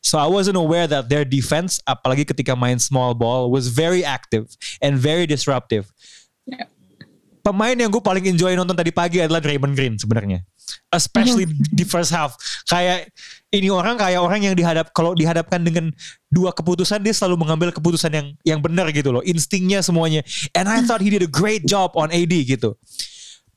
So 0.00 0.18
I 0.18 0.26
wasn't 0.26 0.58
aware 0.58 0.88
that 0.90 1.06
their 1.12 1.28
defense, 1.28 1.78
apalagi 1.86 2.24
ketika 2.26 2.56
main 2.58 2.80
small 2.80 3.14
ball, 3.14 3.52
was 3.52 3.68
very 3.68 4.02
active 4.02 4.48
and 4.80 4.98
very 4.98 5.28
disruptive. 5.28 5.92
Pemain 7.40 7.72
yang 7.72 7.88
gue 7.88 8.02
paling 8.04 8.24
enjoy 8.28 8.52
nonton 8.52 8.76
tadi 8.76 8.92
pagi 8.92 9.18
adalah 9.20 9.40
Draymond 9.40 9.74
Green 9.74 9.94
sebenarnya. 9.96 10.44
Especially 10.92 11.48
mm-hmm. 11.48 11.72
di 11.72 11.84
first 11.88 12.14
half. 12.14 12.36
Kayak 12.68 13.10
ini 13.50 13.72
orang 13.72 13.98
kayak 13.98 14.20
orang 14.22 14.44
yang 14.46 14.54
dihadap 14.54 14.94
kalau 14.94 15.16
dihadapkan 15.16 15.58
dengan 15.64 15.90
dua 16.30 16.54
keputusan 16.54 17.02
dia 17.02 17.10
selalu 17.10 17.42
mengambil 17.42 17.74
keputusan 17.74 18.12
yang 18.12 18.26
yang 18.46 18.60
benar 18.62 18.86
gitu 18.94 19.10
loh. 19.10 19.24
Instingnya 19.24 19.82
semuanya. 19.82 20.22
And 20.54 20.70
I 20.70 20.84
thought 20.84 21.02
he 21.02 21.10
did 21.10 21.24
a 21.24 21.30
great 21.30 21.66
job 21.66 21.96
on 21.98 22.14
AD 22.14 22.30
gitu. 22.30 22.78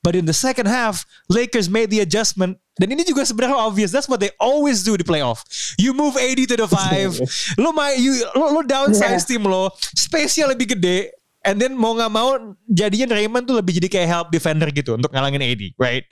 But 0.03 0.19
in 0.19 0.27
the 0.27 0.35
second 0.35 0.67
half, 0.67 1.07
Lakers 1.31 1.71
made 1.71 1.87
the 1.87 2.03
adjustment. 2.03 2.59
Dan 2.75 2.91
ini 2.91 3.07
juga 3.07 3.23
sebenarnya 3.23 3.55
obvious. 3.55 3.95
That's 3.95 4.11
what 4.11 4.19
they 4.19 4.35
always 4.35 4.83
do 4.83 4.99
di 4.99 5.05
playoff. 5.07 5.47
You 5.79 5.95
move 5.95 6.19
AD 6.19 6.43
to 6.51 6.57
the 6.59 6.67
five. 6.67 7.15
lo 7.63 7.71
main, 7.71 7.95
you, 8.03 8.27
lo, 8.35 8.51
lo 8.51 8.61
downsize 8.67 9.23
yeah. 9.23 9.29
tim 9.31 9.47
lo. 9.47 9.71
Space-nya 9.95 10.51
lebih 10.51 10.75
gede. 10.75 11.15
And 11.43 11.59
then 11.59 11.75
mau 11.75 11.91
nggak 11.91 12.11
mau 12.11 12.55
jadinya 12.71 13.19
Raymond 13.19 13.43
tuh 13.43 13.59
lebih 13.59 13.75
jadi 13.75 13.87
kayak 13.91 14.09
help 14.09 14.27
defender 14.31 14.71
gitu 14.71 14.95
untuk 14.95 15.11
ngalangin 15.11 15.43
AD, 15.43 15.75
right? 15.75 16.07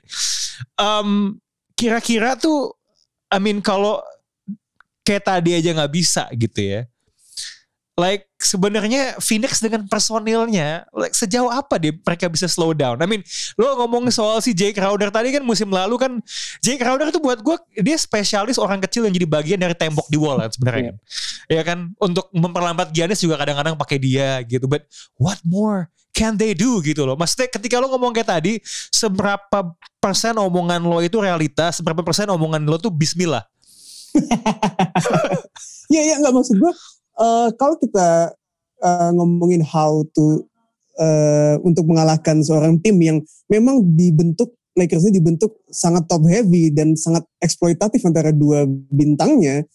Um, 0.76 1.40
kira-kira 1.72 2.36
tuh, 2.36 2.76
I 3.32 3.40
mean 3.40 3.64
kalau 3.64 4.04
kayak 5.02 5.24
tadi 5.26 5.56
aja 5.56 5.72
nggak 5.72 5.92
bisa 5.92 6.28
gitu 6.36 6.60
ya 6.62 6.80
like 8.02 8.26
sebenarnya 8.42 9.22
Phoenix 9.22 9.62
dengan 9.62 9.86
personilnya 9.86 10.82
like 10.90 11.14
sejauh 11.14 11.46
apa 11.46 11.78
dia 11.78 11.94
mereka 11.94 12.26
bisa 12.26 12.50
slow 12.50 12.74
down? 12.74 12.98
I 12.98 13.06
mean 13.06 13.22
lo 13.54 13.78
ngomong 13.78 14.10
soal 14.10 14.42
si 14.42 14.50
Jake 14.50 14.74
Crowder 14.74 15.14
tadi 15.14 15.30
kan 15.30 15.46
musim 15.46 15.70
lalu 15.70 15.94
kan 15.94 16.18
Jake 16.58 16.82
Crowder 16.82 17.14
itu 17.14 17.22
buat 17.22 17.38
gue 17.38 17.54
dia 17.78 17.94
spesialis 17.94 18.58
orang 18.58 18.82
kecil 18.82 19.06
yang 19.06 19.14
jadi 19.14 19.28
bagian 19.30 19.58
dari 19.62 19.78
tembok 19.78 20.10
di 20.10 20.18
wall 20.18 20.42
kan 20.42 20.50
sebenarnya. 20.50 20.98
Yeah. 21.46 21.62
ya 21.62 21.62
kan? 21.62 21.94
Untuk 22.02 22.26
memperlambat 22.34 22.90
Giannis 22.90 23.22
juga 23.22 23.38
kadang-kadang 23.38 23.78
pakai 23.78 24.02
dia 24.02 24.42
gitu. 24.42 24.66
But 24.66 24.90
what 25.14 25.38
more 25.46 25.86
can 26.10 26.34
they 26.34 26.58
do 26.58 26.82
gitu 26.82 27.06
loh? 27.06 27.14
Maksudnya 27.14 27.46
ketika 27.46 27.78
lo 27.78 27.86
ngomong 27.94 28.10
kayak 28.10 28.28
tadi 28.42 28.58
seberapa 28.90 29.78
persen 30.02 30.34
omongan 30.34 30.82
lo 30.82 30.98
itu 30.98 31.22
realitas 31.22 31.78
seberapa 31.78 32.02
persen 32.02 32.26
omongan 32.26 32.66
lo 32.66 32.82
tuh 32.82 32.90
bismillah? 32.90 33.46
Iya, 35.92 36.02
iya, 36.08 36.14
nggak 36.24 36.32
maksud 36.32 36.56
gue 36.56 36.72
uh, 37.18 37.48
kalau 37.56 37.76
kita 37.80 38.32
uh, 38.82 39.10
ngomongin 39.16 39.64
how 39.64 40.04
to 40.12 40.44
uh, 40.98 41.56
untuk 41.64 41.88
mengalahkan 41.88 42.40
seorang 42.44 42.78
tim 42.80 42.96
yang 43.00 43.18
memang 43.48 43.80
dibentuk 43.96 44.52
Lakers 44.72 45.04
ini 45.04 45.20
dibentuk 45.20 45.60
sangat 45.68 46.08
top 46.08 46.24
heavy 46.32 46.72
dan 46.72 46.96
sangat 46.96 47.28
eksploitatif 47.44 48.00
antara 48.08 48.32
dua 48.32 48.64
bintangnya, 48.88 49.68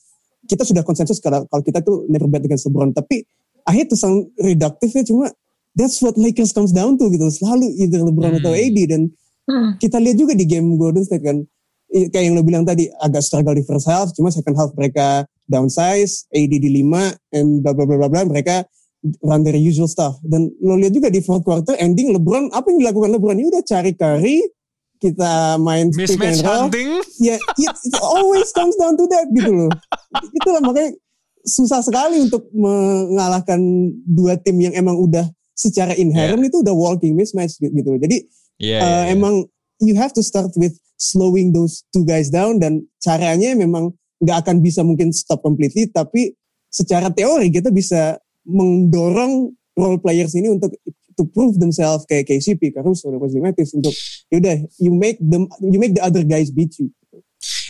kita 0.50 0.66
sudah 0.66 0.82
konsensus 0.82 1.22
kalau, 1.22 1.46
kalau 1.46 1.62
kita 1.62 1.86
tuh 1.86 2.10
never 2.10 2.26
bet 2.26 2.42
dengan 2.42 2.58
LeBron. 2.58 2.98
Tapi 2.98 3.22
I 3.70 3.72
hate 3.78 3.94
to 3.94 3.98
sound 4.00 4.34
reductive 4.42 4.90
ya, 4.90 5.06
cuma 5.06 5.30
that's 5.78 6.02
what 6.02 6.18
Lakers 6.18 6.50
comes 6.50 6.74
down 6.74 6.98
to 6.98 7.14
gitu. 7.14 7.30
Selalu 7.30 7.78
either 7.78 8.02
LeBron 8.02 8.38
hmm. 8.38 8.40
atau 8.42 8.58
AD 8.58 8.78
dan 8.90 9.02
hmm. 9.46 9.70
kita 9.78 10.02
lihat 10.02 10.18
juga 10.18 10.34
di 10.34 10.50
game 10.50 10.66
Golden 10.82 11.06
State 11.06 11.22
kan, 11.22 11.46
kayak 11.94 12.24
yang 12.26 12.34
lo 12.34 12.42
bilang 12.42 12.66
tadi 12.66 12.90
agak 12.98 13.22
struggle 13.22 13.54
di 13.54 13.62
first 13.62 13.86
half, 13.86 14.10
cuma 14.18 14.34
second 14.34 14.58
half 14.58 14.74
mereka 14.74 15.30
downsize, 15.48 16.28
AD 16.30 16.54
di 16.54 16.70
5, 16.84 17.34
and 17.34 17.64
bla 17.64 17.74
bla 17.74 17.88
bla 17.88 18.08
bla 18.08 18.22
mereka 18.28 18.68
run 19.24 19.42
their 19.48 19.58
usual 19.58 19.88
stuff. 19.88 20.20
Dan 20.22 20.52
lo 20.60 20.76
lihat 20.76 20.94
juga 20.94 21.08
di 21.08 21.24
fourth 21.24 21.48
quarter 21.48 21.74
ending 21.80 22.12
LeBron, 22.14 22.52
apa 22.52 22.68
yang 22.70 22.80
dilakukan 22.84 23.10
LeBron? 23.16 23.40
ini 23.40 23.48
udah 23.48 23.64
cari 23.64 23.92
Curry, 23.96 24.38
kita 24.98 25.62
main 25.62 25.94
pick 25.94 26.18
and 26.20 26.42
roll. 26.42 26.68
Ya, 27.18 27.38
yeah, 27.58 27.74
it, 27.74 27.96
always 28.02 28.50
comes 28.54 28.76
down 28.78 28.98
to 28.98 29.06
that 29.10 29.30
gitu 29.32 29.50
loh. 29.50 29.72
Itulah 30.34 30.62
makanya 30.62 30.94
susah 31.48 31.80
sekali 31.80 32.28
untuk 32.28 32.50
mengalahkan 32.52 33.58
dua 34.04 34.36
tim 34.42 34.60
yang 34.60 34.76
emang 34.76 35.00
udah 35.00 35.26
secara 35.58 35.96
inherent 35.96 36.44
yeah. 36.44 36.50
itu 36.52 36.58
udah 36.62 36.76
walking 36.76 37.14
mismatch 37.18 37.58
gitu. 37.58 37.98
Jadi 37.98 38.28
yeah, 38.62 38.82
uh, 38.82 38.86
yeah, 38.86 39.02
yeah. 39.08 39.16
emang 39.16 39.48
you 39.82 39.98
have 39.98 40.12
to 40.14 40.22
start 40.26 40.52
with 40.58 40.76
slowing 40.98 41.54
those 41.54 41.86
two 41.94 42.02
guys 42.04 42.34
down 42.34 42.58
dan 42.58 42.86
caranya 42.98 43.54
memang 43.54 43.94
nggak 44.22 44.38
akan 44.46 44.56
bisa 44.62 44.82
mungkin 44.82 45.14
stop 45.14 45.42
completely 45.46 45.90
tapi 45.90 46.34
secara 46.68 47.10
teori 47.14 47.50
kita 47.54 47.70
bisa 47.70 48.18
mendorong 48.48 49.54
role 49.78 50.00
players 50.02 50.34
ini 50.34 50.50
untuk 50.50 50.74
to 51.18 51.26
prove 51.34 51.58
themselves 51.58 52.06
kayak 52.06 52.30
KCP 52.30 52.74
Caruso 52.78 53.10
dan 53.10 53.18
Wesley 53.18 53.42
Matthews 53.42 53.74
untuk 53.74 53.94
yaudah 54.30 54.58
you 54.78 54.94
make 54.94 55.18
them 55.18 55.50
you 55.62 55.82
make 55.82 55.98
the 55.98 56.04
other 56.04 56.22
guys 56.22 56.54
beat 56.54 56.74
you 56.78 56.94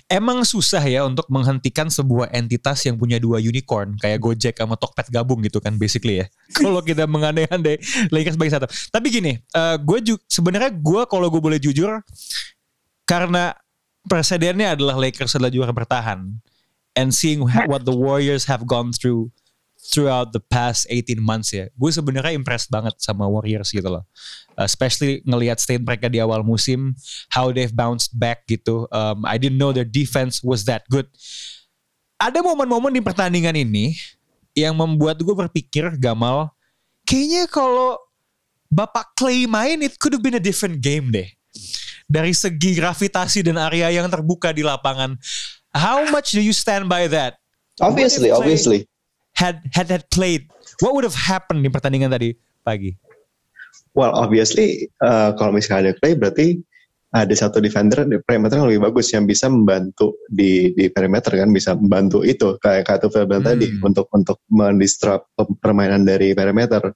Emang 0.08 0.48
susah 0.48 0.80
ya 0.88 1.04
untuk 1.04 1.28
menghentikan 1.28 1.92
sebuah 1.92 2.32
entitas 2.32 2.80
yang 2.88 2.96
punya 2.96 3.20
dua 3.20 3.44
unicorn 3.44 4.00
kayak 4.00 4.24
Gojek 4.24 4.56
sama 4.56 4.80
Tokped 4.80 5.12
gabung 5.12 5.44
gitu 5.44 5.60
kan 5.60 5.76
basically 5.76 6.24
ya. 6.24 6.32
kalau 6.64 6.80
kita 6.80 7.04
mengandai-andai 7.04 7.76
Lakers 8.08 8.40
sebagai 8.40 8.54
satu. 8.56 8.68
Tapi 8.88 9.12
gini, 9.12 9.36
uh, 9.52 9.76
gue 9.76 10.00
juga 10.00 10.24
sebenarnya 10.32 10.72
gue 10.72 11.02
kalau 11.12 11.28
gue 11.28 11.44
boleh 11.44 11.60
jujur 11.60 12.00
karena 13.04 13.52
presidennya 14.08 14.74
adalah 14.74 14.96
Lakers 14.98 15.36
adalah 15.36 15.52
juara 15.52 15.76
bertahan 15.76 16.40
and 16.98 17.14
seeing 17.14 17.46
what 17.70 17.86
the 17.86 17.94
Warriors 17.94 18.50
have 18.50 18.66
gone 18.66 18.90
through 18.90 19.30
throughout 19.78 20.34
the 20.34 20.42
past 20.42 20.90
18 20.90 21.22
months 21.22 21.54
ya. 21.54 21.70
Gue 21.78 21.94
sebenarnya 21.94 22.34
impressed 22.34 22.68
banget 22.74 22.98
sama 23.00 23.30
Warriors 23.30 23.70
gitu 23.70 23.88
loh. 23.88 24.04
Especially 24.58 25.22
ngelihat 25.24 25.62
state 25.62 25.86
mereka 25.86 26.10
di 26.10 26.18
awal 26.18 26.42
musim, 26.42 26.98
how 27.30 27.54
they've 27.54 27.72
bounced 27.72 28.12
back 28.18 28.44
gitu. 28.50 28.90
Um, 28.90 29.24
I 29.24 29.38
didn't 29.38 29.62
know 29.62 29.72
their 29.72 29.88
defense 29.88 30.42
was 30.42 30.66
that 30.66 30.84
good. 30.90 31.08
Ada 32.18 32.42
momen-momen 32.42 32.98
di 32.98 33.02
pertandingan 33.06 33.54
ini 33.54 33.94
yang 34.58 34.74
membuat 34.74 35.22
gue 35.22 35.36
berpikir 35.38 35.94
Gamal, 36.02 36.50
kayaknya 37.06 37.46
kalau 37.46 38.02
Bapak 38.68 39.14
Clay 39.14 39.46
main, 39.46 39.86
it 39.86 40.02
could 40.02 40.12
have 40.18 40.26
been 40.26 40.36
a 40.36 40.42
different 40.42 40.82
game 40.82 41.14
deh 41.14 41.37
dari 42.08 42.32
segi 42.32 42.80
gravitasi 42.80 43.44
dan 43.44 43.60
area 43.60 43.92
yang 43.92 44.08
terbuka 44.08 44.56
di 44.56 44.64
lapangan. 44.64 45.20
How 45.76 46.08
much 46.10 46.34
do 46.34 46.42
you 46.42 46.56
stand 46.56 46.88
by 46.88 47.12
that? 47.12 47.38
Obviously, 47.84 48.34
obviously. 48.34 48.88
Had 49.38 49.62
had 49.70 49.86
had 49.94 50.10
played, 50.10 50.50
what 50.82 50.98
would 50.98 51.06
have 51.06 51.14
happened 51.14 51.62
di 51.62 51.70
pertandingan 51.70 52.10
tadi 52.10 52.34
pagi? 52.66 52.98
Well, 53.94 54.18
obviously, 54.18 54.90
uh, 54.98 55.38
kalau 55.38 55.54
misalnya 55.54 55.94
ada 55.94 56.00
play 56.02 56.18
berarti 56.18 56.58
ada 57.14 57.32
satu 57.32 57.64
defender 57.64 58.04
di 58.04 58.20
perimeter 58.20 58.60
yang 58.60 58.68
lebih 58.68 58.84
bagus 58.92 59.14
yang 59.16 59.24
bisa 59.24 59.48
membantu 59.48 60.18
di 60.28 60.76
di 60.76 60.92
perimeter 60.92 61.40
kan 61.40 61.50
bisa 61.56 61.78
membantu 61.78 62.26
itu 62.26 62.60
kayak 62.60 62.84
kata 62.84 63.08
Febel 63.08 63.40
hmm. 63.40 63.48
tadi 63.48 63.68
untuk 63.80 64.12
untuk 64.12 64.44
mendisrupt 64.52 65.32
permainan 65.64 66.04
dari 66.04 66.36
perimeter 66.36 66.92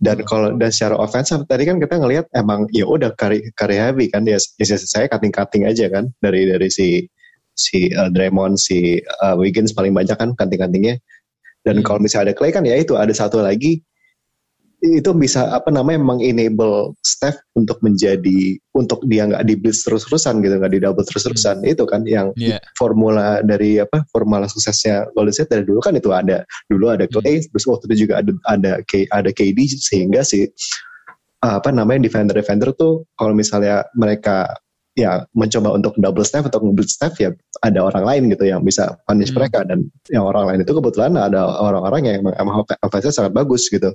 dan 0.00 0.24
kalau 0.24 0.56
dan 0.56 0.72
secara 0.72 0.96
offensive 0.96 1.44
tadi 1.44 1.68
kan 1.68 1.76
kita 1.76 2.00
ngelihat 2.00 2.26
emang 2.32 2.64
ya 2.72 2.88
udah 2.88 3.12
carry 3.20 3.44
carry 3.52 3.76
heavy 3.76 4.08
kan 4.08 4.24
dia 4.24 4.40
ya, 4.40 4.76
saya 4.80 5.06
cutting 5.12 5.28
cutting 5.28 5.68
aja 5.68 5.92
kan 5.92 6.08
dari 6.24 6.48
dari 6.48 6.72
si 6.72 7.04
si 7.52 7.92
uh, 7.92 8.08
Draymond 8.08 8.56
si 8.56 8.96
uh, 9.20 9.36
Wiggins 9.36 9.76
paling 9.76 9.92
banyak 9.92 10.16
kan 10.16 10.32
cutting 10.32 10.56
cuttingnya 10.56 10.96
dan 11.68 11.80
hmm. 11.80 11.84
kalau 11.84 12.00
misalnya 12.00 12.32
ada 12.32 12.34
Clay 12.40 12.50
kan 12.50 12.64
ya 12.64 12.80
itu 12.80 12.96
ada 12.96 13.12
satu 13.12 13.44
lagi 13.44 13.84
itu 14.80 15.12
bisa 15.12 15.52
apa 15.52 15.68
namanya 15.68 16.00
mengenable 16.00 16.96
Steph 17.04 17.36
untuk 17.52 17.76
menjadi 17.84 18.56
untuk 18.72 19.04
dia 19.04 19.28
nggak 19.28 19.44
di 19.44 19.54
blitz 19.60 19.84
terus-terusan 19.84 20.40
gitu 20.40 20.56
nggak 20.56 20.72
di 20.72 20.80
double 20.80 21.04
terus-terusan 21.04 21.60
hmm. 21.60 21.72
itu 21.76 21.84
kan 21.84 22.02
yang 22.08 22.32
yeah. 22.40 22.56
formula 22.80 23.44
dari 23.44 23.76
apa 23.76 24.08
formula 24.08 24.48
suksesnya 24.48 25.12
Golden 25.12 25.36
State 25.36 25.52
dari 25.52 25.64
dulu 25.68 25.84
kan 25.84 25.92
itu 26.00 26.08
ada 26.16 26.48
dulu 26.72 26.88
ada 26.88 27.04
hmm. 27.04 27.12
Clay 27.12 27.44
hmm. 27.44 27.52
terus 27.52 27.64
waktu 27.68 27.84
itu 27.92 27.96
juga 28.08 28.24
ada 28.24 28.32
ada 28.48 28.70
ada 29.12 29.30
KD 29.30 29.58
sehingga 29.76 30.24
si 30.24 30.48
apa 31.40 31.72
namanya 31.72 32.04
defender 32.04 32.36
defender 32.36 32.72
tuh 32.72 33.04
kalau 33.16 33.36
misalnya 33.36 33.84
mereka 33.96 34.48
ya 34.98 35.24
mencoba 35.32 35.72
untuk 35.72 35.94
double 35.96 36.26
step 36.26 36.44
atau 36.50 36.60
blitz 36.72 36.98
step 36.98 37.14
ya 37.16 37.30
ada 37.62 37.80
orang 37.80 38.04
lain 38.04 38.22
gitu 38.32 38.44
yang 38.48 38.60
bisa 38.60 38.98
punish 39.06 39.30
hmm. 39.30 39.38
mereka 39.38 39.64
dan 39.64 39.86
yang 40.10 40.26
orang 40.26 40.50
lain 40.50 40.60
itu 40.66 40.72
kebetulan 40.74 41.14
ada 41.16 41.46
orang-orang 41.46 42.02
yang 42.04 42.16
emang 42.36 42.64
offense 42.82 43.14
sangat 43.14 43.32
bagus 43.32 43.70
gitu. 43.70 43.94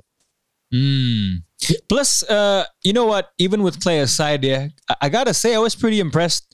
Hmm. 0.72 1.46
Plus, 1.88 2.22
uh, 2.26 2.64
you 2.82 2.92
know 2.92 3.06
what? 3.06 3.30
Even 3.38 3.62
with 3.62 3.80
Clay 3.80 4.00
aside 4.00 4.44
ya, 4.44 4.68
I, 4.90 5.06
I 5.06 5.08
gotta 5.08 5.34
say 5.34 5.54
I 5.54 5.62
was 5.62 5.74
pretty 5.74 6.00
impressed 6.00 6.46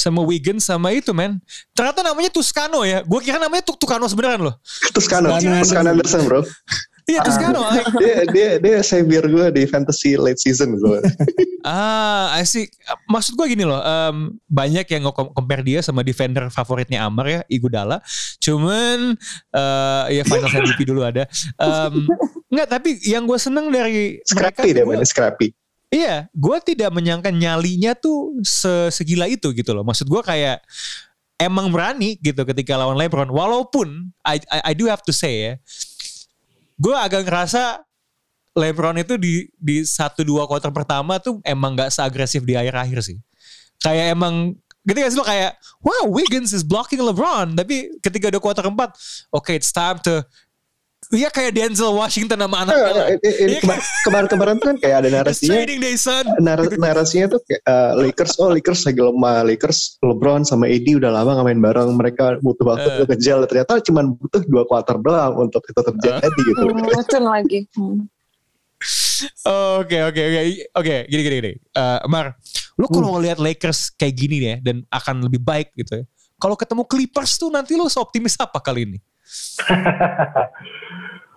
sama 0.00 0.24
Wiggins 0.24 0.64
sama 0.64 0.96
itu 0.96 1.12
man. 1.12 1.44
Ternyata 1.76 2.00
namanya 2.00 2.32
Tuscano 2.32 2.82
ya. 2.88 3.04
Gue 3.04 3.20
kira 3.20 3.36
namanya 3.36 3.66
Tuk 3.68 3.76
Tukano 3.76 4.08
sebenarnya 4.08 4.40
loh. 4.40 4.56
Tuscano, 4.96 5.28
Tuscano 5.36 5.92
Anderson 5.92 6.24
bro. 6.24 6.40
Iya 7.10 7.18
terus 7.26 7.38
kan 7.42 7.50
dia 7.98 8.16
dia 8.30 8.48
dia 8.62 8.78
savior 8.86 9.26
gue 9.26 9.46
di 9.50 9.62
fantasy 9.66 10.14
late 10.14 10.38
season 10.38 10.78
gue. 10.78 10.98
ah, 11.66 12.30
I 12.38 12.46
see. 12.46 12.70
Maksud 13.10 13.34
gue 13.34 13.58
gini 13.58 13.66
loh, 13.66 13.82
um, 13.82 14.38
banyak 14.46 14.86
yang 14.86 15.10
compare 15.10 15.66
dia 15.66 15.82
sama 15.82 16.06
defender 16.06 16.46
favoritnya 16.54 17.02
Amar 17.02 17.26
ya, 17.26 17.40
Igudala. 17.50 17.98
Cuman 18.38 19.18
uh, 19.50 20.04
ya 20.06 20.22
final 20.22 20.50
MVP 20.50 20.86
dulu 20.86 21.02
ada. 21.02 21.26
Um, 21.58 22.06
enggak, 22.46 22.68
tapi 22.78 23.02
yang 23.02 23.26
gue 23.26 23.38
seneng 23.42 23.74
dari 23.74 24.22
Scrappy 24.22 24.70
dia 24.70 24.86
mana 24.86 25.02
Scrappy. 25.02 25.50
Iya, 25.90 26.30
gue 26.30 26.58
tidak 26.62 26.94
menyangka 26.94 27.34
nyalinya 27.34 27.98
tuh 27.98 28.38
segila 28.94 29.26
itu 29.26 29.50
gitu 29.50 29.74
loh. 29.74 29.82
Maksud 29.82 30.06
gue 30.06 30.22
kayak 30.22 30.62
emang 31.40 31.72
berani 31.72 32.14
gitu 32.22 32.46
ketika 32.46 32.78
lawan 32.78 32.94
LeBron. 32.94 33.32
Walaupun 33.32 34.14
I, 34.22 34.38
I, 34.46 34.70
I 34.70 34.72
do 34.78 34.86
have 34.86 35.02
to 35.02 35.10
say 35.10 35.50
ya, 35.50 35.52
gue 36.80 36.96
agak 36.96 37.28
ngerasa 37.28 37.84
LeBron 38.56 38.98
itu 38.98 39.14
di 39.20 39.46
di 39.54 39.84
satu 39.84 40.24
dua 40.26 40.48
quarter 40.48 40.72
pertama 40.74 41.20
tuh 41.22 41.38
emang 41.46 41.76
gak 41.76 41.92
seagresif 41.92 42.42
di 42.42 42.56
akhir-akhir 42.56 42.98
sih. 43.04 43.18
Kayak 43.78 44.16
emang 44.16 44.56
ketika 44.84 45.06
itu 45.12 45.24
kayak 45.24 45.52
wow 45.84 46.08
Wiggins 46.08 46.56
is 46.56 46.64
blocking 46.64 47.04
LeBron 47.04 47.52
tapi 47.52 47.92
ketika 48.00 48.32
udah 48.32 48.40
quarter 48.40 48.64
keempat 48.64 48.96
oke 49.28 49.44
okay, 49.44 49.60
it's 49.60 49.68
time 49.70 50.00
to 50.00 50.24
Iya 51.10 51.26
kayak 51.26 51.58
Denzel 51.58 51.90
Washington 51.90 52.38
sama 52.38 52.62
anaknya. 52.62 52.90
Nah, 52.94 53.08
ini, 53.18 53.30
ini 53.42 53.54
kemar 53.58 53.82
kemarin-kemaman 54.06 54.58
kan 54.62 54.74
kayak 54.78 54.96
ada 55.02 55.08
narasinya. 55.18 55.66
day, 55.66 55.98
son. 55.98 56.22
Nar 56.38 56.62
narasinya 56.78 57.34
tuh 57.34 57.42
kayak, 57.50 57.66
uh, 57.66 57.98
Lakers, 57.98 58.38
oh 58.38 58.54
Lakers 58.54 58.86
lagi 58.86 59.02
lemah. 59.02 59.42
Lakers, 59.42 59.98
LeBron 60.06 60.46
sama 60.46 60.70
AD 60.70 60.86
udah 60.86 61.10
lama 61.10 61.34
gak 61.34 61.46
main 61.50 61.58
bareng. 61.58 61.90
Mereka 61.98 62.38
butuh 62.46 62.62
waktu 62.62 62.86
uh. 62.86 62.94
untuk 63.02 63.18
gel. 63.18 63.42
Ternyata 63.42 63.82
cuma 63.82 64.06
butuh 64.06 64.42
dua 64.46 64.62
kuarter 64.70 65.02
doang 65.02 65.34
untuk 65.34 65.66
itu 65.66 65.80
terjadi 65.82 66.30
uh. 66.30 66.46
gitu. 66.46 66.62
Hmm, 66.70 67.26
lagi. 67.26 67.58
Hmm. 67.74 68.06
Oke 69.82 69.98
oke 70.00 70.22
oke 70.24 70.40
oke 70.78 70.96
gini 71.10 71.22
gini 71.26 71.36
gini. 71.42 71.52
Uh, 71.74 72.00
Mar, 72.06 72.38
lu 72.78 72.86
kalau 72.86 73.12
hmm. 73.12 73.14
ngeliat 73.18 73.38
Lakers 73.42 73.92
kayak 73.98 74.14
gini 74.14 74.36
ya 74.40 74.56
dan 74.62 74.86
akan 74.94 75.26
lebih 75.26 75.42
baik 75.42 75.74
gitu 75.74 76.00
ya. 76.00 76.04
Kalau 76.40 76.56
ketemu 76.56 76.88
Clippers 76.88 77.36
tuh 77.36 77.52
nanti 77.52 77.76
lu 77.76 77.84
seoptimis 77.90 78.38
apa 78.40 78.62
kali 78.62 78.88
ini? 78.88 78.98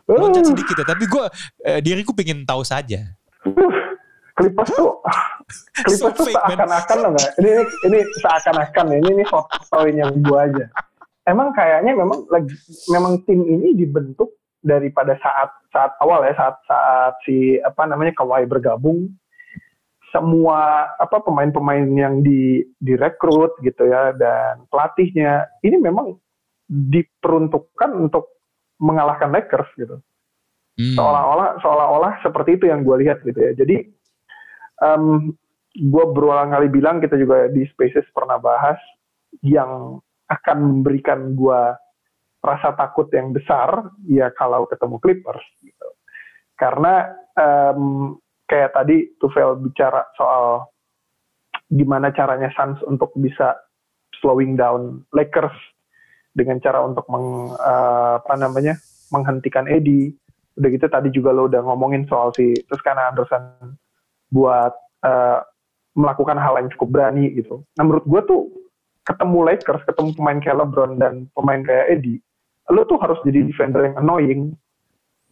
Loncat 0.20 0.44
sedikit 0.44 0.76
ya, 0.84 0.86
tapi 0.86 1.08
gue 1.08 1.26
eh, 1.64 1.80
diriku 1.80 2.12
pengen 2.12 2.44
tahu 2.44 2.62
saja. 2.68 3.16
Clippers 4.34 4.72
tuh 4.74 4.98
Clippers 5.86 6.02
so 6.02 6.10
tuh 6.10 6.26
seakan-akan 6.28 6.98
loh 7.06 7.12
nggak? 7.14 7.32
Ini 7.40 7.52
ini 7.88 8.00
seakan-akan 8.20 8.86
ini 8.98 9.10
ini 9.22 9.24
foto 9.30 9.80
yang 9.86 10.12
gue 10.20 10.40
aja. 10.40 10.66
Emang 11.24 11.56
kayaknya 11.56 11.96
memang 11.96 12.28
lagi 12.28 12.52
memang 12.92 13.24
tim 13.24 13.46
ini 13.48 13.78
dibentuk 13.78 14.36
daripada 14.64 15.16
saat 15.20 15.54
saat 15.72 15.92
awal 16.00 16.24
ya 16.24 16.34
saat 16.36 16.56
saat 16.68 17.14
si 17.28 17.60
apa 17.62 17.84
namanya 17.88 18.16
Kawhi 18.16 18.48
bergabung 18.48 19.12
semua 20.14 20.94
apa 21.02 21.20
pemain-pemain 21.26 21.84
yang 21.90 22.22
di 22.22 22.64
direkrut 22.80 23.58
gitu 23.66 23.90
ya 23.90 24.14
dan 24.14 24.64
pelatihnya 24.70 25.50
ini 25.66 25.82
memang 25.82 26.16
diperuntukkan 26.68 27.92
untuk 27.98 28.40
mengalahkan 28.80 29.32
Lakers 29.32 29.70
gitu. 29.78 30.00
Hmm. 30.74 30.96
Seolah-olah 30.98 31.62
seolah-olah 31.62 32.14
seperti 32.26 32.58
itu 32.58 32.66
yang 32.72 32.82
gue 32.82 33.06
lihat 33.06 33.22
gitu 33.22 33.38
ya. 33.38 33.54
Jadi 33.54 33.94
um, 34.82 35.32
gue 35.74 36.06
berulang 36.14 36.54
kali 36.54 36.68
bilang 36.70 36.98
kita 37.02 37.18
juga 37.18 37.50
di 37.50 37.66
Spaces 37.70 38.06
pernah 38.14 38.42
bahas 38.42 38.78
yang 39.46 40.02
akan 40.30 40.58
memberikan 40.62 41.34
gue 41.38 41.62
rasa 42.44 42.76
takut 42.76 43.08
yang 43.16 43.32
besar 43.32 43.94
ya 44.10 44.34
kalau 44.36 44.66
ketemu 44.68 44.98
Clippers 45.00 45.46
gitu. 45.62 45.90
Karena 46.58 47.08
um, 47.38 48.16
kayak 48.50 48.76
tadi 48.76 49.14
Tufel 49.18 49.58
bicara 49.64 50.04
soal 50.18 50.68
gimana 51.72 52.14
caranya 52.14 52.52
Suns 52.54 52.78
untuk 52.86 53.16
bisa 53.18 53.58
slowing 54.22 54.54
down 54.60 55.02
Lakers 55.16 55.56
dengan 56.34 56.58
cara 56.60 56.82
untuk 56.82 57.06
meng, 57.10 57.54
uh, 57.56 58.20
apa 58.20 58.34
namanya 58.36 58.78
menghentikan 59.14 59.70
Edi. 59.70 60.14
Udah 60.54 60.70
gitu 60.70 60.86
tadi 60.86 61.10
juga 61.10 61.34
lo 61.34 61.50
udah 61.50 61.62
ngomongin 61.66 62.06
soal 62.06 62.30
si 62.38 62.54
terus 62.70 62.82
karena 62.86 63.10
Anderson 63.10 63.74
buat 64.30 64.74
uh, 65.06 65.42
melakukan 65.94 66.38
hal 66.38 66.58
yang 66.58 66.70
cukup 66.74 66.90
berani 66.90 67.34
gitu. 67.38 67.62
Nah 67.78 67.86
menurut 67.86 68.06
gue 68.06 68.22
tuh 68.26 68.42
ketemu 69.06 69.40
Lakers, 69.54 69.84
ketemu 69.86 70.10
pemain 70.18 70.40
kayak 70.42 70.58
LeBron 70.64 70.92
dan 70.98 71.14
pemain 71.38 71.62
kayak 71.62 72.00
Edi, 72.00 72.18
lo 72.72 72.88
tuh 72.88 72.98
harus 73.02 73.20
jadi 73.26 73.46
defender 73.46 73.92
yang 73.92 73.96
annoying. 74.02 74.42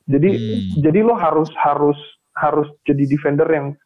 Jadi 0.10 0.30
hmm. 0.30 0.82
jadi 0.84 1.00
lo 1.06 1.16
harus 1.16 1.50
harus 1.58 1.98
harus 2.36 2.68
jadi 2.84 3.04
defender 3.06 3.48
yang 3.50 3.78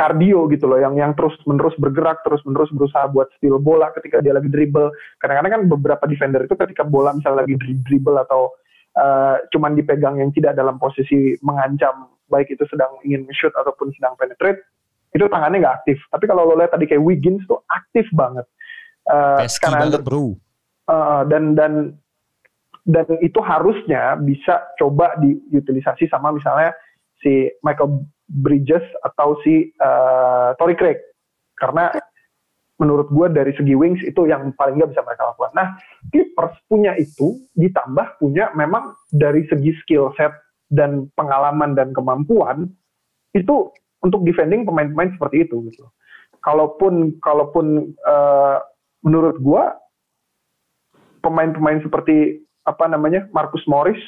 kardio 0.00 0.48
gitu 0.48 0.64
loh 0.64 0.80
yang 0.80 0.96
yang 0.96 1.12
terus 1.12 1.36
menerus 1.44 1.76
bergerak 1.76 2.24
terus 2.24 2.40
menerus 2.48 2.72
berusaha 2.72 3.04
buat 3.12 3.28
steal 3.36 3.60
bola 3.60 3.92
ketika 3.92 4.24
dia 4.24 4.32
lagi 4.32 4.48
dribble. 4.48 4.88
Kadang-kadang 5.20 5.52
kan 5.52 5.62
beberapa 5.68 6.04
defender 6.08 6.48
itu 6.48 6.56
ketika 6.56 6.88
bola 6.88 7.12
misalnya 7.12 7.44
lagi 7.44 7.60
dribble 7.60 8.16
atau 8.16 8.56
uh, 8.96 9.36
cuman 9.52 9.76
dipegang 9.76 10.16
yang 10.16 10.32
tidak 10.32 10.56
dalam 10.56 10.80
posisi 10.80 11.36
mengancam 11.44 12.08
baik 12.32 12.48
itu 12.48 12.64
sedang 12.72 12.96
ingin 13.04 13.28
shoot 13.36 13.52
ataupun 13.52 13.92
sedang 13.92 14.16
penetrate 14.16 14.64
itu 15.12 15.26
tangannya 15.28 15.60
nggak 15.60 15.76
aktif. 15.84 15.98
Tapi 16.08 16.24
kalau 16.24 16.48
lo 16.48 16.56
lihat 16.56 16.72
tadi 16.72 16.88
kayak 16.88 17.04
Wiggins 17.04 17.44
tuh 17.44 17.60
aktif 17.68 18.08
banget. 18.16 18.48
Uh, 19.04 19.44
karena 19.60 19.84
banget 19.84 20.00
bro. 20.00 20.32
Uh, 20.88 21.28
dan 21.28 21.52
dan 21.52 21.92
dan 22.88 23.04
itu 23.20 23.36
harusnya 23.44 24.16
bisa 24.16 24.64
coba 24.80 25.12
diutilisasi 25.20 26.08
sama 26.08 26.32
misalnya 26.32 26.72
si 27.20 27.52
Michael 27.60 28.06
Bridges 28.30 28.86
atau 29.02 29.34
si 29.42 29.74
uh, 29.82 30.54
Tory 30.54 30.78
Craig 30.78 30.98
karena 31.58 31.90
menurut 32.80 33.12
gue 33.12 33.26
dari 33.28 33.52
segi 33.52 33.76
wings 33.76 34.00
itu 34.00 34.24
yang 34.24 34.56
paling 34.56 34.80
nggak 34.80 34.96
bisa 34.96 35.04
mereka 35.04 35.28
lakukan. 35.28 35.52
Nah, 35.52 35.68
Clippers 36.08 36.56
punya 36.64 36.96
itu 36.96 37.36
ditambah 37.52 38.16
punya 38.16 38.48
memang 38.56 38.96
dari 39.12 39.44
segi 39.52 39.76
skill 39.84 40.16
set 40.16 40.32
dan 40.72 41.12
pengalaman 41.12 41.76
dan 41.76 41.92
kemampuan 41.92 42.72
itu 43.36 43.68
untuk 44.00 44.24
defending 44.24 44.64
pemain-pemain 44.64 45.12
seperti 45.12 45.44
itu 45.44 45.60
gitu. 45.68 45.84
Kalaupun 46.40 47.20
kalaupun 47.20 47.92
uh, 48.08 48.64
menurut 49.04 49.36
gue 49.36 49.62
pemain-pemain 51.20 51.84
seperti 51.84 52.40
apa 52.64 52.88
namanya 52.88 53.28
Marcus 53.36 53.64
Morris 53.68 54.00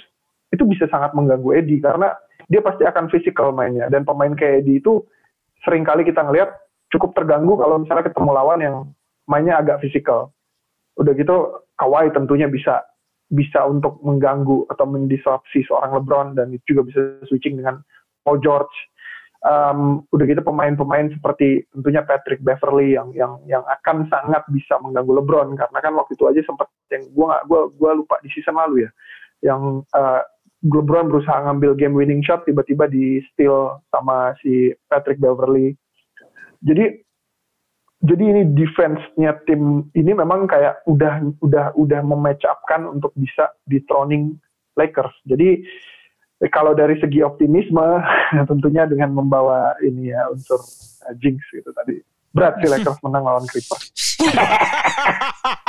itu 0.49 0.65
bisa 0.65 0.89
sangat 0.89 1.13
mengganggu 1.13 1.61
Eddie 1.61 1.81
karena 1.85 2.17
dia 2.53 2.61
pasti 2.61 2.85
akan 2.85 3.09
fisikal 3.09 3.49
mainnya 3.49 3.89
dan 3.89 4.05
pemain 4.05 4.37
kayak 4.37 4.61
Eddie 4.61 4.85
itu 4.85 5.01
sering 5.65 5.89
kali 5.89 6.05
kita 6.05 6.21
ngelihat 6.21 6.53
cukup 6.93 7.17
terganggu 7.17 7.57
kalau 7.57 7.81
misalnya 7.81 8.05
ketemu 8.13 8.31
lawan 8.37 8.61
yang 8.61 8.77
mainnya 9.25 9.57
agak 9.57 9.81
fisikal. 9.81 10.29
Udah 11.01 11.17
gitu 11.17 11.65
Kawhi 11.81 12.13
tentunya 12.13 12.53
bisa 12.53 12.85
bisa 13.33 13.65
untuk 13.65 13.97
mengganggu 14.05 14.69
atau 14.69 14.85
mendisrupsi 14.85 15.65
seorang 15.65 15.97
LeBron 15.97 16.37
dan 16.37 16.53
juga 16.69 16.85
bisa 16.85 17.01
switching 17.25 17.57
dengan 17.57 17.81
Paul 18.29 18.45
George. 18.45 18.77
Um, 19.43 20.07
udah 20.15 20.23
gitu 20.31 20.39
pemain-pemain 20.39 21.11
seperti 21.11 21.67
tentunya 21.75 22.07
Patrick 22.07 22.39
Beverly 22.47 22.95
yang 22.95 23.11
yang 23.11 23.43
yang 23.51 23.65
akan 23.67 24.07
sangat 24.07 24.47
bisa 24.55 24.79
mengganggu 24.79 25.19
LeBron 25.19 25.59
karena 25.59 25.79
kan 25.83 25.99
waktu 25.99 26.15
itu 26.15 26.31
aja 26.31 26.47
sempat 26.47 26.71
yang 26.95 27.11
gua 27.11 27.35
gak, 27.35 27.43
gua 27.51 27.61
gua 27.75 27.91
lupa 27.99 28.23
di 28.23 28.31
season 28.31 28.55
lalu 28.55 28.87
ya 28.87 28.91
yang 29.43 29.83
uh, 29.99 30.23
LeBron 30.63 31.11
berusaha 31.11 31.43
ngambil 31.43 31.75
game 31.75 31.99
winning 31.99 32.23
shot 32.23 32.47
tiba-tiba 32.47 32.87
di 32.87 33.19
steal 33.33 33.83
sama 33.91 34.35
si 34.39 34.71
Patrick 34.87 35.19
Beverly. 35.19 35.75
Jadi 36.63 37.03
jadi 38.03 38.23
ini 38.35 38.43
defense-nya 38.55 39.47
tim 39.47 39.87
ini 39.95 40.11
memang 40.11 40.51
kayak 40.51 40.83
udah 40.91 41.23
udah 41.39 41.75
udah 41.79 42.01
mematch 42.03 42.43
untuk 42.91 43.15
bisa 43.15 43.55
dethroning 43.67 44.39
Lakers. 44.75 45.15
Jadi 45.27 45.63
kalau 46.51 46.75
dari 46.75 46.99
segi 46.99 47.23
optimisme 47.23 48.03
tentunya 48.51 48.87
dengan 48.91 49.15
membawa 49.15 49.79
ini 49.83 50.11
ya 50.11 50.27
unsur 50.35 50.59
uh, 50.59 51.15
jinx 51.23 51.39
gitu 51.55 51.71
tadi. 51.71 52.03
Berat 52.33 52.59
sih 52.59 52.71
Lakers 52.71 52.99
menang 53.07 53.23
lawan 53.23 53.47
Clippers. 53.47 53.85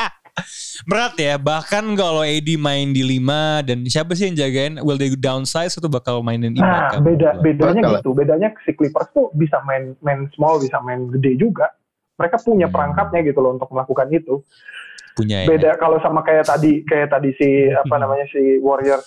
Berat 0.90 1.14
ya, 1.22 1.38
bahkan 1.38 1.86
kalau 1.94 2.26
AD 2.26 2.50
main 2.58 2.90
di 2.90 3.06
5 3.06 3.70
dan 3.70 3.78
siapa 3.86 4.18
sih 4.18 4.32
yang 4.32 4.38
jagain 4.42 4.82
will 4.82 4.98
they 4.98 5.14
downsize 5.14 5.78
atau 5.78 5.86
bakal 5.86 6.26
mainin 6.26 6.58
Ibaka? 6.58 6.98
Nah, 6.98 7.02
beda 7.04 7.30
bedanya 7.46 7.82
bakal. 7.86 7.94
gitu. 8.02 8.10
Bedanya 8.18 8.50
si 8.66 8.74
Clippers 8.74 9.14
tuh 9.14 9.30
bisa 9.38 9.62
main 9.70 9.94
main 10.02 10.26
small, 10.34 10.58
bisa 10.58 10.82
main 10.82 11.06
gede 11.14 11.38
juga. 11.38 11.70
Mereka 12.18 12.42
punya 12.42 12.66
hmm. 12.66 12.74
perangkatnya 12.74 13.22
gitu 13.22 13.40
loh 13.46 13.54
untuk 13.54 13.70
melakukan 13.70 14.10
itu. 14.10 14.42
Punya 15.14 15.46
ya. 15.46 15.48
Beda 15.54 15.72
kalau 15.78 16.02
sama 16.02 16.26
kayak 16.26 16.50
tadi 16.50 16.82
kayak 16.90 17.14
tadi 17.14 17.30
si 17.38 17.50
apa 17.86 17.96
namanya 18.02 18.26
si 18.34 18.58
Warriors 18.58 19.06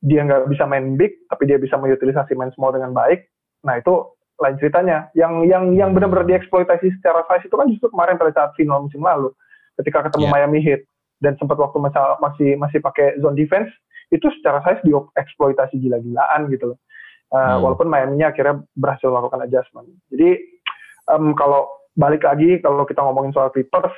dia 0.00 0.24
nggak 0.24 0.48
bisa 0.48 0.64
main 0.64 0.96
big 0.96 1.12
tapi 1.28 1.44
dia 1.44 1.58
bisa 1.58 1.76
mengutilisasi 1.76 2.38
main 2.38 2.54
small 2.54 2.70
dengan 2.70 2.94
baik. 2.94 3.26
Nah, 3.66 3.82
itu 3.82 3.92
lain 4.38 4.56
ceritanya. 4.62 5.10
Yang 5.18 5.50
yang 5.50 5.64
yang 5.74 5.90
benar-benar 5.90 6.24
dieksploitasi 6.24 7.02
secara 7.02 7.26
size 7.26 7.50
itu 7.50 7.56
kan 7.58 7.66
justru 7.66 7.90
kemarin 7.90 8.14
pada 8.14 8.30
saat 8.30 8.54
final 8.54 8.86
musim 8.86 9.02
lalu 9.02 9.34
ketika 9.80 10.08
ketemu 10.08 10.28
yeah. 10.28 10.34
Miami 10.36 10.60
Heat 10.60 10.89
dan 11.20 11.36
sempat 11.36 11.60
waktu 11.60 11.78
masih 12.20 12.56
masih 12.56 12.78
pakai 12.80 13.20
zone 13.20 13.36
defense 13.36 13.68
itu 14.10 14.26
secara 14.40 14.64
size 14.66 14.82
dieksploitasi 14.82 15.78
gila-gilaan 15.78 16.50
gitu 16.50 16.74
loh. 16.74 16.78
Uh, 17.30 17.38
hmm. 17.38 17.58
Walaupun 17.62 17.86
Miami-nya 17.86 18.34
akhirnya 18.34 18.66
berhasil 18.74 19.06
melakukan 19.06 19.46
adjustment. 19.46 19.86
Jadi 20.10 20.34
um, 21.06 21.30
kalau 21.38 21.70
balik 21.94 22.26
lagi 22.26 22.58
kalau 22.58 22.82
kita 22.82 22.98
ngomongin 23.04 23.30
soal 23.30 23.54
Clippers 23.54 23.94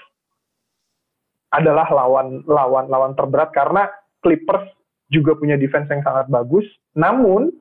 adalah 1.53 1.89
lawan 1.89 2.45
lawan 2.45 2.93
lawan 2.93 3.13
terberat 3.17 3.53
karena 3.57 3.89
Clippers 4.21 4.69
juga 5.09 5.37
punya 5.37 5.57
defense 5.57 5.89
yang 5.89 6.05
sangat 6.05 6.29
bagus. 6.29 6.65
Namun 6.93 7.53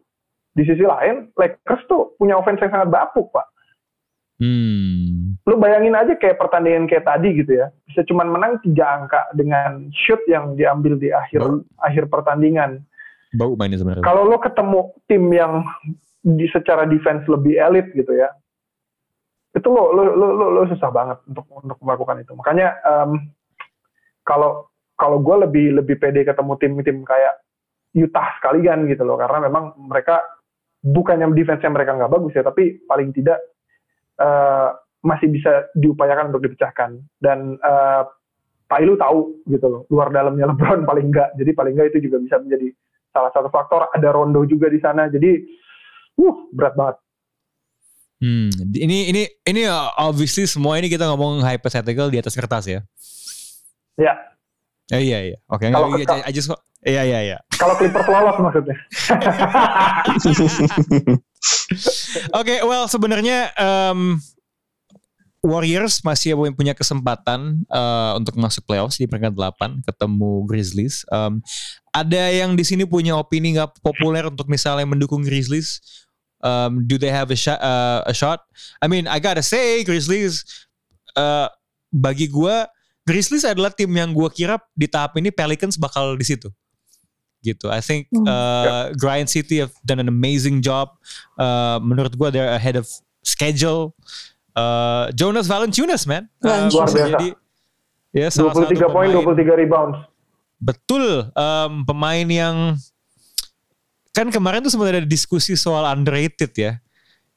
di 0.52 0.63
sisi 0.67 0.84
lain 0.84 1.32
Lakers 1.36 1.88
tuh 1.88 2.15
punya 2.19 2.36
offense 2.36 2.60
yang 2.60 2.71
sangat 2.71 2.91
bapuk, 2.91 3.32
Pak. 3.32 3.47
Hmm. 4.43 5.31
Lu 5.49 5.58
bayangin 5.58 5.97
aja 5.97 6.13
kayak 6.13 6.38
pertandingan 6.38 6.86
kayak 6.86 7.08
tadi 7.08 7.34
gitu 7.34 7.58
ya. 7.58 7.73
Bisa 7.89 8.06
cuman 8.06 8.30
menang 8.30 8.62
tiga 8.62 9.01
angka 9.01 9.21
dengan 9.34 9.89
shoot 9.89 10.21
yang 10.30 10.54
diambil 10.54 10.97
di 11.01 11.10
akhir 11.10 11.41
Bau. 11.41 11.65
akhir 11.82 12.04
pertandingan. 12.13 12.86
Bau 13.34 13.58
mainnya 13.58 13.82
sebenarnya. 13.82 14.06
Kalau 14.06 14.27
lo 14.27 14.38
ketemu 14.38 14.80
tim 15.10 15.23
yang 15.34 15.65
di 16.21 16.45
secara 16.54 16.86
defense 16.86 17.25
lebih 17.25 17.58
elit 17.58 17.89
gitu 17.97 18.13
ya. 18.13 18.30
Itu 19.51 19.67
lo 19.73 19.91
lo 19.97 20.04
lo 20.13 20.27
lo, 20.38 20.45
lo 20.54 20.62
susah 20.69 20.93
banget 20.93 21.17
untuk 21.25 21.49
untuk 21.49 21.80
melakukan 21.82 22.21
itu. 22.21 22.38
Makanya 22.38 22.77
um, 22.86 23.17
kalau 24.21 24.69
kalau 24.93 25.17
gue 25.17 25.36
lebih 25.49 25.65
lebih 25.82 25.97
pede 25.97 26.21
ketemu 26.21 26.54
tim-tim 26.62 27.01
kayak 27.01 27.41
Utah 27.91 28.39
sekalian 28.39 28.88
gitu 28.88 29.04
loh 29.04 29.19
karena 29.19 29.51
memang 29.51 29.75
mereka 29.75 30.23
bukannya 30.80 31.27
defense 31.36 31.60
yang 31.60 31.75
mereka 31.75 31.97
nggak 31.97 32.13
bagus 32.13 32.32
ya 32.32 32.43
tapi 32.45 32.80
paling 32.88 33.12
tidak 33.12 33.36
uh, 34.15 34.71
masih 35.01 35.27
bisa 35.33 35.69
diupayakan 35.73 36.29
untuk 36.29 36.45
dipecahkan 36.45 37.01
dan 37.17 37.57
uh, 37.61 38.05
Pak 38.69 38.79
Ilu 38.85 38.95
tahu 38.95 39.43
gitu 39.49 39.67
loh 39.67 39.81
luar 39.89 40.13
dalamnya 40.13 40.47
LeBron 40.53 40.85
paling 40.89 41.09
enggak 41.09 41.33
jadi 41.35 41.51
paling 41.57 41.73
enggak 41.75 41.97
itu 41.97 42.07
juga 42.09 42.21
bisa 42.21 42.37
menjadi 42.39 42.67
salah 43.11 43.31
satu 43.33 43.49
faktor 43.51 43.89
ada 43.91 44.09
Rondo 44.13 44.45
juga 44.45 44.69
di 44.71 44.79
sana 44.79 45.09
jadi 45.09 45.41
uh 46.21 46.35
berat 46.53 46.77
banget 46.77 46.97
Hmm, 48.21 48.53
ini 48.77 49.09
ini 49.09 49.25
ini 49.49 49.65
obviously 49.97 50.45
semua 50.45 50.77
ini 50.77 50.93
kita 50.93 51.09
ngomong 51.09 51.41
hypothetical 51.41 52.05
di 52.13 52.21
atas 52.21 52.37
kertas 52.37 52.69
ya. 52.69 52.85
Ya. 53.97 54.13
Eh, 54.93 55.09
iya 55.09 55.19
iya. 55.25 55.37
Oke, 55.49 55.65
okay, 55.65 55.73
kalau 55.73 55.97
iya, 55.97 56.29
just 56.29 56.53
iya 56.85 57.01
iya 57.01 57.19
iya. 57.33 57.37
Kalau 57.57 57.73
Clippers 57.81 58.05
lolos 58.05 58.37
maksudnya. 58.37 58.77
Oke, 62.37 62.45
okay, 62.45 62.57
well 62.61 62.85
sebenarnya 62.85 63.49
um, 63.57 64.21
Warriors 65.41 66.06
masih 66.06 66.38
punya 66.54 66.77
kesempatan 66.77 67.65
uh, 67.65 68.13
untuk 68.13 68.38
masuk 68.38 68.62
playoffs 68.65 69.01
di 69.01 69.10
peringkat 69.10 69.34
8 69.34 69.82
ketemu 69.89 70.45
Grizzlies. 70.45 71.01
Um, 71.10 71.41
ada 71.89 72.30
yang 72.30 72.54
di 72.54 72.62
sini 72.62 72.86
punya 72.86 73.17
opini 73.17 73.58
nggak 73.58 73.82
populer 73.82 74.30
untuk 74.30 74.45
misalnya 74.45 74.86
mendukung 74.86 75.25
Grizzlies 75.25 75.82
Um, 76.41 76.89
do 76.89 76.97
they 76.97 77.13
have 77.13 77.30
a 77.30 77.38
shot? 77.38 77.62
Uh, 77.62 78.01
a 78.06 78.13
shot? 78.13 78.41
I 78.82 78.89
mean, 78.89 79.08
I 79.08 79.21
gotta 79.21 79.45
say, 79.45 79.86
Grizzlies. 79.86 80.43
Uh, 81.15 81.47
bagi 81.93 82.27
gue, 82.27 82.65
Grizzlies 83.06 83.45
adalah 83.45 83.69
tim 83.69 83.89
yang 83.93 84.13
gue 84.13 84.30
kira 84.34 84.58
di 84.73 84.89
tahap 84.89 85.17
ini 85.17 85.30
Pelicans 85.30 85.77
bakal 85.77 86.17
di 86.17 86.25
situ. 86.25 86.49
Gitu. 87.41 87.69
I 87.69 87.82
think 87.82 88.10
hmm. 88.13 88.25
uh, 88.25 88.93
Grind 88.97 89.30
City 89.30 89.62
have 89.62 89.73
done 89.86 90.01
an 90.01 90.10
amazing 90.10 90.62
job. 90.62 90.93
Uh, 91.38 91.82
menurut 91.82 92.17
gue, 92.17 92.30
they're 92.34 92.54
ahead 92.54 92.77
of 92.77 92.89
schedule. 93.21 93.93
Uh, 94.51 95.07
Jonas 95.15 95.47
Valanciunas, 95.47 96.03
man. 96.03 96.27
Uh, 96.43 96.67
Luar 96.67 96.87
biasa. 96.91 97.07
Jadi, 97.15 97.27
ya, 98.11 98.27
23 98.27 98.91
poin, 98.91 99.07
23 99.07 99.61
rebounds. 99.63 99.97
Betul. 100.61 101.25
Um, 101.33 101.81
pemain 101.87 102.27
yang 102.29 102.77
kan 104.11 104.27
kemarin 104.29 104.61
tuh 104.61 104.69
sempat 104.69 104.93
ada 104.93 105.07
diskusi 105.07 105.57
soal 105.57 105.87
underrated 105.87 106.51
ya. 106.53 106.77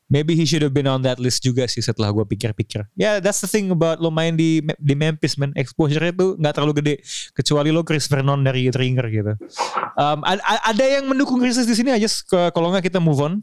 Maybe 0.05 0.37
he 0.37 0.44
should 0.44 0.61
have 0.61 0.77
been 0.77 0.85
on 0.85 1.00
that 1.09 1.16
list 1.16 1.40
juga 1.40 1.64
sih 1.64 1.81
setelah 1.81 2.12
gue 2.12 2.29
pikir-pikir. 2.29 2.85
Ya 2.92 3.00
yeah, 3.00 3.14
that's 3.24 3.40
the 3.40 3.48
thing 3.48 3.72
about 3.72 4.05
lo 4.05 4.12
main 4.12 4.37
di 4.37 4.61
di 4.77 4.92
Memphis 4.92 5.40
man. 5.40 5.57
Exposure 5.57 6.12
itu 6.12 6.37
nggak 6.37 6.55
terlalu 6.61 6.85
gede. 6.85 6.94
Kecuali 7.33 7.72
lo 7.72 7.81
Chris 7.81 8.05
Vernon 8.05 8.44
dari 8.44 8.68
Ringer 8.68 9.07
gitu. 9.09 9.33
Um, 9.96 10.20
ada 10.20 10.85
yang 10.85 11.09
mendukung 11.09 11.40
Chris 11.40 11.57
di 11.57 11.72
sini 11.72 11.88
aja. 11.96 12.07
Kalau 12.53 12.68
nggak 12.68 12.92
kita 12.92 13.00
move 13.00 13.16
on. 13.24 13.35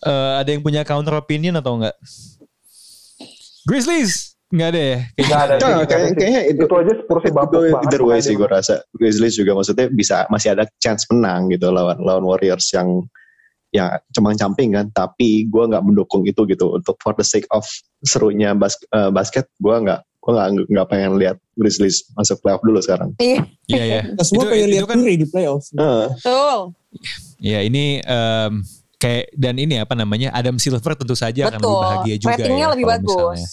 Uh, 0.00 0.40
ada 0.40 0.52
yang 0.52 0.64
punya 0.64 0.80
counter 0.84 1.12
opinion 1.16 1.60
atau 1.60 1.76
enggak? 1.76 1.96
Grizzlies 3.64 4.34
Enggak 4.54 4.68
ada 4.70 4.82
ya? 4.86 4.98
Kayaknya 5.18 5.38
ada. 5.42 5.54
Nah, 5.58 5.82
kayak, 5.82 6.10
kayaknya 6.14 6.42
itu, 6.46 6.62
itu 6.62 6.74
aja 6.78 6.92
Spurs 7.02 7.24
bagus 7.34 7.62
banget. 7.74 7.86
Either 7.90 8.02
way 8.06 8.18
sih 8.22 8.34
gue 8.38 8.46
rasa. 8.46 8.74
Grizzlies 8.94 9.34
juga 9.34 9.58
maksudnya 9.58 9.86
bisa 9.90 10.16
masih 10.30 10.54
ada 10.54 10.70
chance 10.78 11.02
menang 11.10 11.50
gitu 11.50 11.74
lawan 11.74 11.98
lawan 11.98 12.22
Warriors 12.22 12.70
yang 12.70 13.02
ya 13.74 13.98
cemang 14.14 14.38
camping 14.38 14.70
kan 14.70 14.86
tapi 14.94 15.50
gue 15.50 15.64
nggak 15.66 15.82
mendukung 15.82 16.22
itu 16.22 16.46
gitu 16.46 16.78
untuk 16.78 16.94
for 17.02 17.10
the 17.18 17.26
sake 17.26 17.42
of 17.50 17.66
serunya 18.06 18.54
bas, 18.54 18.78
uh, 18.94 19.10
basket 19.10 19.50
gue 19.58 19.74
nggak 19.74 20.06
gue 20.06 20.30
nggak 20.30 20.48
nggak 20.70 20.86
pengen 20.86 21.18
lihat 21.18 21.36
Grizzlies 21.58 22.06
masuk 22.14 22.38
playoff 22.38 22.62
dulu 22.62 22.78
sekarang. 22.78 23.10
Iya 23.18 23.42
iya. 23.66 23.82
iya. 23.82 24.00
Semua 24.22 24.46
pengen 24.46 24.70
lihat 24.70 24.86
kan, 24.86 25.02
di 25.02 25.26
playoff. 25.26 25.66
Uh. 25.74 26.14
Betul. 26.14 26.58
Ya 27.42 27.58
ini 27.66 27.98
um, 28.06 28.62
kayak 29.04 29.24
dan 29.36 29.54
ini 29.60 29.76
apa 29.76 29.92
namanya 29.92 30.32
Adam 30.32 30.56
Silver 30.56 30.96
tentu 30.96 31.12
saja 31.12 31.44
Betul. 31.44 31.52
akan 31.52 31.60
lebih 31.60 31.78
bahagia 31.84 32.16
juga 32.16 32.32
Ratingnya 32.40 32.64
ya, 32.64 32.72
lebih 32.72 32.86
bagus. 32.88 33.40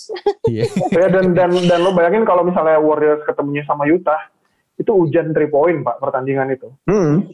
Iya. 0.52 0.66
ya 0.90 1.06
dan 1.14 1.38
dan 1.38 1.54
dan 1.70 1.80
lo 1.86 1.94
bayangin 1.94 2.26
kalau 2.26 2.42
misalnya 2.42 2.82
Warriors 2.82 3.22
ketemunya 3.30 3.62
sama 3.70 3.86
Utah 3.86 4.18
itu 4.82 4.90
hujan 4.90 5.38
3 5.38 5.54
point 5.54 5.86
pak 5.86 6.02
pertandingan 6.02 6.50
itu. 6.50 6.66
Hmm. 6.90 7.30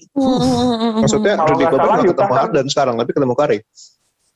Maksudnya 1.00 1.40
Rudy 1.40 1.66
Gobert 1.72 2.04
nggak 2.04 2.12
ketemu 2.12 2.34
kan, 2.36 2.40
Harden 2.44 2.68
sekarang 2.68 2.96
tapi 3.00 3.12
ketemu 3.16 3.34
Curry. 3.34 3.60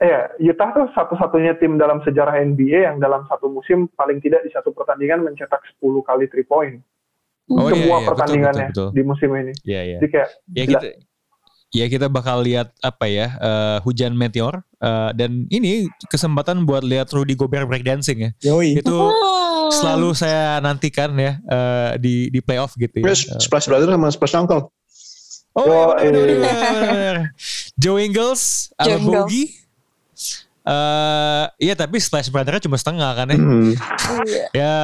Iya, 0.01 0.21
Utah 0.39 0.69
tuh 0.73 0.85
satu-satunya 0.97 1.59
tim 1.59 1.75
dalam 1.77 1.99
sejarah 2.01 2.41
NBA 2.41 2.89
yang 2.89 2.97
dalam 2.97 3.27
satu 3.27 3.51
musim 3.51 3.91
paling 3.93 4.23
tidak 4.23 4.41
di 4.47 4.49
satu 4.55 4.71
pertandingan 4.73 5.21
mencetak 5.21 5.61
10 5.77 6.01
kali 6.01 6.25
3 6.31 6.41
point. 6.47 6.79
Oh, 7.51 7.67
Semua 7.67 7.75
iya, 7.75 7.85
iya, 7.99 8.07
pertandingannya 8.07 8.67
betul, 8.71 8.87
betul, 8.87 8.87
betul. 8.87 8.95
di 8.95 9.01
musim 9.03 9.29
ini. 9.35 9.53
Iya, 9.67 9.81
iya. 9.83 9.97
Jadi 9.99 10.07
kayak 10.09 10.29
ya, 10.55 10.63
kita, 10.71 10.79
ya 11.71 11.88
kita 11.88 12.12
bakal 12.12 12.43
lihat 12.43 12.75
apa 12.84 13.07
ya 13.07 13.27
uh, 13.39 13.77
hujan 13.88 14.12
meteor 14.12 14.60
uh, 14.84 15.15
dan 15.15 15.47
ini 15.47 15.88
kesempatan 16.12 16.67
buat 16.67 16.84
lihat 16.84 17.10
Rudy 17.15 17.34
Gobert 17.39 17.65
breakdancing 17.65 18.19
ya. 18.19 18.31
Yoi. 18.51 18.84
Itu 18.84 18.91
oh. 18.91 19.71
selalu 19.71 20.12
saya 20.12 20.60
nantikan 20.60 21.15
ya 21.15 21.39
uh, 21.47 21.95
di 21.95 22.27
di 22.27 22.39
playoff 22.43 22.75
gitu 22.75 22.99
ya. 22.99 23.15
Splash 23.15 23.71
Brother 23.71 23.88
sama 23.88 24.12
Splash 24.12 24.36
Uncle. 24.36 24.69
Oh, 25.51 25.67
oh 25.67 25.99
iya, 25.99 26.15
bener, 26.15 26.27
bener, 26.39 26.71
bener. 26.79 27.17
Joe 27.75 27.99
Ingles, 27.99 28.71
Alan 28.79 29.03
Bogie, 29.03 29.51
Uh, 30.62 31.50
iya 31.58 31.74
tapi 31.74 31.97
Splash 31.97 32.30
Brother 32.30 32.62
cuma 32.62 32.78
setengah 32.78 33.17
kan 33.17 33.28
ya. 33.34 33.38
Mm. 33.38 33.74
ya. 34.54 34.78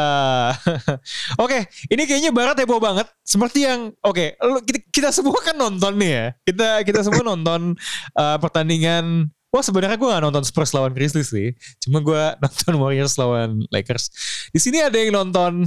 oke, 1.38 1.46
okay, 1.46 1.62
ini 1.94 2.10
kayaknya 2.10 2.34
barat 2.34 2.58
heboh 2.58 2.82
banget. 2.82 3.06
Seperti 3.22 3.70
yang 3.70 3.94
oke, 4.02 4.18
okay, 4.18 4.62
kita, 4.66 4.80
kita 4.90 5.10
semua 5.14 5.38
kan 5.46 5.54
nonton 5.54 5.94
nih 6.02 6.12
ya. 6.12 6.26
Kita 6.42 6.68
kita 6.82 7.00
semua 7.06 7.22
nonton 7.36 7.78
uh, 8.18 8.38
pertandingan 8.42 9.30
Wah 9.48 9.64
sebenarnya 9.64 9.96
gue 9.96 10.10
gak 10.12 10.24
nonton 10.28 10.44
Spurs 10.44 10.76
lawan 10.76 10.92
Grizzlies 10.92 11.32
sih. 11.32 11.56
Cuma 11.80 12.04
gue 12.04 12.24
nonton 12.44 12.74
Warriors 12.78 13.16
lawan 13.16 13.64
Lakers. 13.72 14.12
Di 14.52 14.60
sini 14.60 14.84
ada 14.84 14.96
yang 15.00 15.16
nonton 15.16 15.64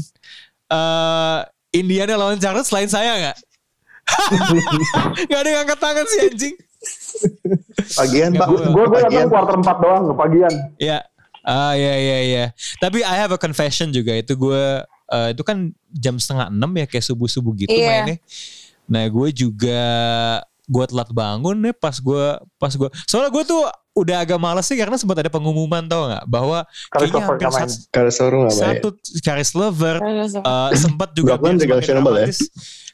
uh, 0.68 1.40
Indiana 1.72 2.20
lawan 2.20 2.36
Charlotte 2.36 2.68
selain 2.68 2.92
saya 2.92 3.32
gak? 3.32 3.38
gak 5.32 5.40
ada 5.40 5.48
yang 5.48 5.60
angkat 5.64 5.80
tangan 5.80 6.06
sih 6.06 6.20
anjing. 6.28 6.56
Pagian 8.00 8.30
Pak. 8.34 8.46
Gue 8.48 8.84
gue 8.86 8.98
nonton 9.06 9.28
quarter 9.30 9.56
4 9.58 9.84
doang 9.84 10.02
pagian. 10.14 10.54
Iya. 10.76 10.98
Ah 11.40 11.72
iya 11.72 11.94
iya 11.96 12.18
iya. 12.20 12.44
Tapi 12.76 13.00
I 13.00 13.16
have 13.16 13.32
a 13.32 13.40
confession 13.40 13.88
juga 13.90 14.12
itu 14.12 14.36
gue 14.36 14.64
uh, 14.84 15.28
itu 15.32 15.42
kan 15.42 15.72
jam 15.90 16.20
setengah 16.20 16.52
enam 16.52 16.70
ya 16.76 16.86
kayak 16.86 17.04
subuh 17.04 17.26
subuh 17.26 17.56
gitu 17.56 17.72
yeah. 17.72 18.04
mainnya. 18.04 18.16
Nah 18.90 19.04
gue 19.08 19.28
juga 19.32 19.82
gue 20.70 20.84
telat 20.86 21.10
bangun 21.10 21.56
nih 21.58 21.74
pas 21.74 21.98
gue 21.98 22.26
pas 22.54 22.70
gue 22.70 22.88
soalnya 23.02 23.34
gue 23.34 23.42
tuh 23.42 23.66
udah 23.90 24.22
agak 24.22 24.38
males 24.38 24.62
sih 24.70 24.78
karena 24.78 24.94
sempat 24.94 25.18
ada 25.18 25.26
pengumuman 25.26 25.82
tau 25.90 26.06
nggak 26.06 26.24
bahwa 26.30 26.62
kayaknya 26.94 27.26
hampir 27.26 27.50
satu, 27.50 28.54
satu 28.54 28.88
Caris 29.18 29.50
Lover 29.58 29.98
uh, 29.98 30.70
sempat 30.78 31.10
juga 31.10 31.34
questionable 31.42 32.22
ya 32.22 32.30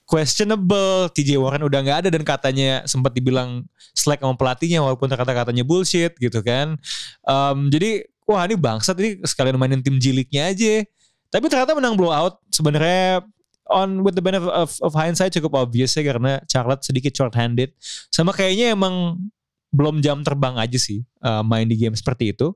questionable. 0.06 1.10
TJ 1.12 1.36
Warren 1.36 1.66
udah 1.66 1.78
nggak 1.82 1.98
ada 2.06 2.08
dan 2.08 2.22
katanya 2.22 2.86
sempat 2.86 3.12
dibilang 3.12 3.66
slack 3.92 4.22
sama 4.22 4.38
pelatihnya 4.38 4.80
walaupun 4.80 5.10
kata-katanya 5.10 5.66
bullshit 5.66 6.14
gitu 6.16 6.40
kan. 6.40 6.78
Um, 7.26 7.68
jadi 7.68 8.06
wah 8.24 8.46
ini 8.46 8.56
bangsat. 8.56 8.96
Ini 8.96 9.26
sekalian 9.26 9.58
mainin 9.58 9.82
tim 9.82 9.98
jiliknya 9.98 10.54
aja. 10.54 10.86
Tapi 11.28 11.50
ternyata 11.50 11.74
menang 11.74 11.98
blowout. 11.98 12.38
Sebenarnya 12.54 13.26
on 13.66 14.06
with 14.06 14.14
the 14.14 14.22
benefit 14.22 14.48
of, 14.50 14.78
of 14.78 14.94
hindsight 14.94 15.34
cukup 15.34 15.58
obvious 15.58 15.98
ya 15.98 16.06
karena 16.06 16.38
Charlotte 16.46 16.86
sedikit 16.86 17.10
short 17.10 17.34
handed 17.34 17.74
sama 18.14 18.30
kayaknya 18.30 18.78
emang 18.78 19.18
belum 19.74 19.98
jam 19.98 20.22
terbang 20.22 20.54
aja 20.56 20.78
sih 20.78 21.02
uh, 21.20 21.42
main 21.42 21.66
di 21.66 21.74
game 21.74 21.98
seperti 21.98 22.32
itu. 22.32 22.54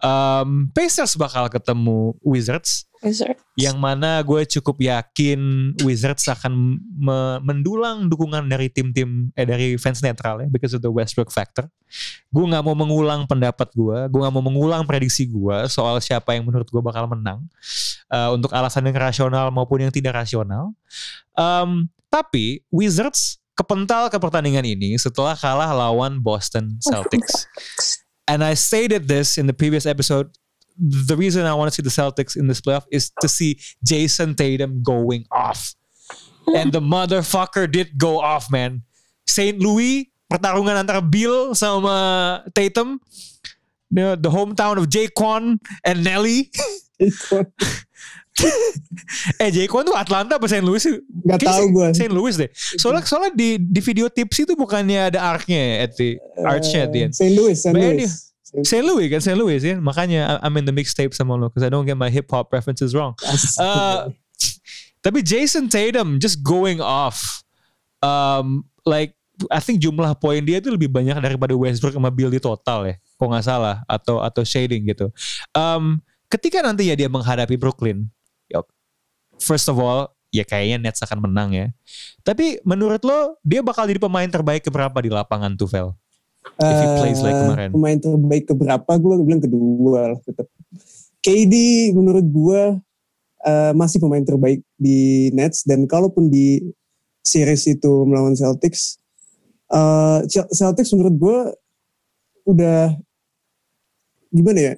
Um, 0.00 0.68
Pacers 0.70 1.16
bakal 1.16 1.48
ketemu 1.48 2.14
Wizards, 2.22 2.85
Wizards. 3.04 3.40
yang 3.56 3.76
mana 3.76 4.20
gue 4.24 4.44
cukup 4.48 4.80
yakin 4.80 5.72
Wizards 5.84 6.28
akan 6.28 6.80
me 6.80 7.40
mendulang 7.44 8.08
dukungan 8.08 8.48
dari 8.48 8.72
tim-tim 8.72 9.32
eh 9.36 9.44
dari 9.44 9.76
fans 9.76 10.00
netral 10.00 10.44
ya 10.44 10.48
because 10.48 10.72
of 10.72 10.80
the 10.80 10.92
Westbrook 10.92 11.28
factor. 11.28 11.68
Gue 12.32 12.44
nggak 12.44 12.64
mau 12.64 12.76
mengulang 12.76 13.28
pendapat 13.28 13.72
gue, 13.76 13.98
gue 14.08 14.20
nggak 14.20 14.34
mau 14.34 14.44
mengulang 14.44 14.82
prediksi 14.84 15.28
gue 15.28 15.68
soal 15.68 16.00
siapa 16.00 16.36
yang 16.36 16.48
menurut 16.48 16.68
gue 16.68 16.82
bakal 16.84 17.08
menang 17.08 17.44
uh, 18.12 18.32
untuk 18.32 18.52
alasan 18.52 18.84
yang 18.88 18.96
rasional 18.96 19.52
maupun 19.52 19.84
yang 19.84 19.92
tidak 19.92 20.16
rasional. 20.16 20.72
Um, 21.36 21.92
tapi 22.08 22.64
Wizards 22.72 23.40
kepental 23.56 24.12
ke 24.12 24.20
pertandingan 24.20 24.64
ini 24.68 25.00
setelah 25.00 25.32
kalah 25.32 25.72
lawan 25.72 26.20
Boston 26.20 26.76
Celtics. 26.84 27.48
And 28.28 28.42
I 28.42 28.58
stated 28.58 29.06
this 29.06 29.38
in 29.38 29.46
the 29.46 29.56
previous 29.56 29.86
episode. 29.86 30.34
The 30.78 31.16
reason 31.16 31.46
I 31.46 31.54
want 31.54 31.72
to 31.72 31.74
see 31.74 31.82
the 31.82 31.92
Celtics 31.92 32.36
in 32.36 32.46
this 32.46 32.60
playoff 32.60 32.84
is 32.92 33.10
to 33.20 33.28
see 33.28 33.58
Jason 33.82 34.34
Tatum 34.34 34.82
going 34.82 35.24
off. 35.32 35.74
And 36.54 36.72
the 36.72 36.80
motherfucker 36.80 37.70
did 37.70 37.98
go 37.98 38.20
off, 38.20 38.50
man. 38.50 38.82
St. 39.26 39.58
Louis, 39.58 40.10
pertarungan 40.30 40.78
antara 40.78 41.02
Bill 41.02 41.54
sama 41.54 42.44
Tatum. 42.54 43.00
The, 43.90 44.18
the 44.18 44.30
hometown 44.30 44.78
of 44.78 44.90
Jaquan 44.90 45.58
and 45.82 46.04
Nelly. 46.04 46.50
eh 49.40 49.48
Jaquan 49.48 49.88
tuh 49.88 49.96
Atlanta 49.96 50.36
apa 50.36 50.44
St. 50.44 50.60
Louis 50.60 50.82
sih? 50.82 51.00
Gak 51.24 51.40
tau 51.40 51.64
gue. 51.72 51.88
St. 51.96 52.12
Louis 52.12 52.36
deh. 52.36 52.50
Soalnya 52.76 53.00
soalnya 53.08 53.32
di 53.32 53.56
di 53.56 53.80
video 53.80 54.12
tips 54.12 54.44
itu 54.44 54.52
bukannya 54.52 55.08
ada 55.12 55.24
arc-nya 55.24 55.88
at 55.88 55.96
the 55.96 56.20
uh, 56.36 56.52
arch 56.52 56.68
at 56.76 56.92
the 56.92 57.08
end. 57.08 57.12
St. 57.16 57.32
Louis, 57.32 57.56
St. 57.56 57.72
Louis. 57.72 58.25
St. 58.62 58.84
Louis 58.84 59.10
kan 59.10 59.20
St. 59.20 59.36
Louis 59.36 59.60
ya. 59.60 59.76
Makanya 59.76 60.40
I'm 60.40 60.56
in 60.56 60.64
the 60.64 60.72
mixtape 60.72 61.12
sama 61.12 61.36
lo 61.36 61.50
because 61.50 61.66
I 61.66 61.70
don't 61.72 61.84
get 61.84 61.98
my 61.98 62.08
hip 62.08 62.30
hop 62.30 62.52
references 62.54 62.94
wrong. 62.96 63.12
Uh, 63.60 64.08
tapi 65.04 65.20
Jason 65.20 65.68
Tatum 65.68 66.16
just 66.22 66.40
going 66.40 66.80
off. 66.80 67.42
Um, 68.00 68.64
like 68.88 69.16
I 69.52 69.60
think 69.60 69.84
jumlah 69.84 70.16
poin 70.16 70.40
dia 70.40 70.64
itu 70.64 70.72
lebih 70.72 70.88
banyak 70.88 71.16
daripada 71.20 71.52
Westbrook 71.52 71.92
sama 71.92 72.08
Bill 72.08 72.32
di 72.32 72.40
total 72.40 72.88
ya. 72.88 72.94
Kok 73.20 73.28
nggak 73.28 73.44
salah 73.44 73.84
atau 73.84 74.24
atau 74.24 74.42
shading 74.46 74.88
gitu. 74.88 75.12
Um, 75.52 76.00
ketika 76.32 76.64
nanti 76.64 76.88
ya 76.88 76.96
dia 76.96 77.10
menghadapi 77.12 77.60
Brooklyn, 77.60 78.08
first 79.40 79.68
of 79.68 79.76
all, 79.76 80.12
ya 80.32 80.42
kayaknya 80.44 80.88
Nets 80.88 81.00
akan 81.04 81.28
menang 81.28 81.52
ya. 81.52 81.66
Tapi 82.24 82.60
menurut 82.64 83.00
lo 83.04 83.38
dia 83.44 83.60
bakal 83.60 83.88
jadi 83.88 84.00
pemain 84.00 84.28
terbaik 84.28 84.64
keberapa 84.66 84.98
di 85.00 85.10
lapangan 85.12 85.54
tuh 85.54 85.68
Vel? 85.68 85.88
If 86.56 86.76
he 86.80 86.86
plays 87.02 87.20
like 87.20 87.36
kemarin. 87.36 87.68
Uh, 87.68 87.74
pemain 87.74 87.98
terbaik 87.98 88.44
keberapa? 88.48 88.92
Gue 88.96 89.14
bilang 89.26 89.42
kedua 89.42 90.14
lah 90.14 90.20
tetap. 90.22 90.46
KD 91.20 91.54
menurut 91.92 92.26
gue 92.26 92.62
uh, 93.44 93.72
masih 93.74 93.98
pemain 93.98 94.22
terbaik 94.22 94.62
di 94.78 95.28
Nets 95.34 95.66
dan 95.66 95.84
kalaupun 95.90 96.30
di 96.30 96.62
series 97.26 97.66
itu 97.66 98.06
melawan 98.06 98.38
Celtics, 98.38 99.02
uh, 99.74 100.22
Celtics 100.30 100.94
menurut 100.94 101.14
gue 101.18 101.38
udah 102.46 102.94
gimana 104.30 104.58
ya? 104.62 104.74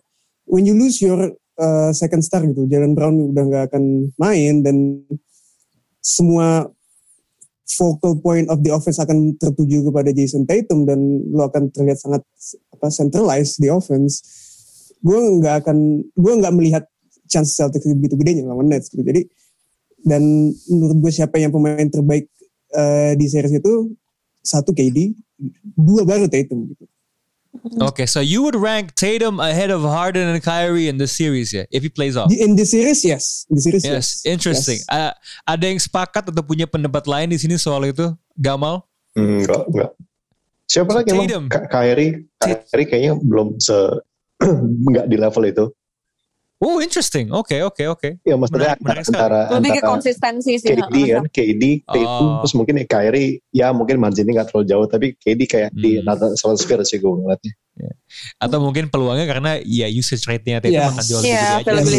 When 0.48 0.64
you 0.64 0.72
lose 0.72 1.04
your 1.04 1.36
uh, 1.58 1.90
second 1.92 2.22
star 2.22 2.46
gitu. 2.46 2.64
Jalen 2.70 2.94
Brown 2.94 3.34
udah 3.34 3.44
nggak 3.44 3.64
akan 3.74 4.14
main 4.16 4.62
dan 4.62 5.02
semua 5.98 6.70
focal 7.68 8.16
point 8.18 8.48
of 8.48 8.64
the 8.64 8.72
offense 8.72 8.96
akan 8.96 9.36
tertuju 9.36 9.84
kepada 9.92 10.08
Jason 10.16 10.48
Tatum 10.48 10.88
dan 10.88 10.98
lo 11.28 11.52
akan 11.52 11.68
terlihat 11.68 12.00
sangat 12.00 12.24
apa 12.72 12.88
centralized 12.88 13.60
di 13.60 13.68
offense. 13.68 14.24
Gue 15.04 15.18
nggak 15.38 15.64
akan, 15.64 16.00
gue 16.16 16.32
nggak 16.40 16.54
melihat 16.56 16.84
chance 17.28 17.52
Celtics 17.52 17.84
begitu 17.84 18.16
gedenya 18.16 18.48
lawan 18.48 18.72
Nets 18.72 18.88
gitu. 18.88 19.04
Jadi 19.04 19.28
dan 20.02 20.22
menurut 20.70 20.96
gue 21.04 21.12
siapa 21.12 21.36
yang 21.36 21.52
pemain 21.52 21.84
terbaik 21.84 22.30
uh, 22.72 23.12
di 23.18 23.26
series 23.28 23.60
itu 23.60 23.92
satu 24.40 24.72
KD, 24.72 25.12
dua 25.76 26.08
baru 26.08 26.24
Tatum 26.24 26.72
gitu. 26.72 26.84
Okay, 27.88 28.06
so 28.06 28.20
you 28.20 28.42
would 28.42 28.56
rank 28.56 28.94
Tatum 28.94 29.40
ahead 29.40 29.70
of 29.70 29.82
Harden 29.82 30.28
and 30.28 30.42
Kyrie 30.42 30.88
in 30.88 30.98
the 30.98 31.06
series 31.06 31.52
ya, 31.52 31.64
yeah, 31.64 31.76
if 31.76 31.82
he 31.82 31.88
plays 31.88 32.16
off. 32.16 32.30
In 32.32 32.56
the 32.56 32.64
series, 32.64 33.04
yes. 33.04 33.46
The 33.50 33.60
series, 33.60 33.84
yes. 33.84 33.94
yes. 33.94 34.06
Interesting. 34.26 34.78
Yes. 34.82 34.90
Uh, 34.90 35.12
ada 35.46 35.64
yang 35.66 35.80
sepakat 35.80 36.28
atau 36.28 36.42
punya 36.42 36.66
pendapat 36.66 37.04
lain 37.06 37.30
di 37.30 37.38
sini 37.38 37.56
soal 37.58 37.86
itu, 37.88 38.14
Gamal? 38.38 38.86
Enggak, 39.18 39.66
enggak. 39.70 39.90
Siapa 40.68 40.90
lagi 40.92 41.16
emang? 41.16 41.48
Kyrie, 41.48 42.28
Kyrie 42.36 42.86
kayaknya 42.86 43.16
belum 43.16 43.56
se 43.56 43.74
enggak 44.86 45.08
di 45.08 45.16
level 45.16 45.44
itu. 45.48 45.64
Oh 46.58 46.82
interesting, 46.82 47.30
oke 47.30 47.54
okay, 47.54 47.60
oke 47.62 47.78
okay, 47.78 47.86
oke. 47.86 48.00
Okay. 48.02 48.12
Ya 48.26 48.34
maksudnya 48.34 48.74
menarik, 48.82 49.06
antara, 49.06 49.46
antara 49.46 49.58
lebih 49.62 49.70
ke 49.78 49.82
konsistensi 49.86 50.52
sih. 50.58 50.74
KD 50.74 50.96
kan, 51.06 51.24
KD, 51.30 51.62
Tatum, 51.86 52.26
oh. 52.26 52.38
terus 52.42 52.54
mungkin 52.58 52.82
Kyrie, 52.82 53.38
ya 53.54 53.70
mungkin 53.70 54.02
marginnya 54.02 54.42
nggak 54.42 54.50
terlalu 54.50 54.66
jauh, 54.66 54.86
tapi 54.90 55.14
KD 55.22 55.40
kayak 55.46 55.70
hmm. 55.70 55.78
di 55.78 55.90
Natal 56.02 56.34
Sphere 56.34 56.82
sih 56.82 56.98
gue 56.98 57.06
ngeliatnya. 57.06 57.54
Yeah. 57.78 57.94
Atau 58.42 58.58
mungkin 58.58 58.90
peluangnya 58.90 59.30
karena 59.30 59.62
ya 59.62 59.86
usage 59.86 60.26
rate-nya 60.26 60.58
Tatum 60.58 60.82
yeah. 60.82 60.90
akan 60.90 61.04
jauh 61.06 61.20
lebih 61.22 61.38
yeah, 61.38 61.54
gede 61.62 61.70
aja. 61.78 61.98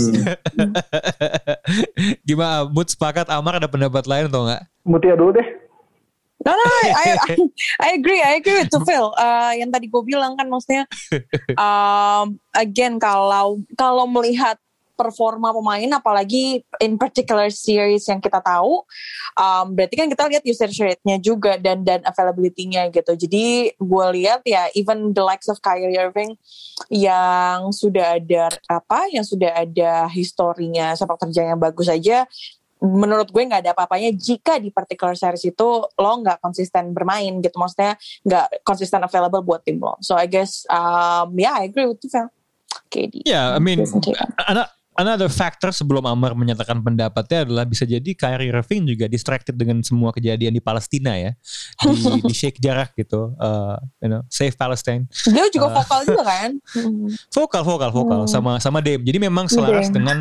Gimana, 2.28 2.68
Mood 2.68 2.88
sepakat 2.92 3.32
Amar 3.32 3.64
ada 3.64 3.72
pendapat 3.72 4.04
lain 4.12 4.28
atau 4.28 4.44
enggak? 4.44 4.68
Mutia 4.84 5.16
dulu 5.16 5.40
deh. 5.40 5.48
No, 6.40 6.56
no, 6.56 6.64
I, 6.64 6.90
I, 6.96 7.12
I 7.84 7.90
agree, 8.00 8.24
I 8.24 8.40
agree 8.40 8.64
with 8.64 8.72
Phil. 8.88 9.12
Uh, 9.20 9.52
yang 9.60 9.76
tadi 9.76 9.92
gue 9.92 10.04
bilang 10.08 10.40
kan 10.40 10.48
maksudnya, 10.48 10.88
um, 11.60 12.40
again 12.56 12.96
kalau 12.96 13.60
kalau 13.76 14.08
melihat 14.08 14.56
performa 15.00 15.56
pemain, 15.56 15.88
apalagi 15.96 16.60
in 16.84 17.00
particular 17.00 17.48
series 17.48 18.04
yang 18.12 18.20
kita 18.20 18.44
tahu, 18.44 18.84
um, 19.40 19.72
berarti 19.72 19.96
kan 19.96 20.12
kita 20.12 20.28
lihat 20.28 20.44
usage 20.44 20.76
rate-nya 20.76 21.16
juga 21.24 21.56
dan 21.56 21.88
dan 21.88 22.04
availability-nya 22.04 22.92
gitu. 22.92 23.16
Jadi 23.16 23.72
gue 23.80 24.06
lihat 24.20 24.44
ya, 24.44 24.68
even 24.76 25.16
the 25.16 25.24
likes 25.24 25.48
of 25.48 25.64
Kyrie 25.64 25.96
Irving 25.96 26.36
yang 26.92 27.72
sudah 27.72 28.20
ada 28.20 28.52
apa, 28.68 29.08
yang 29.08 29.24
sudah 29.24 29.64
ada 29.64 30.12
historinya 30.12 30.92
sepak 30.96 31.16
terjang 31.16 31.56
yang 31.56 31.62
bagus 31.64 31.88
aja, 31.88 32.28
menurut 32.80 33.28
gue 33.30 33.44
nggak 33.44 33.62
ada 33.68 33.72
apa-apanya 33.76 34.16
jika 34.16 34.56
di 34.58 34.72
particular 34.72 35.14
series 35.14 35.44
itu 35.44 35.68
lo 35.84 36.12
nggak 36.24 36.40
konsisten 36.40 36.96
bermain 36.96 37.44
gitu. 37.44 37.56
Maksudnya 37.60 38.00
nggak 38.24 38.64
konsisten 38.64 39.04
available 39.04 39.44
buat 39.44 39.62
tim 39.68 39.80
lo. 39.80 40.00
So 40.00 40.16
I 40.16 40.26
guess 40.32 40.64
um, 40.72 41.36
yeah 41.36 41.60
I 41.60 41.68
agree 41.68 41.86
with 41.86 42.00
you 42.04 42.12
Phil 42.12 42.32
KD 42.90 43.26
yeah 43.26 43.54
I 43.54 43.60
mean 43.62 43.86
anak 44.48 44.79
another 45.00 45.32
factor 45.32 45.72
sebelum 45.72 46.04
Amar 46.04 46.36
menyatakan 46.36 46.84
pendapatnya 46.84 47.48
adalah 47.48 47.64
bisa 47.64 47.88
jadi 47.88 48.12
Kyrie 48.12 48.52
Irving 48.52 48.84
juga 48.92 49.08
distracted 49.08 49.56
dengan 49.56 49.80
semua 49.80 50.12
kejadian 50.12 50.52
di 50.52 50.60
Palestina 50.60 51.16
ya 51.16 51.32
di, 51.80 51.96
di 52.30 52.36
shake 52.36 52.60
jarak 52.60 52.92
gitu 53.00 53.32
uh, 53.40 53.80
you 54.04 54.12
know 54.12 54.22
save 54.28 54.54
Palestine 54.60 55.08
dia 55.32 55.48
juga 55.48 55.72
uh, 55.72 55.76
vokal 55.80 56.00
juga 56.04 56.24
kan 56.28 56.52
vokal 57.40 57.64
vokal 57.64 57.90
vokal 57.96 58.22
hmm. 58.28 58.32
sama 58.32 58.52
sama 58.60 58.84
Dame 58.84 59.02
jadi 59.08 59.18
memang 59.24 59.48
selaras 59.48 59.88
Dame. 59.88 59.96
dengan 60.04 60.18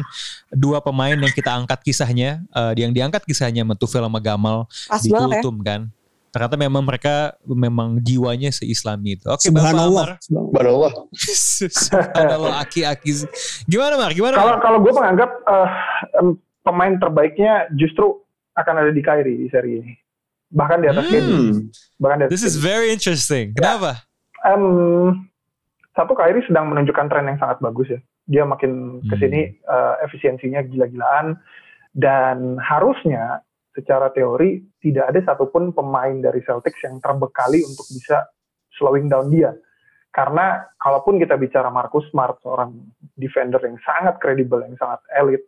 dua 0.54 0.78
pemain 0.78 1.18
yang 1.18 1.34
kita 1.34 1.50
angkat 1.50 1.82
kisahnya 1.82 2.46
uh, 2.54 2.70
yang 2.78 2.94
diangkat 2.94 3.26
kisahnya 3.26 3.66
Metufel 3.66 4.06
sama 4.06 4.22
Gamal 4.22 4.70
Pas 4.86 5.02
di 5.02 5.10
Kultum 5.10 5.60
ya? 5.60 5.74
kan 5.74 5.80
ternyata 6.28 6.56
memang 6.60 6.84
mereka 6.84 7.36
memang 7.44 7.98
jiwanya 8.00 8.52
seislami 8.52 9.16
itu. 9.16 9.26
Oke, 9.28 9.48
Bapak 9.48 9.74
Amar. 9.74 10.08
Subhanallah. 10.22 10.92
Subhanallah 11.88 12.54
aki-aki. 12.62 13.26
Gimana 13.64 13.94
Mar? 13.96 14.12
Gimana? 14.12 14.36
Kalau 14.36 14.56
kalau 14.60 14.78
gue 14.84 14.92
menganggap 14.92 15.30
uh, 15.48 15.68
pemain 16.64 16.94
terbaiknya 17.00 17.72
justru 17.74 18.20
akan 18.58 18.74
ada 18.84 18.90
di 18.92 19.00
Kyrie 19.00 19.38
di 19.44 19.48
seri 19.48 19.80
ini. 19.80 19.92
Bahkan 20.52 20.78
di 20.84 20.88
atas 20.88 21.04
hmm. 21.08 21.12
KD. 21.12 21.30
Bahkan 22.00 22.16
di 22.16 22.22
atas 22.28 22.32
This 22.32 22.44
is 22.44 22.56
very 22.60 22.92
interesting. 22.92 23.56
Kenapa? 23.56 24.04
Ya. 24.44 24.54
Um, 24.54 25.28
satu 25.96 26.12
Kyrie 26.14 26.44
sedang 26.46 26.70
menunjukkan 26.70 27.06
tren 27.10 27.28
yang 27.28 27.38
sangat 27.40 27.58
bagus 27.64 27.88
ya. 27.88 28.00
Dia 28.28 28.44
makin 28.44 29.00
ke 29.08 29.14
sini 29.16 29.40
hmm. 29.48 29.64
uh, 29.64 29.94
efisiensinya 30.04 30.60
gila-gilaan 30.68 31.40
dan 31.96 32.60
harusnya 32.60 33.40
secara 33.78 34.10
teori 34.10 34.58
tidak 34.82 35.14
ada 35.14 35.20
satupun 35.22 35.70
pemain 35.70 36.18
dari 36.18 36.42
Celtics 36.42 36.82
yang 36.82 36.98
terbekali 36.98 37.62
untuk 37.62 37.86
bisa 37.94 38.26
slowing 38.74 39.06
down 39.06 39.30
dia. 39.30 39.54
Karena 40.10 40.66
kalaupun 40.82 41.22
kita 41.22 41.38
bicara 41.38 41.70
Marcus 41.70 42.10
Smart, 42.10 42.42
seorang 42.42 42.74
defender 43.14 43.62
yang 43.62 43.78
sangat 43.86 44.18
kredibel, 44.18 44.58
yang 44.66 44.74
sangat 44.74 44.98
elit, 45.14 45.46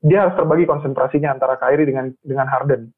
dia 0.00 0.24
harus 0.24 0.32
terbagi 0.32 0.64
konsentrasinya 0.64 1.36
antara 1.36 1.60
Kyrie 1.60 1.84
dengan 1.84 2.08
dengan 2.24 2.48
Harden. 2.48 2.88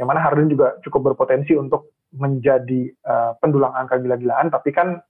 Yang 0.00 0.06
mana 0.08 0.20
Harden 0.24 0.48
juga 0.48 0.80
cukup 0.80 1.12
berpotensi 1.12 1.52
untuk 1.52 1.92
menjadi 2.16 2.88
uh, 3.04 3.36
pendulang 3.44 3.76
angka 3.76 4.00
gila-gilaan, 4.00 4.48
tapi 4.48 4.72
kan 4.72 5.04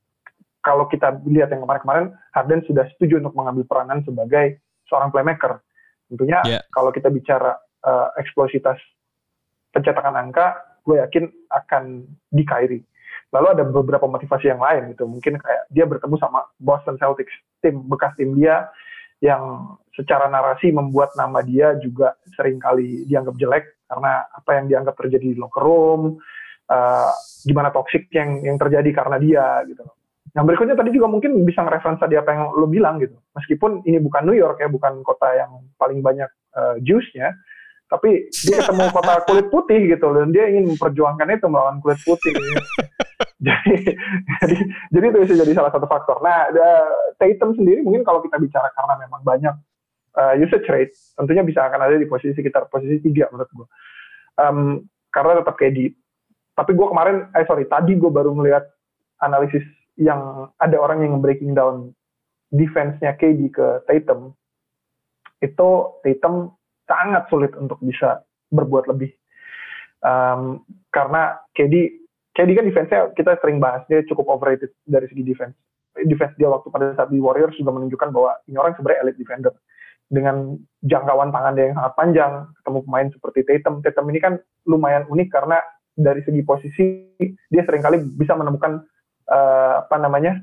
kalau 0.63 0.87
kita 0.87 1.19
lihat 1.27 1.51
yang 1.51 1.67
kemarin-kemarin, 1.67 2.15
Harden 2.35 2.63
sudah 2.67 2.87
setuju 2.95 3.19
untuk 3.19 3.35
mengambil 3.35 3.67
peranan 3.67 4.03
sebagai 4.07 4.63
seorang 4.87 5.11
playmaker. 5.11 5.59
Tentunya 6.07 6.39
yeah. 6.47 6.63
kalau 6.71 6.95
kita 6.95 7.11
bicara 7.11 7.59
uh, 7.87 8.09
eksplositas 8.19 8.79
pencetakan 9.73 10.15
angka, 10.19 10.59
gue 10.85 11.01
yakin 11.01 11.25
akan 11.51 12.07
di 12.31 12.45
Kyrie. 12.45 12.85
Lalu 13.33 13.47
ada 13.57 13.65
beberapa 13.65 14.05
motivasi 14.05 14.53
yang 14.53 14.61
lain 14.61 14.93
gitu. 14.93 15.09
Mungkin 15.09 15.41
kayak 15.41 15.63
dia 15.73 15.89
bertemu 15.89 16.21
sama 16.21 16.45
Boston 16.61 17.01
Celtics, 17.01 17.33
tim 17.65 17.81
bekas 17.89 18.13
tim 18.21 18.37
dia 18.37 18.69
yang 19.25 19.75
secara 19.95 20.27
narasi 20.29 20.75
membuat 20.75 21.15
nama 21.17 21.41
dia 21.41 21.79
juga 21.79 22.19
sering 22.35 22.59
kali 22.59 23.07
dianggap 23.09 23.39
jelek 23.39 23.65
karena 23.87 24.27
apa 24.29 24.51
yang 24.59 24.67
dianggap 24.69 24.95
terjadi 24.99 25.33
di 25.33 25.39
locker 25.39 25.63
room, 25.63 26.19
uh, 26.69 27.13
gimana 27.47 27.71
toxic 27.71 28.11
yang 28.13 28.43
yang 28.43 28.59
terjadi 28.59 28.91
karena 28.93 29.17
dia 29.23 29.47
gitu 29.69 29.85
Yang 30.33 30.45
berikutnya 30.49 30.77
tadi 30.81 30.91
juga 30.97 31.13
mungkin 31.13 31.45
bisa 31.45 31.61
ngereferensi 31.61 32.01
tadi 32.01 32.17
apa 32.17 32.33
yang 32.33 32.43
lo 32.57 32.65
bilang 32.65 32.97
gitu. 33.05 33.21
Meskipun 33.37 33.85
ini 33.85 34.01
bukan 34.01 34.25
New 34.25 34.37
York 34.37 34.65
ya, 34.65 34.69
bukan 34.73 35.05
kota 35.05 35.29
yang 35.37 35.61
paling 35.77 36.01
banyak 36.01 36.31
uh, 36.57 36.81
Jews-nya, 36.81 37.37
tapi 37.93 38.33
dia 38.33 38.65
ketemu 38.65 38.89
kota 38.89 39.13
kulit 39.29 39.47
putih 39.53 39.81
gitu 39.93 40.09
dan 40.17 40.33
dia 40.33 40.49
ingin 40.49 40.73
memperjuangkan 40.73 41.29
itu 41.37 41.47
melawan 41.53 41.77
kulit 41.85 42.01
putih. 42.01 42.33
Jadi 43.43 43.75
jadi 44.39 44.57
jadi 44.95 45.05
itu 45.11 45.19
bisa 45.27 45.35
jadi 45.43 45.51
salah 45.59 45.75
satu 45.75 45.91
faktor. 45.91 46.23
Nah 46.23 46.47
Tatum 47.19 47.59
sendiri 47.59 47.83
mungkin 47.83 48.07
kalau 48.07 48.23
kita 48.23 48.39
bicara 48.39 48.71
karena 48.71 49.03
memang 49.03 49.19
banyak 49.27 49.51
uh, 50.15 50.39
usage 50.39 50.63
rate 50.71 50.95
tentunya 51.19 51.43
bisa 51.43 51.67
akan 51.67 51.91
ada 51.91 51.99
di 51.99 52.07
posisi 52.07 52.39
sekitar 52.39 52.71
posisi 52.71 53.03
tiga 53.03 53.27
menurut 53.35 53.51
gue 53.51 53.67
um, 54.39 54.87
karena 55.11 55.43
tetap 55.43 55.59
KD 55.59 55.91
tapi 56.55 56.71
gue 56.71 56.87
kemarin 56.87 57.35
eh 57.35 57.43
sorry 57.43 57.67
tadi 57.67 57.99
gue 57.99 58.11
baru 58.15 58.31
melihat 58.31 58.63
analisis 59.19 59.67
yang 59.99 60.47
ada 60.63 60.77
orang 60.79 61.03
yang 61.03 61.19
breaking 61.19 61.51
down 61.51 61.91
defense-nya 62.53 63.17
KD 63.17 63.49
ke 63.49 63.67
Tatum. 63.89 64.37
Itu 65.41 65.99
Tatum 66.05 66.53
sangat 66.93 67.25
sulit 67.33 67.57
untuk 67.57 67.81
bisa 67.81 68.21
berbuat 68.53 68.85
lebih. 68.93 69.09
Um, 70.05 70.61
karena 70.93 71.41
KD, 71.57 72.05
KD 72.37 72.51
kan 72.53 72.67
defense-nya 72.69 73.01
kita 73.17 73.41
sering 73.41 73.57
bahas, 73.63 73.81
dia 73.89 74.05
cukup 74.05 74.29
overrated 74.29 74.69
dari 74.85 75.09
segi 75.09 75.25
defense. 75.25 75.57
Defense 75.97 76.37
dia 76.37 76.53
waktu 76.53 76.69
pada 76.69 76.93
saat 76.93 77.09
di 77.09 77.21
Warriors 77.21 77.57
juga 77.57 77.73
menunjukkan 77.73 78.13
bahwa 78.13 78.37
ini 78.45 78.57
orang 78.61 78.77
sebenarnya 78.77 79.01
elite 79.09 79.21
defender. 79.21 79.53
Dengan 80.13 80.61
jangkauan 80.85 81.33
tangan 81.33 81.57
dia 81.57 81.73
yang 81.73 81.77
sangat 81.81 81.95
panjang, 81.97 82.33
ketemu 82.61 82.79
pemain 82.85 83.09
seperti 83.09 83.41
Tatum. 83.49 83.75
Tatum 83.81 84.07
ini 84.13 84.21
kan 84.21 84.37
lumayan 84.69 85.09
unik 85.09 85.29
karena 85.33 85.57
dari 85.97 86.21
segi 86.25 86.41
posisi 86.45 87.17
dia 87.49 87.63
sering 87.65 87.85
kali 87.85 88.01
bisa 88.17 88.37
menemukan 88.37 88.85
uh, 89.29 89.85
apa 89.85 89.97
namanya 90.01 90.41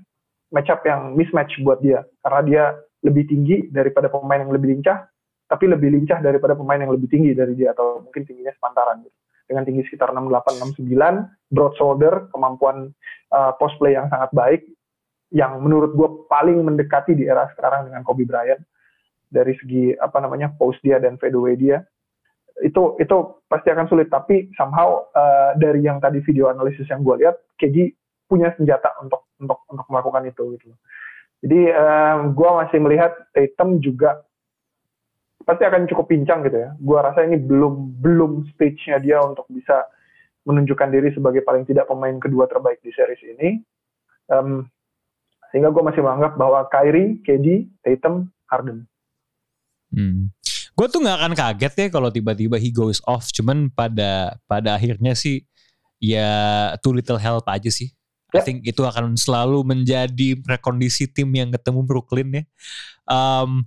matchup 0.54 0.82
yang 0.86 1.14
mismatch 1.14 1.62
buat 1.62 1.82
dia 1.82 2.06
karena 2.26 2.41
dia 2.45 2.64
lebih 3.06 3.26
tinggi 3.30 3.58
daripada 3.70 4.10
pemain 4.10 4.41
yang 4.41 4.54
lebih 4.54 4.78
lincah 4.78 5.10
tapi 5.50 5.66
lebih 5.66 5.89
lincah 5.89 6.22
daripada 6.22 6.54
pemain 6.54 6.78
yang 6.78 6.93
lebih 6.93 7.10
tinggi 7.10 7.34
dari 7.34 7.58
dia 7.58 7.74
atau 7.74 8.06
mungkin 8.06 8.22
tingginya 8.22 8.54
sepantaran 8.54 9.02
gitu. 9.02 9.18
dengan 9.50 9.66
tinggi 9.66 9.82
sekitar 9.89 10.14
68 10.14 10.78
69 10.78 11.50
broad 11.50 11.74
shoulder 11.74 12.14
kemampuan 12.30 12.93
uh, 13.34 13.52
post 13.58 13.74
play 13.82 13.97
yang 13.97 14.06
sangat 14.14 14.30
baik 14.30 14.62
yang 15.34 15.58
menurut 15.58 15.97
gue 15.97 16.10
paling 16.30 16.62
mendekati 16.62 17.18
di 17.18 17.26
era 17.26 17.50
sekarang 17.58 17.89
dengan 17.89 18.06
Kobe 18.06 18.30
Bryant 18.30 18.62
dari 19.30 19.58
segi 19.58 19.93
apa 19.97 20.22
namanya 20.22 20.54
post 20.54 20.82
dia 20.86 21.02
dan 21.02 21.18
fadeaway 21.18 21.58
dia 21.58 21.82
itu 22.62 22.97
itu 23.02 23.18
pasti 23.50 23.74
akan 23.74 23.89
sulit 23.89 24.10
tapi 24.14 24.54
somehow 24.54 25.06
uh, 25.18 25.58
dari 25.58 25.86
yang 25.86 25.97
tadi 25.97 26.22
video 26.22 26.50
analisis 26.54 26.86
yang 26.89 27.02
gue 27.02 27.26
lihat 27.26 27.38
KG 27.58 27.93
punya 28.30 28.54
senjata 28.58 28.93
untuk 29.02 29.34
untuk 29.41 29.66
untuk 29.70 29.88
melakukan 29.89 30.30
itu 30.30 30.43
gitu 30.58 30.70
jadi 31.39 31.62
uh, 31.72 32.18
gue 32.36 32.50
masih 32.66 32.80
melihat 32.84 33.16
Tatum 33.32 33.80
juga 33.80 34.22
pasti 35.50 35.66
akan 35.66 35.89
cukup 35.89 36.06
pincang 36.06 36.45
gitu 36.45 36.62
ya. 36.62 36.70
Gue 36.78 37.00
rasa 37.02 37.26
ini 37.26 37.41
belum 37.41 37.97
belum 37.97 38.54
stage-nya 38.54 39.02
dia 39.02 39.18
untuk 39.26 39.50
bisa 39.50 39.89
menunjukkan 40.45 40.89
diri 40.93 41.10
sebagai 41.10 41.41
paling 41.41 41.66
tidak 41.66 41.89
pemain 41.89 42.14
kedua 42.22 42.45
terbaik 42.45 42.78
di 42.86 42.93
series 42.93 43.18
ini. 43.26 43.58
Um, 44.30 44.70
sehingga 45.50 45.74
gue 45.74 45.82
masih 45.82 46.06
menganggap 46.06 46.38
bahwa 46.38 46.70
Kyrie, 46.70 47.18
KD, 47.26 47.66
Tatum, 47.82 48.30
Harden. 48.45 48.86
Hmm. 49.89 50.30
Gue 50.78 50.86
tuh 50.86 51.02
nggak 51.02 51.18
akan 51.18 51.34
kaget 51.34 51.74
ya 51.74 51.88
kalau 51.89 52.14
tiba-tiba 52.14 52.62
he 52.62 52.70
goes 52.70 53.02
off. 53.10 53.26
Cuman 53.34 53.74
pada 53.74 54.38
pada 54.45 54.78
akhirnya 54.78 55.18
sih 55.18 55.50
ya 55.97 56.30
too 56.86 56.93
little 56.93 57.18
help 57.18 57.50
aja 57.50 57.74
sih. 57.74 57.89
I 58.30 58.38
ya. 58.38 58.41
think 58.45 58.62
itu 58.70 58.86
akan 58.86 59.18
selalu 59.18 59.66
menjadi 59.66 60.38
rekondisi 60.45 61.10
tim 61.10 61.34
yang 61.34 61.50
ketemu 61.50 61.82
Brooklyn 61.82 62.30
ya. 62.30 62.43
Um, 63.10 63.66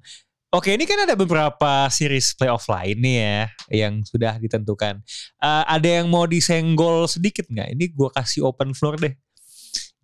Oke, 0.52 0.76
ini 0.76 0.84
kan 0.84 1.08
ada 1.08 1.16
beberapa 1.16 1.88
series 1.88 2.36
playoff 2.36 2.68
lain 2.68 3.00
nih 3.00 3.16
ya 3.16 3.40
yang 3.72 4.04
sudah 4.04 4.36
ditentukan. 4.36 5.00
Uh, 5.40 5.64
ada 5.64 5.88
yang 5.88 6.12
mau 6.12 6.28
disenggol 6.28 7.08
sedikit 7.08 7.48
nggak? 7.48 7.72
Ini 7.72 7.84
gue 7.96 8.08
kasih 8.12 8.44
open 8.44 8.76
floor 8.76 9.00
deh. 9.00 9.16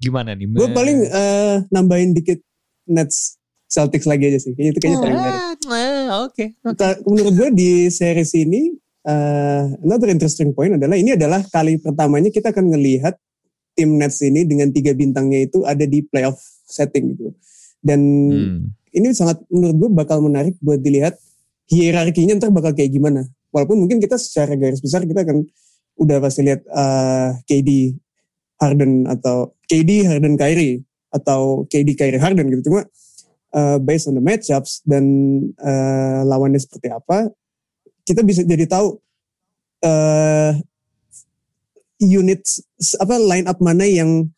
Gimana 0.01 0.32
nih? 0.32 0.49
Gue 0.49 0.72
paling 0.72 1.05
uh, 1.05 1.68
nambahin 1.68 2.16
dikit 2.16 2.40
Nets 2.88 3.36
Celtics 3.68 4.09
lagi 4.09 4.32
aja 4.32 4.40
sih. 4.40 4.57
Kayaknya 4.57 4.72
itu 4.72 4.80
kayaknya 4.80 5.01
paling 5.05 5.16
ah, 5.20 5.20
menarik. 5.20 5.44
Oke. 5.44 5.53
Okay, 6.32 6.49
okay. 6.64 6.92
Menurut 7.05 7.32
gue 7.36 7.49
di 7.53 7.70
series 7.92 8.32
ini 8.32 8.72
uh, 9.05 9.68
another 9.84 10.09
interesting 10.09 10.57
point 10.57 10.80
adalah 10.80 10.96
ini 10.96 11.12
adalah 11.12 11.44
kali 11.44 11.76
pertamanya 11.76 12.32
kita 12.32 12.57
akan 12.57 12.72
ngelihat 12.72 13.20
tim 13.76 14.01
Nets 14.01 14.24
ini 14.24 14.49
dengan 14.49 14.72
tiga 14.72 14.96
bintangnya 14.96 15.44
itu 15.44 15.68
ada 15.68 15.84
di 15.84 16.01
playoff 16.09 16.40
setting 16.64 17.12
gitu. 17.12 17.36
Dan 17.79 18.01
hmm. 18.31 18.59
ini 18.95 19.14
sangat 19.14 19.43
menurut 19.49 19.76
gue 19.76 19.91
bakal 19.95 20.18
menarik 20.24 20.55
buat 20.59 20.83
dilihat 20.83 21.16
hierarkinya 21.68 22.41
ntar 22.41 22.51
bakal 22.51 22.72
kayak 22.72 22.93
gimana. 22.93 23.29
Walaupun 23.53 23.81
mungkin 23.81 24.01
kita 24.01 24.16
secara 24.20 24.57
garis 24.57 24.81
besar 24.81 25.05
kita 25.05 25.24
akan 25.24 25.45
udah 25.99 26.18
pasti 26.22 26.47
lihat 26.47 26.62
uh, 26.70 27.35
KD 27.45 27.97
Harden 28.59 29.07
atau 29.07 29.55
KD 29.66 30.07
Harden 30.07 30.35
Kyrie 30.39 30.83
atau 31.12 31.64
KD 31.66 31.95
Kyrie 31.99 32.20
Harden 32.20 32.49
gitu. 32.53 32.70
Cuma 32.70 32.87
uh, 33.55 33.79
based 33.81 34.09
on 34.11 34.16
the 34.18 34.24
matchups 34.24 34.83
dan 34.85 35.05
uh, 35.61 36.22
lawannya 36.26 36.61
seperti 36.61 36.93
apa, 36.93 37.31
kita 38.05 38.24
bisa 38.24 38.45
jadi 38.45 38.64
tahu 38.68 38.97
uh, 39.85 40.53
unit 41.99 42.41
apa 43.03 43.14
line 43.18 43.47
up 43.51 43.59
mana 43.59 43.85
yang 43.85 44.31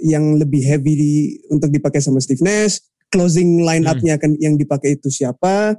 yang 0.00 0.40
lebih 0.40 0.62
heavy 0.64 0.92
di, 0.94 1.12
untuk 1.52 1.68
dipakai 1.68 2.00
sama 2.00 2.22
Steve 2.22 2.40
Nash, 2.40 2.80
closing 3.12 3.60
line 3.60 3.84
up-nya 3.84 4.16
hmm. 4.16 4.20
akan 4.20 4.30
yang 4.40 4.54
dipakai 4.56 4.96
itu 4.96 5.12
siapa 5.12 5.76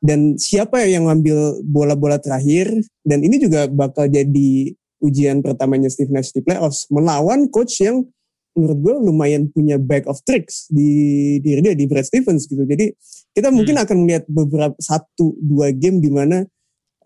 dan 0.00 0.40
siapa 0.40 0.80
yang 0.88 1.12
ngambil 1.12 1.60
bola-bola 1.68 2.16
terakhir 2.16 2.72
dan 3.04 3.20
ini 3.20 3.36
juga 3.36 3.68
bakal 3.68 4.08
jadi 4.08 4.72
ujian 5.04 5.44
pertamanya 5.44 5.92
Steve 5.92 6.08
Nash 6.08 6.32
di 6.32 6.40
playoffs 6.40 6.88
melawan 6.88 7.52
coach 7.52 7.84
yang 7.84 8.08
menurut 8.56 8.78
gue 8.80 8.94
lumayan 9.12 9.46
punya 9.52 9.76
bag 9.78 10.08
of 10.08 10.18
tricks 10.26 10.66
di 10.72 11.38
diri 11.38 11.62
dia 11.62 11.74
di 11.76 11.86
Brad 11.86 12.08
Stevens 12.08 12.50
gitu. 12.50 12.66
Jadi 12.66 12.90
kita 13.30 13.52
mungkin 13.52 13.78
hmm. 13.78 13.84
akan 13.86 13.96
melihat 14.02 14.24
beberapa 14.26 14.76
satu 14.80 15.38
dua 15.38 15.70
game 15.70 16.02
di 16.02 16.10
mana 16.10 16.42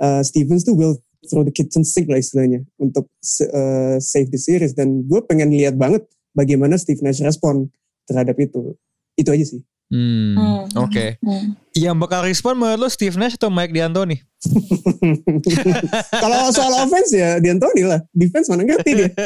uh, 0.00 0.22
Stevens 0.24 0.64
tuh 0.64 0.74
will 0.74 0.96
throw 1.28 1.44
the 1.44 1.52
kitchen 1.52 1.84
sink 1.84 2.08
lah 2.08 2.20
istilahnya 2.20 2.64
untuk 2.80 3.08
uh, 3.52 3.96
save 4.00 4.28
the 4.32 4.40
series 4.40 4.72
dan 4.72 5.04
gue 5.04 5.20
pengen 5.24 5.52
lihat 5.52 5.76
banget 5.76 6.04
bagaimana 6.34 6.76
Steve 6.76 7.00
Nash 7.00 7.22
respon 7.22 7.70
terhadap 8.04 8.36
itu. 8.36 8.76
Itu 9.14 9.30
aja 9.30 9.46
sih. 9.46 9.62
Hmm, 9.94 10.34
hmm. 10.34 10.60
oke. 10.74 10.90
Okay. 10.90 11.08
Hmm. 11.22 11.54
Yang 11.76 11.96
bakal 12.02 12.20
respon 12.26 12.58
menurut 12.58 12.80
lo 12.84 12.88
Steve 12.90 13.14
Nash 13.14 13.38
atau 13.38 13.48
Mike 13.48 13.70
D'Antoni? 13.70 14.18
Kalau 16.22 16.50
soal 16.50 16.72
offense 16.82 17.14
ya 17.14 17.38
D'Antoni 17.38 17.82
lah. 17.86 18.02
Defense 18.10 18.50
mana 18.50 18.66
ngerti 18.66 18.90
dia. 18.98 19.10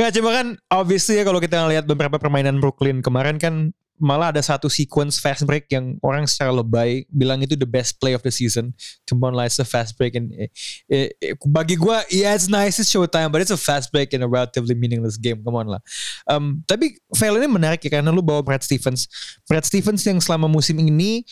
Gak 0.00 0.16
cuma 0.16 0.30
kan 0.32 0.46
obviously 0.72 1.20
ya 1.20 1.28
kalau 1.28 1.44
kita 1.44 1.60
ngeliat 1.60 1.84
beberapa 1.84 2.16
permainan 2.16 2.56
Brooklyn 2.56 3.04
kemarin 3.04 3.36
kan 3.36 3.76
malah 4.00 4.32
ada 4.32 4.40
satu 4.40 4.72
sequence 4.72 5.20
fast 5.20 5.44
break 5.44 5.68
yang 5.68 6.00
orang 6.00 6.24
secara 6.24 6.50
lebay 6.50 7.04
bilang 7.12 7.44
itu 7.44 7.52
the 7.54 7.68
best 7.68 8.00
play 8.00 8.16
of 8.16 8.24
the 8.24 8.32
season. 8.32 8.72
Come 9.04 9.20
on 9.28 9.36
lah, 9.36 9.46
it's 9.46 9.60
a 9.60 9.68
fast 9.68 9.94
break 10.00 10.16
and 10.16 10.32
eh, 10.32 10.48
eh, 10.88 11.08
eh, 11.20 11.36
bagi 11.44 11.76
gue, 11.76 11.96
yeah 12.10 12.32
it's 12.32 12.48
nice 12.48 12.80
it's 12.80 12.88
showtime, 12.88 13.28
but 13.28 13.44
it's 13.44 13.52
a 13.52 13.60
fast 13.60 13.92
break 13.92 14.16
in 14.16 14.24
a 14.24 14.28
relatively 14.28 14.72
meaningless 14.72 15.20
game. 15.20 15.44
Come 15.44 15.60
on 15.60 15.68
lah. 15.68 15.80
Um, 16.24 16.64
tapi 16.64 16.96
fail 17.12 17.36
ini 17.36 17.46
menarik 17.46 17.84
ya 17.84 18.00
karena 18.00 18.08
lu 18.08 18.24
bawa 18.24 18.40
Brad 18.40 18.64
Stevens. 18.64 19.06
Brad 19.44 19.68
Stevens 19.68 20.02
yang 20.08 20.18
selama 20.18 20.48
musim 20.48 20.80
ini 20.80 21.22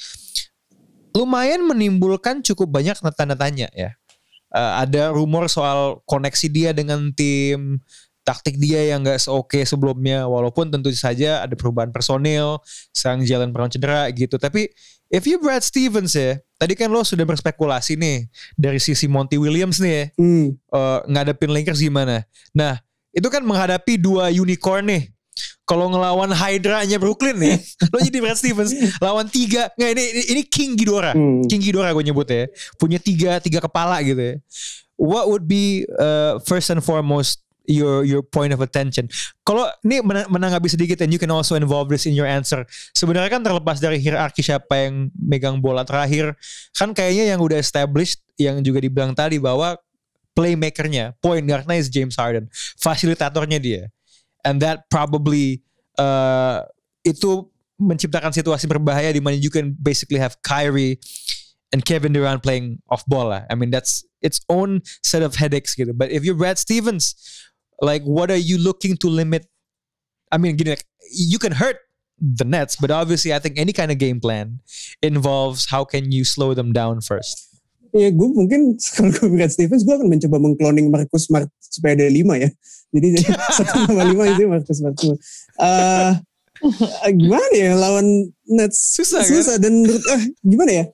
lumayan 1.16 1.64
menimbulkan 1.64 2.44
cukup 2.44 2.68
banyak 2.78 2.94
tanda 3.16 3.34
tanya 3.34 3.66
ya 3.72 3.96
uh, 4.54 4.84
ada 4.84 5.12
rumor 5.12 5.48
soal 5.50 6.00
koneksi 6.08 6.46
dia 6.48 6.70
dengan 6.72 7.12
tim 7.12 7.80
taktik 8.28 8.60
dia 8.60 8.92
yang 8.92 9.00
gak 9.00 9.24
oke 9.32 9.56
sebelumnya 9.64 10.28
walaupun 10.28 10.68
tentu 10.68 10.92
saja 10.92 11.40
ada 11.40 11.56
perubahan 11.56 11.88
personil 11.88 12.60
sang 12.92 13.24
jalan 13.24 13.48
pernah 13.48 13.72
cedera 13.72 14.04
gitu 14.12 14.36
tapi 14.36 14.68
if 15.08 15.24
you 15.24 15.40
Brad 15.40 15.64
Stevens 15.64 16.12
ya 16.12 16.36
tadi 16.60 16.76
kan 16.76 16.92
lo 16.92 17.00
sudah 17.00 17.24
berspekulasi 17.24 17.96
nih 17.96 18.28
dari 18.52 18.76
sisi 18.76 19.08
Monty 19.08 19.40
Williams 19.40 19.80
nih 19.80 19.92
ya 19.96 20.04
hmm. 20.20 20.46
uh, 20.68 21.00
ngadepin 21.08 21.48
Lakers 21.56 21.80
gimana 21.80 22.28
nah 22.52 22.76
itu 23.16 23.24
kan 23.32 23.40
menghadapi 23.40 23.96
dua 23.96 24.28
unicorn 24.28 24.84
nih 24.92 25.08
kalau 25.64 25.88
ngelawan 25.88 26.34
Hydra-nya 26.34 26.98
Brooklyn 26.98 27.38
nih, 27.38 27.62
lo 27.94 28.02
jadi 28.02 28.18
Brad 28.18 28.34
Stevens 28.34 28.74
lawan 28.98 29.30
tiga, 29.30 29.70
nggak 29.78 29.90
ini 29.94 30.04
ini 30.34 30.42
King 30.42 30.74
Ghidorah, 30.74 31.14
hmm. 31.14 31.46
King 31.46 31.62
Ghidorah 31.62 31.94
gue 31.94 32.04
nyebut 32.10 32.26
ya, 32.26 32.50
punya 32.74 32.98
tiga 32.98 33.38
tiga 33.38 33.62
kepala 33.62 34.02
gitu 34.02 34.18
ya. 34.18 34.34
What 34.98 35.30
would 35.30 35.46
be 35.46 35.86
uh, 35.94 36.42
first 36.42 36.74
and 36.74 36.82
foremost 36.82 37.38
your 37.68 38.02
your 38.02 38.24
point 38.24 38.56
of 38.56 38.64
attention. 38.64 39.06
Kalau 39.44 39.68
ini 39.84 40.00
menanggapi 40.02 40.66
sedikit 40.66 41.04
and 41.04 41.12
you 41.12 41.20
can 41.20 41.28
also 41.28 41.54
involve 41.54 41.92
this 41.92 42.08
in 42.08 42.16
your 42.16 42.26
answer. 42.26 42.64
Sebenarnya 42.96 43.28
kan 43.28 43.44
terlepas 43.44 43.78
dari 43.78 44.00
hierarki 44.00 44.40
siapa 44.40 44.88
yang 44.88 45.12
megang 45.14 45.60
bola 45.60 45.84
terakhir, 45.84 46.32
kan 46.72 46.96
kayaknya 46.96 47.36
yang 47.36 47.40
udah 47.44 47.60
established 47.60 48.24
yang 48.40 48.64
juga 48.64 48.80
dibilang 48.80 49.12
tadi 49.12 49.36
bahwa 49.36 49.76
playmakernya, 50.32 51.12
point 51.20 51.44
guardnya 51.44 51.76
is 51.76 51.92
James 51.92 52.16
Harden, 52.16 52.48
fasilitatornya 52.80 53.60
dia 53.60 53.84
and 54.48 54.62
that 54.62 54.86
probably 54.90 55.62
uh, 55.98 56.62
itu 57.04 57.46
menciptakan 57.78 58.34
situasi 58.34 58.66
berbahaya 58.66 59.12
di 59.14 59.22
mana 59.22 59.38
you 59.38 59.50
can 59.50 59.74
basically 59.78 60.18
have 60.18 60.34
Kyrie 60.42 60.98
and 61.70 61.84
Kevin 61.84 62.16
Durant 62.16 62.42
playing 62.42 62.82
off 62.90 63.04
ball 63.06 63.30
lah. 63.30 63.46
I 63.52 63.54
mean 63.54 63.70
that's 63.70 64.02
its 64.24 64.40
own 64.50 64.82
set 65.04 65.22
of 65.22 65.38
headaches 65.38 65.76
gitu. 65.76 65.94
But 65.94 66.10
if 66.10 66.26
you're 66.26 66.38
Brad 66.38 66.58
Stevens, 66.58 67.14
like 67.80 68.02
what 68.02 68.30
are 68.30 68.40
you 68.40 68.58
looking 68.58 68.96
to 68.98 69.08
limit? 69.08 69.46
I 70.30 70.38
mean, 70.38 70.58
you 71.10 71.38
can 71.38 71.52
hurt 71.52 71.78
the 72.20 72.44
Nets, 72.44 72.76
but 72.76 72.90
obviously 72.90 73.32
I 73.32 73.38
think 73.38 73.58
any 73.58 73.72
kind 73.72 73.90
of 73.90 73.98
game 73.98 74.20
plan 74.20 74.60
involves 75.02 75.70
how 75.70 75.84
can 75.84 76.12
you 76.12 76.24
slow 76.24 76.54
them 76.54 76.72
down 76.72 77.00
first. 77.00 77.48
Ya 77.96 78.12
gue 78.12 78.28
mungkin 78.28 78.76
kalau 78.94 79.08
gue 79.14 79.28
Brad 79.32 79.48
Stevens 79.48 79.86
gue 79.86 79.94
akan 79.96 80.12
mencoba 80.12 80.36
mengcloning 80.36 80.92
Marcus 80.92 81.24
Smart 81.30 81.48
supaya 81.62 81.96
ada 81.96 82.12
lima 82.12 82.36
ya. 82.36 82.50
Jadi 82.92 83.24
satu 83.56 83.88
nama 83.88 84.04
lima 84.04 84.24
itu 84.28 84.44
Marcus 84.44 84.76
Smart. 84.82 84.98
Uh, 85.56 86.12
gimana 87.14 87.54
ya 87.54 87.72
lawan 87.78 88.28
Nets 88.44 88.98
susah, 88.98 89.22
susah 89.24 89.56
kan? 89.56 89.62
dan 89.62 89.72
menurut 89.86 90.04
eh, 90.10 90.22
gimana 90.42 90.72
ya 90.74 90.84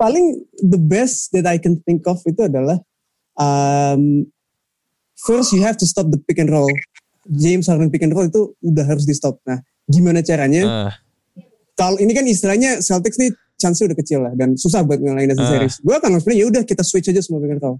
paling 0.00 0.40
the 0.64 0.80
best 0.80 1.30
that 1.36 1.46
I 1.46 1.60
can 1.60 1.78
think 1.84 2.08
of 2.08 2.18
itu 2.26 2.48
adalah 2.48 2.80
um, 3.38 4.26
first 5.18 5.52
you 5.52 5.60
have 5.64 5.76
to 5.76 5.86
stop 5.88 6.08
the 6.08 6.18
pick 6.18 6.38
and 6.40 6.50
roll. 6.50 6.70
James 7.28 7.70
Harden 7.70 7.90
pick 7.90 8.02
and 8.02 8.10
roll 8.10 8.26
itu 8.26 8.50
udah 8.66 8.82
harus 8.82 9.06
di 9.06 9.14
stop 9.14 9.38
nah 9.46 9.62
gimana 9.86 10.22
caranya? 10.22 10.62
Uh. 10.62 10.92
kalau 11.72 11.96
ini 11.98 12.12
kan 12.12 12.26
istilahnya 12.28 12.78
Celtics 12.84 13.18
nih 13.18 13.32
chance 13.58 13.78
udah 13.78 13.96
kecil 13.96 14.20
lah 14.26 14.34
dan 14.34 14.58
susah 14.58 14.82
buat 14.82 14.98
ngalahin 14.98 15.34
uh. 15.34 15.38
series. 15.38 15.78
Gue 15.82 15.94
akan 15.98 16.18
maksudnya 16.18 16.36
ya 16.38 16.46
udah 16.50 16.62
kita 16.66 16.82
switch 16.82 17.10
aja 17.10 17.22
semua 17.22 17.42
pick 17.42 17.54
and 17.58 17.62
roll. 17.62 17.78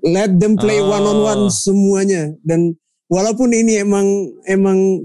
Let 0.00 0.40
them 0.40 0.56
play 0.56 0.80
oh. 0.80 0.88
one 0.88 1.04
on 1.04 1.18
one 1.20 1.42
semuanya. 1.52 2.32
Dan 2.40 2.78
walaupun 3.10 3.52
ini 3.52 3.82
emang 3.82 4.06
emang 4.48 5.04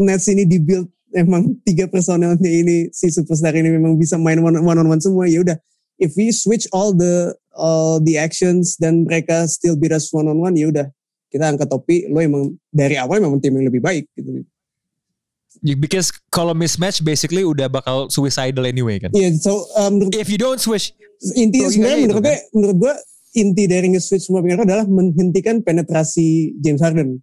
Nets 0.00 0.30
ini 0.32 0.48
dibuild 0.48 0.88
emang 1.12 1.58
tiga 1.66 1.90
personelnya 1.90 2.38
ini 2.46 2.88
si 2.94 3.10
superstar 3.10 3.52
ini 3.58 3.68
memang 3.74 3.98
bisa 3.98 4.14
main 4.14 4.38
one, 4.38 4.56
one 4.62 4.78
on 4.78 4.86
one 4.86 5.02
semua 5.02 5.26
ya 5.26 5.42
udah. 5.42 5.58
If 6.00 6.16
we 6.16 6.32
switch 6.32 6.64
all 6.72 6.96
the 6.96 7.36
all 7.56 7.98
the 8.02 8.18
actions 8.18 8.76
dan 8.78 9.06
mereka 9.06 9.46
still 9.50 9.74
beat 9.74 9.94
us 9.94 10.10
one 10.14 10.26
on 10.26 10.38
one 10.38 10.54
ya 10.54 10.70
udah 10.70 10.86
kita 11.30 11.46
angkat 11.46 11.68
topi 11.70 12.06
lo 12.10 12.18
emang 12.18 12.54
dari 12.70 12.98
awal 12.98 13.22
memang 13.22 13.38
tim 13.38 13.54
yang 13.54 13.66
lebih 13.70 13.82
baik 13.82 14.06
gitu 14.14 14.42
because 15.76 16.10
kalau 16.30 16.54
mismatch 16.54 17.02
basically 17.02 17.42
udah 17.42 17.66
bakal 17.66 18.06
suicidal 18.10 18.66
anyway 18.66 18.98
kan 18.98 19.10
iya 19.14 19.30
yeah, 19.30 19.32
so 19.36 19.66
um, 19.78 19.98
if 20.14 20.30
you 20.30 20.38
don't 20.38 20.62
switch 20.62 20.94
inti 21.36 21.62
sebenarnya 21.66 22.08
menurut 22.10 22.22
gue 22.22 22.36
kan? 22.36 22.40
menurut 22.56 22.76
gue 22.78 22.94
inti 23.30 23.64
dari 23.70 23.86
nge-switch 23.94 24.26
semua 24.26 24.42
pick 24.42 24.58
adalah 24.58 24.82
menghentikan 24.90 25.62
penetrasi 25.62 26.58
James 26.58 26.82
Harden 26.82 27.22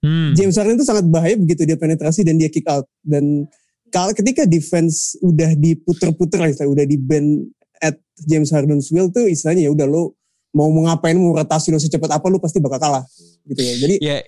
Hmm. 0.00 0.32
James 0.32 0.56
Harden 0.56 0.80
itu 0.80 0.86
sangat 0.88 1.04
bahaya 1.12 1.36
begitu 1.36 1.68
dia 1.68 1.76
penetrasi 1.76 2.24
dan 2.24 2.40
dia 2.40 2.48
kick 2.48 2.64
out. 2.66 2.88
Dan 3.04 3.44
kalau 3.92 4.16
ketika 4.16 4.48
defense 4.48 5.16
udah 5.20 5.52
diputer-puter 5.56 6.40
lah 6.40 6.50
udah 6.56 6.84
di 6.88 6.96
bend 6.96 7.52
at 7.80 7.96
James 8.28 8.52
Harden's 8.52 8.92
will 8.92 9.08
tuh 9.08 9.26
istilahnya 9.26 9.68
ya 9.68 9.72
udah 9.72 9.88
lo 9.88 10.14
mau 10.52 10.66
ngapain 10.68 11.14
mau 11.14 11.32
rotasi 11.32 11.70
lo 11.70 11.78
secepat 11.78 12.10
apa 12.10 12.26
lo 12.26 12.42
pasti 12.42 12.58
bakal 12.58 12.78
kalah 12.78 13.04
gitu 13.48 13.60
ya. 13.60 13.74
Jadi 13.80 13.96
yeah. 14.02 14.22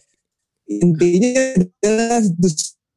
intinya 0.66 1.60
adalah 1.82 2.20
to 2.24 2.48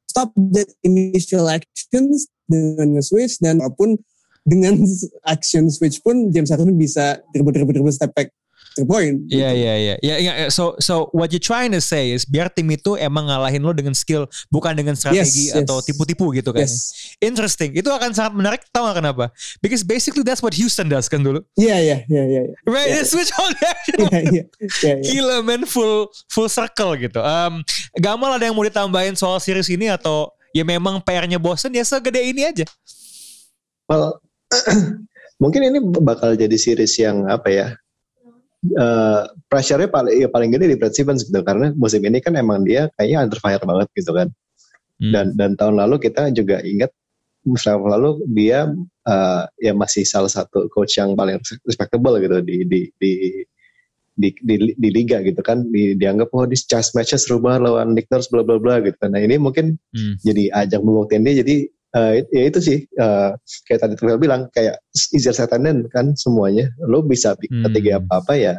stop 0.07 0.31
that 0.55 0.69
initial 0.85 1.49
actions 1.51 2.31
dengan 2.45 2.95
nge-switch 2.95 3.41
dan 3.41 3.59
apa 3.59 3.73
pun 3.73 3.99
dengan 4.45 4.77
action 5.33 5.67
switch 5.67 5.99
pun 6.05 6.29
James 6.29 6.53
Harden 6.53 6.77
bisa 6.77 7.19
dribble-dribble 7.33 7.91
step 7.91 8.13
back 8.13 8.29
three 8.75 8.87
point. 8.87 9.17
Iya 9.31 9.49
iya 9.55 9.73
iya. 9.79 9.95
Ya 10.03 10.15
ya 10.19 10.31
so 10.51 10.75
so 10.83 11.07
what 11.15 11.31
you 11.31 11.39
trying 11.39 11.71
to 11.71 11.79
say 11.79 12.11
is 12.11 12.27
biar 12.27 12.51
tim 12.51 12.67
itu 12.69 12.99
emang 12.99 13.31
ngalahin 13.31 13.63
lo 13.63 13.71
dengan 13.71 13.95
skill 13.95 14.27
bukan 14.51 14.75
dengan 14.75 14.93
strategi 14.99 15.49
yes, 15.49 15.63
atau 15.63 15.79
tipu-tipu 15.79 16.35
gitu 16.35 16.51
kan. 16.51 16.67
Yes. 16.67 17.15
Interesting. 17.23 17.73
Itu 17.79 17.89
akan 17.89 18.11
sangat 18.11 18.33
menarik 18.35 18.61
tahu 18.69 18.91
gak 18.91 18.99
kenapa? 18.99 19.25
Because 19.63 19.81
basically 19.81 20.27
that's 20.27 20.43
what 20.43 20.51
Houston 20.53 20.91
does 20.91 21.07
kan 21.07 21.23
dulu. 21.23 21.39
Iya 21.55 21.79
iya 21.79 21.97
iya 22.11 22.23
iya. 22.27 22.41
Right, 22.67 22.91
yeah. 22.91 23.07
switch 23.07 23.31
on 23.39 23.51
Iya 24.11 24.19
iya. 24.27 24.43
Gila 24.99 25.39
man 25.41 25.63
full 25.63 26.11
full 26.27 26.51
circle 26.51 26.99
gitu. 26.99 27.23
Um, 27.23 27.63
Gamal 27.95 28.35
ada 28.35 28.43
yang 28.43 28.53
mau 28.53 28.67
ditambahin 28.67 29.15
soal 29.15 29.39
series 29.39 29.71
ini 29.71 29.87
atau 29.87 30.27
ya 30.51 30.67
memang 30.67 30.99
PR-nya 30.99 31.39
bosen 31.39 31.71
ya 31.71 31.87
segede 31.87 32.19
ini 32.19 32.43
aja. 32.43 32.67
Well, 33.87 34.19
mungkin 35.41 35.61
ini 35.67 35.79
bakal 35.83 36.35
jadi 36.39 36.55
series 36.55 36.95
yang 36.99 37.27
apa 37.27 37.49
ya 37.51 37.67
uh, 38.73 39.29
pressure-nya 39.47 39.89
paling 39.91 40.13
ya 40.25 40.27
paling 40.31 40.49
gede 40.49 40.73
di 40.73 40.77
Brad 40.79 40.93
Stevens 40.95 41.27
gitu 41.27 41.41
karena 41.45 41.71
musim 41.77 42.01
ini 42.01 42.19
kan 42.19 42.33
emang 42.33 42.65
dia 42.65 42.89
kayaknya 42.97 43.29
under 43.29 43.39
fire 43.39 43.63
banget 43.63 43.87
gitu 43.93 44.11
kan. 44.11 44.27
Hmm. 44.95 45.11
Dan 45.11 45.25
dan 45.35 45.51
tahun 45.59 45.75
lalu 45.77 45.99
kita 45.99 46.31
juga 46.31 46.63
ingat 46.63 46.89
musim 47.45 47.77
lalu 47.85 48.25
dia 48.33 48.65
uh, 49.05 49.43
ya 49.61 49.73
masih 49.77 50.01
salah 50.07 50.31
satu 50.31 50.65
coach 50.73 50.97
yang 50.97 51.13
paling 51.13 51.37
respectable 51.67 52.17
gitu 52.17 52.41
di 52.41 52.65
di 52.65 52.81
di 52.97 53.11
di, 54.15 54.31
di, 54.31 54.55
di 54.79 54.89
liga 54.95 55.19
gitu 55.19 55.43
kan 55.43 55.67
di, 55.67 55.91
dianggap 55.99 56.31
oh 56.31 56.47
di 56.47 56.55
chess 56.55 56.95
matches 56.95 57.27
seru 57.27 57.43
banget 57.43 57.67
lawan 57.67 57.91
Nick 57.91 58.07
Nurse 58.07 58.31
bla 58.31 58.47
bla 58.47 58.55
bla 58.57 58.79
gitu. 58.79 58.97
Nah 59.11 59.19
ini 59.19 59.35
mungkin 59.35 59.75
hmm. 59.91 60.23
jadi 60.23 60.43
ajang 60.65 60.87
membuktikan 60.87 61.27
dia 61.27 61.43
jadi 61.43 61.67
uh, 61.95 62.11
ya 62.29 62.43
itu 62.51 62.59
sih 62.59 62.77
uh, 62.99 63.33
kayak 63.65 63.79
tadi 63.81 63.93
Tunggal 63.95 64.19
bilang 64.19 64.51
kayak 64.51 64.83
easier 65.15 65.31
said 65.31 65.49
than 65.49 65.87
kan 65.89 66.13
semuanya 66.19 66.69
lo 66.83 67.01
bisa 67.01 67.33
hmm. 67.39 67.63
ketika 67.71 68.03
apa 68.03 68.13
apa 68.21 68.33
ya 68.35 68.53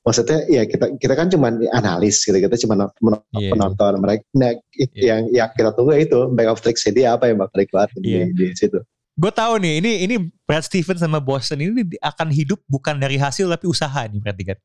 maksudnya 0.00 0.48
ya 0.48 0.64
kita 0.64 0.96
kita 0.96 1.12
kan 1.12 1.28
cuma 1.28 1.52
analis 1.76 2.24
gitu 2.24 2.40
kita 2.40 2.56
cuma 2.64 2.88
yeah. 3.36 3.52
penonton 3.52 4.00
mereka 4.00 4.24
nah, 4.32 4.56
yeah. 4.72 4.88
yang 4.96 5.20
yang 5.28 5.48
kita 5.52 5.76
tunggu 5.76 6.00
itu 6.00 6.32
back 6.32 6.48
of 6.48 6.60
tricks 6.64 6.88
dia 6.88 7.12
apa 7.12 7.28
yang 7.28 7.36
bakal 7.36 7.60
dikeluarin 7.60 8.00
yeah. 8.00 8.26
di, 8.32 8.48
di 8.48 8.56
situ 8.56 8.80
gue 9.18 9.32
tahu 9.34 9.60
nih 9.60 9.82
ini 9.82 9.92
ini 10.06 10.16
Brad 10.48 10.66
Stevens 10.66 10.98
sama 11.02 11.22
Boston 11.22 11.60
ini 11.62 11.82
akan 12.02 12.28
hidup 12.32 12.58
bukan 12.66 12.98
dari 12.98 13.14
hasil 13.20 13.46
tapi 13.46 13.66
usaha 13.70 14.06
nih 14.06 14.18
berarti 14.18 14.42
kan. 14.50 14.58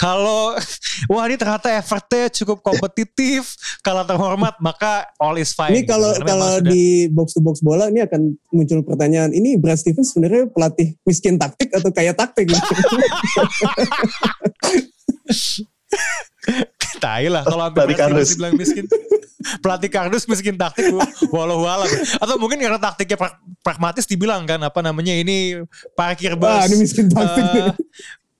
Kalau 0.00 0.56
wah 1.12 1.24
ini 1.28 1.36
ternyata 1.36 1.68
effortnya 1.74 2.32
cukup 2.32 2.64
kompetitif, 2.64 3.56
kalau 3.84 4.06
terhormat 4.06 4.56
maka 4.62 5.10
all 5.20 5.36
is 5.36 5.52
fine. 5.52 5.76
Ini 5.76 5.82
kalau 5.84 6.10
gitu. 6.14 6.24
kalau 6.24 6.52
di 6.64 7.10
box 7.12 7.36
to 7.36 7.40
box 7.44 7.60
bola 7.60 7.92
ini 7.92 8.00
akan 8.04 8.36
muncul 8.54 8.80
pertanyaan 8.86 9.34
ini 9.34 9.60
Brad 9.60 9.76
Stevens 9.76 10.12
sebenarnya 10.14 10.48
pelatih 10.48 10.96
miskin 11.04 11.36
taktik 11.36 11.72
atau 11.74 11.90
kaya 11.92 12.16
taktik? 12.16 12.48
Tai 16.96 17.24
lah 17.28 17.42
kalau 17.44 17.68
pelatih 17.72 17.96
kardus 17.96 18.36
bilang 18.36 18.54
miskin. 18.56 18.84
pelatih 19.62 19.90
kardus 19.92 20.26
miskin 20.26 20.58
taktik 20.58 20.90
walau 21.30 21.62
walau 21.62 21.86
atau 22.18 22.34
mungkin 22.34 22.58
karena 22.58 22.82
taktiknya 22.82 23.14
pra 23.14 23.38
pragmatis 23.62 24.02
dibilang 24.02 24.42
kan 24.42 24.58
apa 24.58 24.80
namanya 24.82 25.14
ini 25.14 25.62
parkir 25.94 26.34
bus. 26.34 26.50
Ah, 26.50 26.66
ini 26.66 26.76
miskin 26.82 27.06
taktik. 27.06 27.44
Uh, 27.46 27.70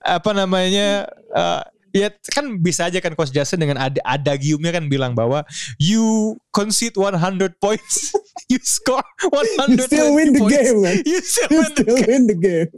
apa 0.03 0.31
namanya 0.35 1.07
uh, 1.31 1.63
ya 1.95 2.11
kan 2.31 2.59
bisa 2.59 2.87
aja 2.87 2.99
kan 3.01 3.15
coach 3.17 3.33
Jason 3.33 3.59
dengan 3.59 3.79
ada 3.79 3.99
adagiumnya 4.03 4.75
kan 4.75 4.85
bilang 4.87 5.17
bahwa 5.17 5.41
you 5.81 6.35
concede 6.53 6.95
100 6.95 7.57
points 7.57 8.13
you 8.51 8.59
score 8.61 9.03
100 9.31 9.73
you 9.73 9.77
still 9.87 10.11
win 10.13 10.29
the 10.35 10.41
points. 10.43 10.53
game 10.53 10.77
man. 10.83 10.95
you 11.03 11.19
still, 11.23 11.49
you 11.49 11.59
win, 11.63 11.71
still 11.73 11.95
the 11.97 12.05
win 12.05 12.23
the 12.27 12.37
game 12.37 12.69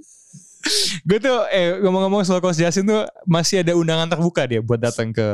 gue 1.07 1.19
tuh 1.23 1.47
eh 1.49 1.79
ngomong-ngomong 1.79 2.27
soal 2.27 2.43
Coach 2.43 2.59
Jasin 2.59 2.83
tuh 2.83 3.07
masih 3.23 3.63
ada 3.63 3.73
undangan 3.75 4.11
terbuka 4.11 4.43
dia 4.43 4.59
buat 4.59 4.79
datang 4.79 5.15
ke 5.15 5.27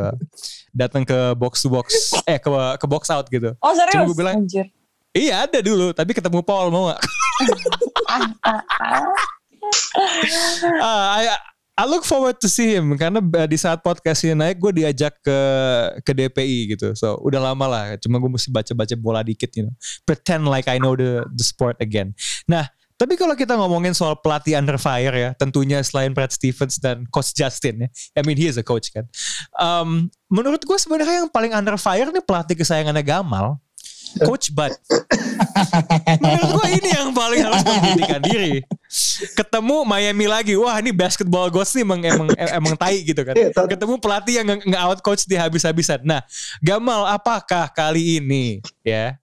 datang 0.69 1.01
ke 1.01 1.33
box 1.33 1.65
to 1.65 1.69
box 1.73 2.13
eh 2.29 2.37
ke 2.37 2.49
ke 2.77 2.85
box 2.85 3.09
out 3.09 3.25
gitu. 3.29 3.57
Oh 3.59 3.73
serius? 3.73 3.93
Cuma 3.95 4.09
gue 4.11 4.17
bilang, 4.17 4.35
Anjir. 4.45 4.69
Iya 5.15 5.47
ada 5.47 5.59
dulu, 5.63 5.95
tapi 5.95 6.11
ketemu 6.11 6.43
Paul 6.43 6.75
mau 6.75 6.91
gak? 6.91 6.99
uh, 10.83 11.05
I, 11.23 11.31
I 11.75 11.83
look 11.87 12.03
forward 12.03 12.35
to 12.43 12.51
see 12.51 12.75
him 12.75 12.99
karena 12.99 13.23
di 13.47 13.55
saat 13.55 13.79
podcast 13.79 14.27
ini 14.27 14.35
naik 14.35 14.59
gue 14.59 14.83
diajak 14.83 15.15
ke 15.23 15.39
ke 16.03 16.11
DPI 16.11 16.75
gitu. 16.75 16.91
So 16.99 17.15
udah 17.23 17.39
lama 17.39 17.65
lah, 17.67 17.83
cuma 17.95 18.19
gue 18.19 18.27
mesti 18.27 18.51
baca-baca 18.51 18.95
bola 18.99 19.23
dikit 19.23 19.55
you 19.55 19.71
know. 19.71 19.75
Pretend 20.03 20.51
like 20.51 20.67
I 20.67 20.83
know 20.83 20.99
the 20.99 21.23
the 21.31 21.45
sport 21.47 21.79
again. 21.79 22.11
Nah, 22.51 22.67
tapi 22.95 23.19
kalau 23.19 23.35
kita 23.35 23.59
ngomongin 23.59 23.91
soal 23.91 24.15
pelatih 24.15 24.55
under 24.55 24.79
fire 24.79 25.11
ya, 25.11 25.29
tentunya 25.35 25.83
selain 25.83 26.15
Brad 26.15 26.31
Stevens 26.31 26.79
dan 26.79 27.03
Coach 27.11 27.35
Justin 27.35 27.87
ya, 27.87 27.89
I 28.15 28.23
mean 28.23 28.39
he 28.39 28.47
is 28.47 28.55
a 28.55 28.63
coach 28.63 28.95
kan. 28.95 29.03
Um, 29.59 30.07
menurut 30.31 30.63
gue 30.63 30.77
sebenarnya 30.79 31.27
yang 31.27 31.29
paling 31.31 31.51
under 31.51 31.75
fire 31.75 32.07
nih 32.07 32.23
pelatih 32.23 32.55
kesayangannya 32.55 33.03
Gamal, 33.03 33.59
Coach 34.23 34.47
Bud. 34.55 34.71
menurut 36.23 36.49
gue 36.55 36.67
ini 36.79 36.89
yang 36.95 37.11
paling 37.11 37.43
harus 37.43 37.63
membuktikan 37.67 38.21
diri. 38.23 38.63
Ketemu 39.35 39.83
Miami 39.83 40.25
lagi, 40.31 40.55
wah 40.55 40.79
ini 40.79 40.95
basketball 40.95 41.51
ghost 41.51 41.75
nih 41.75 41.83
emang 41.83 41.99
emang 41.99 42.27
emang 42.31 42.73
tai 42.79 43.03
gitu 43.03 43.19
kan. 43.27 43.35
Iya, 43.35 43.51
Ketemu 43.51 43.99
pelatih 43.99 44.33
yang 44.39 44.47
nge 44.55 44.79
out 44.79 44.99
coach 45.03 45.27
di 45.27 45.35
habis-habisan. 45.35 45.99
Nah, 46.07 46.23
Gamal 46.63 47.11
apakah 47.11 47.67
kali 47.75 48.23
ini 48.23 48.63
ya 48.87 49.19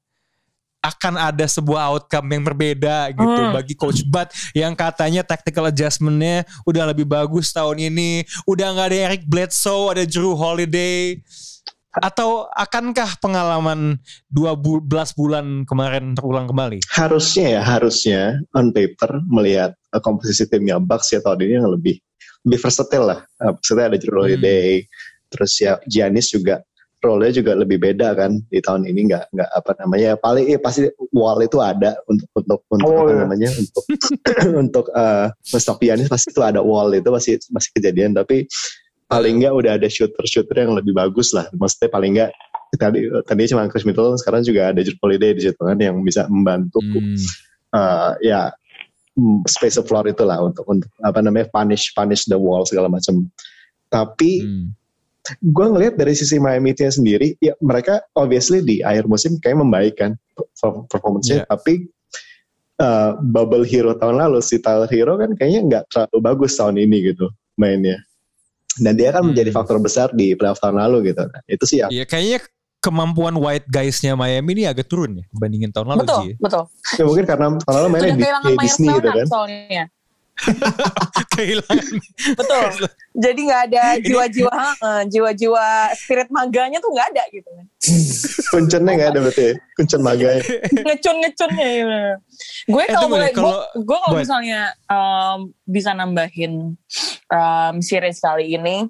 akan 0.83 1.15
ada 1.15 1.47
sebuah 1.47 1.95
outcome 1.95 2.27
yang 2.35 2.43
berbeda 2.43 3.15
gitu 3.15 3.43
hmm. 3.47 3.55
bagi 3.55 3.75
coach 3.79 4.03
Bud 4.03 4.29
yang 4.53 4.75
katanya 4.75 5.23
tactical 5.23 5.71
adjustmentnya 5.71 6.43
udah 6.67 6.91
lebih 6.91 7.07
bagus 7.07 7.55
tahun 7.55 7.79
ini 7.79 8.27
udah 8.51 8.67
nggak 8.75 8.89
ada 8.91 8.99
Eric 9.15 9.23
Bledsoe 9.31 9.95
ada 9.95 10.03
Drew 10.03 10.35
Holiday 10.35 11.23
atau 11.93 12.49
akankah 12.57 13.21
pengalaman 13.21 14.01
12 14.33 14.89
bulan 15.13 15.69
kemarin 15.69 16.17
terulang 16.17 16.49
kembali? 16.49 16.89
Harusnya 16.89 17.61
ya, 17.61 17.63
harusnya 17.63 18.21
on 18.57 18.73
paper 18.73 19.21
melihat 19.29 19.77
uh, 19.93 20.01
komposisi 20.01 20.49
timnya 20.49 20.81
Bucks 20.81 21.13
ya 21.13 21.21
tahun 21.21 21.45
ini 21.45 21.55
yang 21.61 21.69
lebih 21.69 22.01
lebih 22.49 22.59
versatile 22.59 23.05
lah. 23.05 23.21
Uh, 23.37 23.53
maksudnya 23.53 23.93
ada 23.93 23.99
Drew 24.01 24.17
Holiday, 24.17 24.81
hmm. 24.81 24.89
terus 25.29 25.53
ya 25.61 25.77
Giannis 25.85 26.33
juga 26.33 26.65
role-nya 27.03 27.35
juga 27.35 27.53
lebih 27.59 27.83
beda 27.83 28.15
kan 28.15 28.39
di 28.49 28.63
tahun 28.63 28.87
ini 28.87 29.11
nggak 29.11 29.35
nggak 29.35 29.51
apa 29.59 29.71
namanya 29.83 30.15
paling 30.17 30.47
ya 30.47 30.59
pasti 30.63 30.87
wall 31.11 31.43
itu 31.43 31.59
ada 31.59 31.99
untuk 32.07 32.31
untuk 32.39 32.61
untuk 32.71 32.89
oh, 32.89 33.05
apa 33.05 33.11
iya. 33.11 33.21
namanya 33.27 33.49
untuk 33.59 33.85
untuk 34.63 34.87
uh, 34.95 35.29
stok 35.43 35.83
pianis 35.83 36.07
pasti 36.07 36.31
itu 36.31 36.41
ada 36.41 36.63
wall 36.63 36.95
itu 36.95 37.11
masih 37.11 37.43
masih 37.51 37.71
kejadian 37.75 38.15
tapi 38.15 38.47
paling 39.11 39.43
nggak 39.43 39.53
udah 39.53 39.73
ada 39.77 39.89
shooter 39.91 40.25
shooter 40.25 40.57
yang 40.63 40.73
lebih 40.79 40.95
bagus 40.95 41.35
lah 41.35 41.45
maksudnya 41.59 41.91
paling 41.91 42.17
nggak 42.17 42.31
tadi 42.81 43.11
tadi 43.29 43.43
cuma 43.53 43.69
Chris 43.69 43.85
Middleton 43.85 44.17
sekarang 44.17 44.47
juga 44.47 44.73
ada 44.73 44.81
Jrue 44.81 44.97
Holiday 45.03 45.37
di 45.37 45.43
situ 45.45 45.61
kan 45.61 45.77
yang 45.77 46.01
bisa 46.01 46.25
membantu 46.31 46.81
hmm. 46.81 47.19
uh, 47.77 48.17
ya 48.25 48.49
space 49.45 49.77
of 49.77 49.85
floor 49.85 50.09
itulah 50.09 50.41
untuk 50.41 50.65
untuk 50.65 50.89
apa 51.05 51.21
namanya 51.21 51.51
punish 51.53 51.93
punish 51.93 52.25
the 52.31 52.39
wall 52.39 52.65
segala 52.65 52.89
macam 52.89 53.29
tapi 53.93 54.41
hmm. 54.41 54.73
Gue 55.39 55.67
ngelihat 55.71 55.95
dari 55.95 56.19
sisi 56.19 56.43
Miami 56.43 56.75
Heat 56.75 56.99
sendiri 56.99 57.39
ya 57.39 57.55
mereka 57.63 58.03
obviously 58.19 58.59
di 58.59 58.83
akhir 58.83 59.07
musim 59.07 59.39
kayak 59.39 59.63
membaik 59.63 59.95
kan 59.95 60.19
performance-nya 60.91 61.47
yeah. 61.47 61.49
tapi 61.49 61.87
uh, 62.83 63.15
bubble 63.23 63.63
hero 63.63 63.95
tahun 63.95 64.19
lalu 64.19 64.43
si 64.43 64.59
Tyler 64.59 64.91
Hero 64.91 65.15
kan 65.15 65.31
kayaknya 65.39 65.61
nggak 65.63 65.85
terlalu 65.95 66.19
bagus 66.27 66.59
tahun 66.59 66.83
ini 66.83 67.15
gitu 67.15 67.31
mainnya 67.55 68.03
dan 68.83 68.99
dia 68.99 69.15
kan 69.15 69.23
hmm. 69.23 69.31
menjadi 69.31 69.51
faktor 69.55 69.79
besar 69.79 70.09
di 70.11 70.35
playoff 70.35 70.59
tahun 70.59 70.81
lalu 70.81 71.13
gitu 71.13 71.23
nah, 71.23 71.43
itu 71.47 71.65
sih 71.69 71.79
ya. 71.85 71.87
Iya 71.93 72.05
kayaknya 72.09 72.39
kemampuan 72.83 73.37
white 73.39 73.69
guysnya 73.71 74.19
Miami 74.19 74.59
ini 74.59 74.65
agak 74.67 74.91
turun 74.91 75.23
ya 75.23 75.25
dibandingin 75.31 75.71
tahun 75.71 75.93
lalu 75.93 76.03
betul, 76.03 76.19
sih. 76.19 76.33
Betul, 76.41 76.65
Ya 76.99 77.05
mungkin 77.07 77.25
karena 77.29 77.47
tahun 77.63 77.75
lalu 77.79 77.89
mainnya 77.95 78.15
di, 78.17 78.25
di 78.27 78.55
Disney 78.59 78.89
gitu 78.91 79.09
kan. 79.13 79.27
Soalnya. 79.29 79.85
kehilangan. 81.33 81.95
Betul. 82.37 82.69
Jadi 83.13 83.41
nggak 83.45 83.63
ada 83.71 83.85
jiwa-jiwa 84.01 84.57
jiwa-jiwa 85.09 85.67
spirit 85.97 86.29
maganya 86.33 86.79
tuh 86.81 86.91
nggak 86.93 87.09
ada 87.15 87.25
gitu 87.33 87.49
kan. 87.49 87.67
Kuncennya 88.53 88.93
nggak 88.97 89.11
ada 89.17 89.21
berarti 89.21 89.45
ya? 89.53 89.55
kuncen 89.83 90.01
maganya 90.05 90.45
ngecun 90.71 91.17
ngecunnya 91.25 91.67
ya 91.67 91.85
gue 92.69 92.85
kalau 92.93 93.09
boleh 93.09 93.31
gue 93.33 93.57
gue 93.83 93.99
kalau 93.99 94.17
misalnya 94.21 94.61
um, 94.87 95.51
bisa 95.65 95.91
nambahin 95.97 96.77
um, 97.33 97.75
series 97.81 98.21
kali 98.21 98.55
ini 98.55 98.87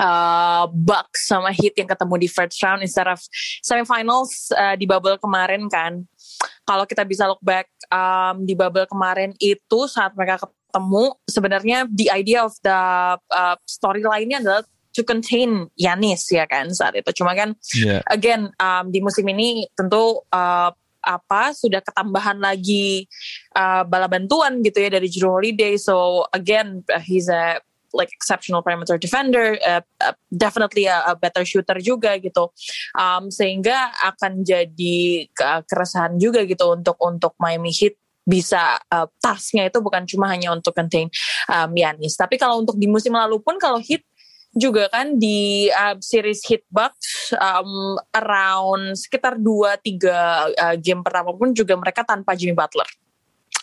uh, 0.00 0.64
Bucks 0.72 1.28
sama 1.28 1.52
Heat 1.52 1.76
yang 1.76 1.88
ketemu 1.88 2.14
di 2.16 2.28
first 2.32 2.56
round 2.64 2.80
instead 2.80 3.06
of 3.06 3.20
semifinals 3.60 4.48
uh, 4.56 4.74
di 4.74 4.88
bubble 4.88 5.20
kemarin 5.20 5.68
kan. 5.68 6.02
Kalau 6.64 6.88
kita 6.88 7.04
bisa 7.04 7.28
look 7.28 7.42
back 7.44 7.68
um, 7.92 8.46
di 8.48 8.56
bubble 8.56 8.88
kemarin 8.88 9.36
itu 9.36 9.80
saat 9.90 10.16
mereka 10.16 10.48
ketemu 10.70 11.18
sebenarnya 11.26 11.90
the 11.90 12.06
idea 12.14 12.46
of 12.46 12.54
the 12.62 12.80
uh, 13.18 13.56
storyline-nya 13.66 14.38
adalah 14.38 14.62
to 14.94 15.02
contain 15.02 15.66
Yanis 15.74 16.30
ya 16.30 16.46
kan 16.46 16.70
saat 16.70 16.94
itu 16.94 17.10
cuma 17.22 17.34
kan 17.34 17.58
yeah. 17.74 18.02
again 18.10 18.50
um, 18.62 18.90
di 18.90 19.02
musim 19.02 19.26
ini 19.26 19.66
tentu 19.74 20.22
uh, 20.30 20.70
apa 21.00 21.56
sudah 21.56 21.80
ketambahan 21.80 22.38
lagi 22.38 23.08
uh, 23.56 23.82
bala 23.88 24.04
bantuan 24.06 24.60
gitu 24.60 24.84
ya 24.84 24.90
dari 24.92 25.08
Jrue 25.08 25.32
Holiday 25.32 25.74
so 25.80 26.26
again 26.34 26.84
uh, 26.92 27.00
he's 27.00 27.30
a 27.30 27.58
like 27.92 28.10
exceptional 28.14 28.62
perimeter 28.62 28.98
defender, 28.98 29.58
uh, 29.66 29.82
uh, 30.00 30.14
definitely 30.30 30.86
a, 30.86 31.02
a 31.06 31.14
better 31.18 31.44
shooter 31.44 31.78
juga 31.82 32.18
gitu. 32.22 32.50
Um, 32.94 33.30
sehingga 33.30 33.90
akan 34.14 34.46
jadi 34.46 35.26
keresahan 35.66 36.16
juga 36.18 36.46
gitu 36.46 36.70
untuk 36.74 36.96
untuk 37.02 37.34
Miami 37.38 37.74
Heat 37.74 37.98
bisa 38.30 38.78
uh, 38.94 39.10
tasknya 39.18 39.66
itu 39.66 39.82
bukan 39.82 40.06
cuma 40.06 40.30
hanya 40.30 40.54
untuk 40.54 40.70
contain 40.70 41.10
um, 41.50 41.70
Yanis. 41.74 42.14
Tapi 42.14 42.38
kalau 42.38 42.62
untuk 42.62 42.78
di 42.78 42.86
musim 42.86 43.18
lalu 43.18 43.42
pun 43.42 43.58
kalau 43.58 43.82
Heat 43.82 44.06
juga 44.54 44.90
kan 44.90 45.14
di 45.18 45.70
uh, 45.70 45.94
series 46.02 46.42
hit 46.42 46.66
Bucks 46.70 47.30
um, 47.38 47.94
around 48.10 48.98
sekitar 48.98 49.38
2 49.38 49.46
3 49.46 49.46
uh, 49.46 50.76
game 50.78 51.02
pertama 51.06 51.30
pun 51.38 51.54
juga 51.54 51.78
mereka 51.78 52.02
tanpa 52.02 52.34
Jimmy 52.34 52.54
Butler. 52.54 52.86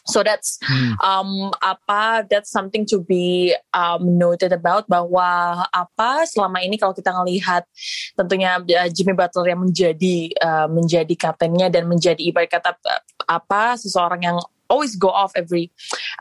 So 0.07 0.24
that's 0.24 0.55
hmm. 0.63 0.95
um, 1.03 1.51
apa 1.59 2.24
that's 2.32 2.47
something 2.47 2.88
to 2.88 3.03
be 3.03 3.51
um, 3.76 4.15
noted 4.15 4.55
about 4.55 4.88
bahwa 4.88 5.59
apa 5.68 6.24
selama 6.24 6.63
ini 6.63 6.80
kalau 6.80 6.95
kita 6.95 7.11
ngelihat 7.11 7.68
tentunya 8.15 8.55
uh, 8.55 8.88
Jimmy 8.88 9.11
Butler 9.11 9.51
yang 9.51 9.68
menjadi 9.68 10.32
uh, 10.39 10.72
menjadi 10.72 11.11
kaptennya 11.20 11.68
dan 11.68 11.91
menjadi 11.91 12.24
ibarat 12.24 12.47
kata 12.47 12.80
uh, 12.88 13.03
apa 13.28 13.76
seseorang 13.76 14.24
yang 14.24 14.39
always 14.68 14.95
go 14.95 15.09
off 15.09 15.34
every 15.36 15.72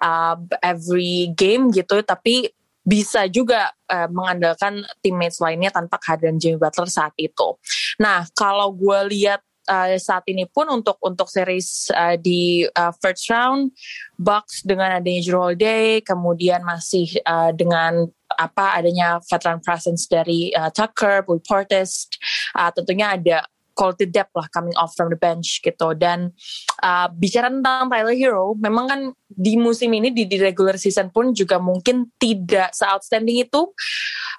uh, 0.02 0.36
every 0.62 1.30
game 1.34 1.70
gitu 1.70 2.02
tapi 2.02 2.50
bisa 2.86 3.26
juga 3.26 3.74
uh, 3.90 4.06
mengandalkan 4.06 4.86
teammates 5.02 5.42
lainnya 5.42 5.74
tanpa 5.74 5.98
kehadiran 5.98 6.38
Jimmy 6.38 6.54
Butler 6.54 6.86
saat 6.86 7.10
itu. 7.18 7.58
Nah, 7.98 8.22
kalau 8.30 8.70
gue 8.70 9.10
lihat 9.10 9.42
uh, 9.66 9.98
saat 9.98 10.22
ini 10.30 10.46
pun 10.46 10.70
untuk 10.70 10.94
untuk 11.02 11.26
series 11.26 11.90
uh, 11.90 12.14
di 12.14 12.62
uh, 12.78 12.94
first 13.02 13.26
round 13.26 13.74
Bucks 14.16 14.62
dengan 14.62 15.02
adanya 15.02 15.20
Jrue 15.26 15.42
Holiday 15.52 15.98
kemudian 16.00 16.62
masih 16.62 17.10
uh, 17.26 17.50
dengan 17.50 18.06
apa 18.38 18.78
adanya 18.78 19.18
veteran 19.22 19.62
presence 19.62 20.06
dari 20.06 20.50
uh, 20.54 20.70
Tucker, 20.70 21.22
Boy 21.22 21.38
Portis, 21.42 22.10
uh, 22.58 22.70
tentunya 22.74 23.14
ada 23.14 23.46
quality 23.76 24.08
depth 24.08 24.32
lah 24.32 24.48
coming 24.48 24.72
off 24.80 24.96
from 24.96 25.12
the 25.12 25.20
bench 25.20 25.60
gitu. 25.60 25.92
Dan 25.92 26.32
uh, 26.80 27.12
bicara 27.12 27.52
tentang 27.52 27.92
Tyler 27.92 28.16
Hero 28.16 28.56
memang 28.56 28.88
kan 28.88 29.00
di 29.28 29.60
musim 29.60 29.92
ini 29.92 30.08
di, 30.08 30.24
di 30.24 30.40
regular 30.40 30.80
season 30.80 31.12
pun 31.12 31.36
juga 31.36 31.60
mungkin 31.60 32.08
tidak 32.16 32.72
se-outstanding 32.72 33.44
itu. 33.44 33.68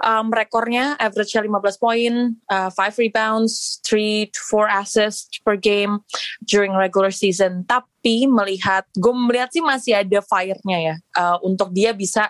Um, 0.01 0.29
rekornya 0.33 0.97
average 0.97 1.33
15 1.37 1.49
poin, 1.77 2.37
uh, 2.49 2.69
5 2.73 3.01
rebounds, 3.01 3.77
3 3.85 4.29
to 4.33 4.41
4 4.41 4.81
assists 4.81 5.37
per 5.45 5.57
game 5.57 6.01
during 6.41 6.73
regular 6.73 7.13
season. 7.13 7.65
Tapi 7.69 8.25
melihat 8.25 8.89
gue 8.97 9.13
melihat 9.13 9.53
sih 9.53 9.61
masih 9.61 10.01
ada 10.01 10.19
fire-nya 10.25 10.77
ya 10.93 10.95
uh, 11.17 11.37
untuk 11.45 11.69
dia 11.75 11.91
bisa 11.91 12.29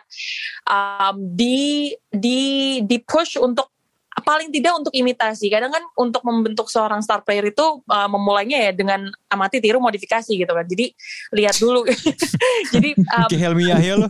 um, 0.65 1.15
di 1.21 1.93
di 2.09 2.81
di 2.81 2.97
push 3.03 3.37
untuk 3.37 3.76
paling 4.21 4.49
tidak 4.49 4.73
untuk 4.77 4.93
imitasi. 4.93 5.49
Kadang 5.51 5.69
kan 5.73 5.83
untuk 5.97 6.21
membentuk 6.25 6.67
seorang 6.69 7.01
star 7.05 7.21
player 7.21 7.49
itu 7.49 7.83
uh, 7.85 8.09
memulainya 8.09 8.69
ya 8.69 8.71
dengan 8.73 9.09
amati 9.29 9.61
tiru 9.61 9.77
modifikasi 9.77 10.29
gitu 10.29 10.49
kan. 10.49 10.65
Jadi 10.65 10.93
lihat 11.33 11.55
dulu. 11.57 11.85
Jadi 12.73 12.97
um, 12.97 13.29
Helmi 13.29 13.69
Yahya 13.69 13.95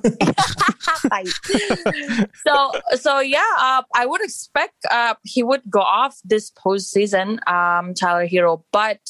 so 2.45 2.53
so 2.95 3.19
yeah, 3.19 3.47
uh, 3.59 3.83
I 3.95 4.07
would 4.07 4.23
expect 4.23 4.75
uh, 4.87 5.15
he 5.23 5.43
would 5.43 5.63
go 5.67 5.83
off 5.83 6.15
this 6.23 6.51
postseason 6.55 7.43
um, 7.47 7.93
Tyler 7.93 8.25
Hero, 8.25 8.63
but 8.71 9.03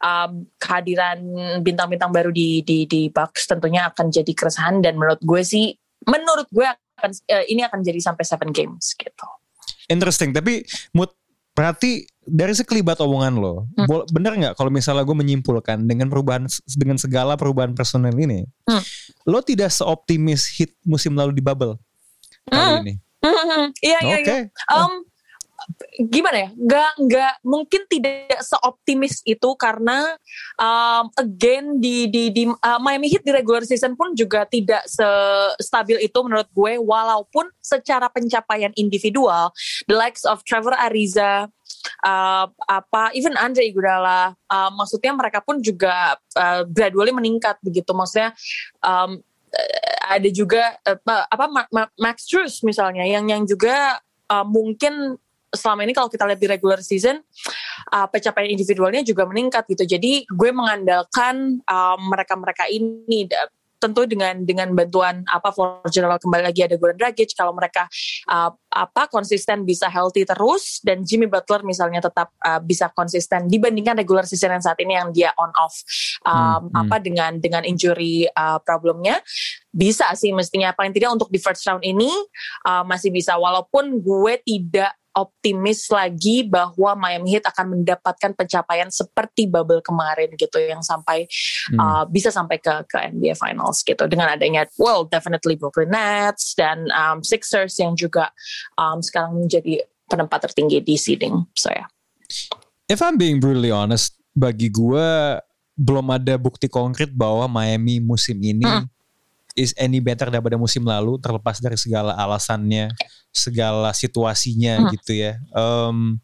um, 0.00 0.48
kehadiran 0.60 1.20
bintang-bintang 1.60 2.12
baru 2.12 2.32
di 2.32 2.64
di 2.64 2.88
di 2.88 3.12
Bucks 3.12 3.46
tentunya 3.48 3.88
akan 3.92 4.08
jadi 4.10 4.32
keresahan 4.32 4.80
dan 4.80 4.96
menurut 4.96 5.20
gue 5.22 5.42
sih 5.44 5.76
menurut 6.08 6.48
gue 6.48 6.64
akan 6.64 7.10
uh, 7.12 7.44
ini 7.48 7.64
akan 7.64 7.84
jadi 7.84 8.00
sampai 8.00 8.24
seven 8.24 8.50
games 8.52 8.96
gitu 8.96 9.39
interesting 9.90 10.30
tapi 10.30 10.62
mood 10.94 11.10
berarti 11.50 12.06
dari 12.22 12.54
sekelibat 12.54 13.02
omongan 13.02 13.34
lo 13.36 13.66
hmm. 13.74 14.14
bener 14.14 14.32
nggak 14.38 14.54
kalau 14.54 14.70
misalnya 14.70 15.02
gue 15.02 15.16
menyimpulkan 15.18 15.82
dengan 15.82 16.06
perubahan 16.06 16.46
dengan 16.78 16.96
segala 16.96 17.34
perubahan 17.34 17.74
personel 17.74 18.14
ini 18.14 18.46
hmm. 18.70 18.82
lo 19.26 19.42
tidak 19.42 19.74
seoptimis 19.74 20.46
hit 20.54 20.72
musim 20.86 21.12
lalu 21.18 21.34
di 21.34 21.42
bubble 21.42 21.74
hmm. 22.48 22.54
kali 22.54 22.74
ini 22.86 22.94
iya 23.92 23.98
iya 24.00 24.16
iya 24.22 24.38
um, 24.72 25.04
gimana 26.08 26.36
ya? 26.46 26.48
Nggak 26.54 26.92
nggak 27.06 27.34
mungkin 27.44 27.82
tidak 27.86 28.40
seoptimis 28.42 29.22
itu 29.26 29.50
karena 29.56 30.16
um, 30.56 31.08
again 31.18 31.78
di 31.78 32.08
di 32.08 32.32
di 32.32 32.44
uh, 32.48 32.80
Miami 32.80 33.12
Heat 33.12 33.24
di 33.24 33.32
regular 33.32 33.64
season 33.64 33.94
pun 33.94 34.12
juga 34.16 34.44
tidak 34.48 34.84
stabil 35.60 36.00
itu 36.00 36.18
menurut 36.24 36.48
gue 36.50 36.72
walaupun 36.80 37.48
secara 37.60 38.08
pencapaian 38.08 38.72
individual 38.76 39.52
the 39.86 39.96
likes 39.96 40.24
of 40.24 40.42
Trevor 40.46 40.74
Ariza 40.76 41.48
uh, 42.04 42.46
apa 42.68 43.02
even 43.16 43.36
Andre 43.36 43.68
Iguodala 43.68 44.34
uh, 44.48 44.70
maksudnya 44.72 45.12
mereka 45.14 45.40
pun 45.44 45.60
juga 45.60 46.16
uh, 46.36 46.62
gradually 46.66 47.12
meningkat 47.12 47.60
begitu. 47.64 47.92
Maksudnya 47.92 48.34
um, 48.84 49.20
ada 50.06 50.28
juga 50.30 50.78
uh, 50.86 51.26
apa 51.26 51.44
Max 51.98 52.26
Truss 52.26 52.62
misalnya 52.62 53.02
yang 53.06 53.26
yang 53.26 53.42
juga 53.46 53.98
uh, 54.30 54.46
mungkin 54.46 55.18
selama 55.50 55.82
ini 55.82 55.92
kalau 55.92 56.06
kita 56.06 56.24
lihat 56.30 56.40
di 56.40 56.48
regular 56.48 56.80
season 56.80 57.18
uh, 57.90 58.06
pencapaian 58.06 58.50
individualnya 58.50 59.02
juga 59.02 59.26
meningkat 59.26 59.66
gitu. 59.66 59.84
Jadi 59.86 60.24
gue 60.26 60.50
mengandalkan 60.54 61.62
mereka-mereka 62.06 62.70
uh, 62.70 62.74
ini 62.74 63.26
tentu 63.80 64.04
dengan 64.04 64.44
dengan 64.44 64.68
bantuan 64.76 65.24
apa 65.24 65.48
for 65.56 65.80
general 65.88 66.20
kembali 66.20 66.52
lagi 66.52 66.68
ada 66.68 66.76
Goran 66.76 67.00
Dragic. 67.00 67.32
Kalau 67.32 67.56
mereka 67.56 67.88
uh, 68.28 68.52
apa 68.70 69.08
konsisten 69.08 69.64
bisa 69.64 69.88
healthy 69.88 70.28
terus 70.28 70.84
dan 70.84 71.00
Jimmy 71.02 71.26
Butler 71.26 71.64
misalnya 71.64 72.04
tetap 72.04 72.36
uh, 72.44 72.60
bisa 72.60 72.92
konsisten 72.92 73.48
dibandingkan 73.48 73.96
regular 73.96 74.28
season 74.28 74.52
yang 74.52 74.62
saat 74.62 74.76
ini 74.84 74.92
yang 74.94 75.08
dia 75.10 75.32
on 75.40 75.50
off 75.56 75.80
um, 76.28 76.36
hmm, 76.36 76.60
hmm. 76.68 76.80
apa 76.86 76.96
dengan 77.00 77.32
dengan 77.40 77.64
injury 77.64 78.28
uh, 78.28 78.60
problemnya. 78.60 79.24
Bisa 79.72 80.12
sih 80.12 80.36
mestinya. 80.36 80.76
Paling 80.76 80.92
tidak 80.92 81.16
untuk 81.16 81.32
di 81.32 81.40
first 81.40 81.64
round 81.64 81.80
ini 81.80 82.12
uh, 82.68 82.84
masih 82.84 83.08
bisa. 83.08 83.40
Walaupun 83.40 83.96
gue 84.04 84.34
tidak 84.44 84.92
optimis 85.14 85.90
lagi 85.90 86.46
bahwa 86.46 86.94
Miami 86.94 87.36
Heat 87.36 87.46
akan 87.50 87.78
mendapatkan 87.78 88.30
pencapaian 88.34 88.88
seperti 88.88 89.50
bubble 89.50 89.82
kemarin 89.82 90.30
gitu 90.38 90.62
yang 90.62 90.80
sampai 90.80 91.26
hmm. 91.74 91.78
uh, 91.78 92.04
bisa 92.06 92.30
sampai 92.30 92.62
ke 92.62 92.86
ke 92.86 93.10
NBA 93.10 93.34
Finals 93.34 93.82
gitu 93.82 94.06
dengan 94.06 94.30
adanya 94.30 94.66
well 94.78 95.02
definitely 95.06 95.58
Brooklyn 95.58 95.90
Nets 95.90 96.54
dan 96.54 96.86
um, 96.94 97.22
Sixers 97.26 97.74
yang 97.82 97.98
juga 97.98 98.30
um, 98.78 99.02
sekarang 99.02 99.34
menjadi 99.34 99.82
penempat 100.06 100.50
tertinggi 100.50 100.82
di 100.82 100.94
seeding 100.94 101.46
so 101.54 101.70
ya. 101.70 101.82
Yeah. 101.82 101.88
if 102.90 102.98
I'm 102.98 103.14
being 103.14 103.38
brutally 103.38 103.70
honest, 103.70 104.18
bagi 104.34 104.66
gue 104.66 105.38
belum 105.78 106.10
ada 106.10 106.34
bukti 106.36 106.66
konkret 106.66 107.14
bahwa 107.14 107.46
Miami 107.46 108.02
musim 108.02 108.36
ini 108.42 108.66
hmm. 108.66 108.90
Is 109.58 109.74
any 109.78 109.98
better 109.98 110.30
daripada 110.30 110.54
musim 110.58 110.86
lalu, 110.86 111.18
terlepas 111.18 111.58
dari 111.58 111.78
segala 111.78 112.14
alasannya, 112.14 112.90
segala 113.30 113.90
situasinya 113.94 114.82
hmm. 114.82 114.88
gitu 114.98 115.12
ya. 115.16 115.32
Um, 115.54 116.18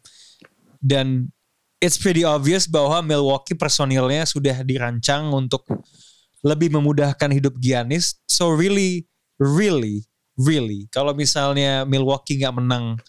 dan 0.79 1.31
it's 1.81 1.97
pretty 1.97 2.23
obvious 2.23 2.65
bahwa 2.65 3.01
Milwaukee 3.03 3.57
personilnya 3.57 4.25
sudah 4.25 4.63
dirancang 4.65 5.29
untuk 5.33 5.65
lebih 6.45 6.73
memudahkan 6.73 7.29
hidup 7.33 7.57
Giannis. 7.57 8.17
So 8.29 8.49
really, 8.53 9.09
really, 9.41 10.05
really, 10.37 10.87
kalau 10.93 11.13
misalnya 11.13 11.83
Milwaukee 11.85 12.39
nggak 12.39 12.55
menang 12.55 13.01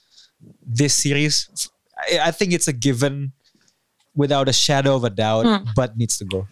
this 0.65 0.97
series, 0.97 1.49
I 2.09 2.31
think 2.31 2.55
it's 2.55 2.71
a 2.71 2.77
given 2.77 3.35
without 4.15 4.51
a 4.51 4.57
shadow 4.57 4.99
of 4.99 5.07
a 5.07 5.13
doubt, 5.13 5.47
hmm. 5.47 5.71
but 5.79 5.95
needs 5.95 6.19
to 6.19 6.27
go. 6.27 6.47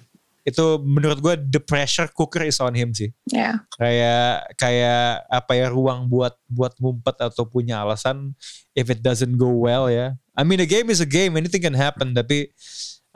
Itu 0.47 0.78
menurut 0.78 1.18
gue 1.18 1.34
the 1.51 1.59
pressure 1.59 2.07
cooker 2.14 2.47
is 2.47 2.62
on 2.62 2.78
him 2.78 2.94
sih. 2.94 3.11
Yeah. 3.26 3.66
Kayak 3.74 4.55
kayak 4.55 5.26
apa 5.26 5.53
ya 5.59 5.66
ruang 5.74 6.07
buat 6.07 6.38
buat 6.47 6.78
ngumpet 6.78 7.18
atau 7.18 7.51
punya 7.51 7.82
alasan 7.82 8.38
if 8.78 8.86
it 8.86 9.03
doesn't 9.03 9.34
go 9.34 9.51
well 9.51 9.90
ya. 9.90 10.14
I 10.38 10.47
mean 10.47 10.62
a 10.62 10.68
game 10.68 10.86
is 10.94 11.03
a 11.03 11.09
game, 11.09 11.34
anything 11.34 11.66
can 11.66 11.74
happen 11.74 12.14
tapi 12.14 12.55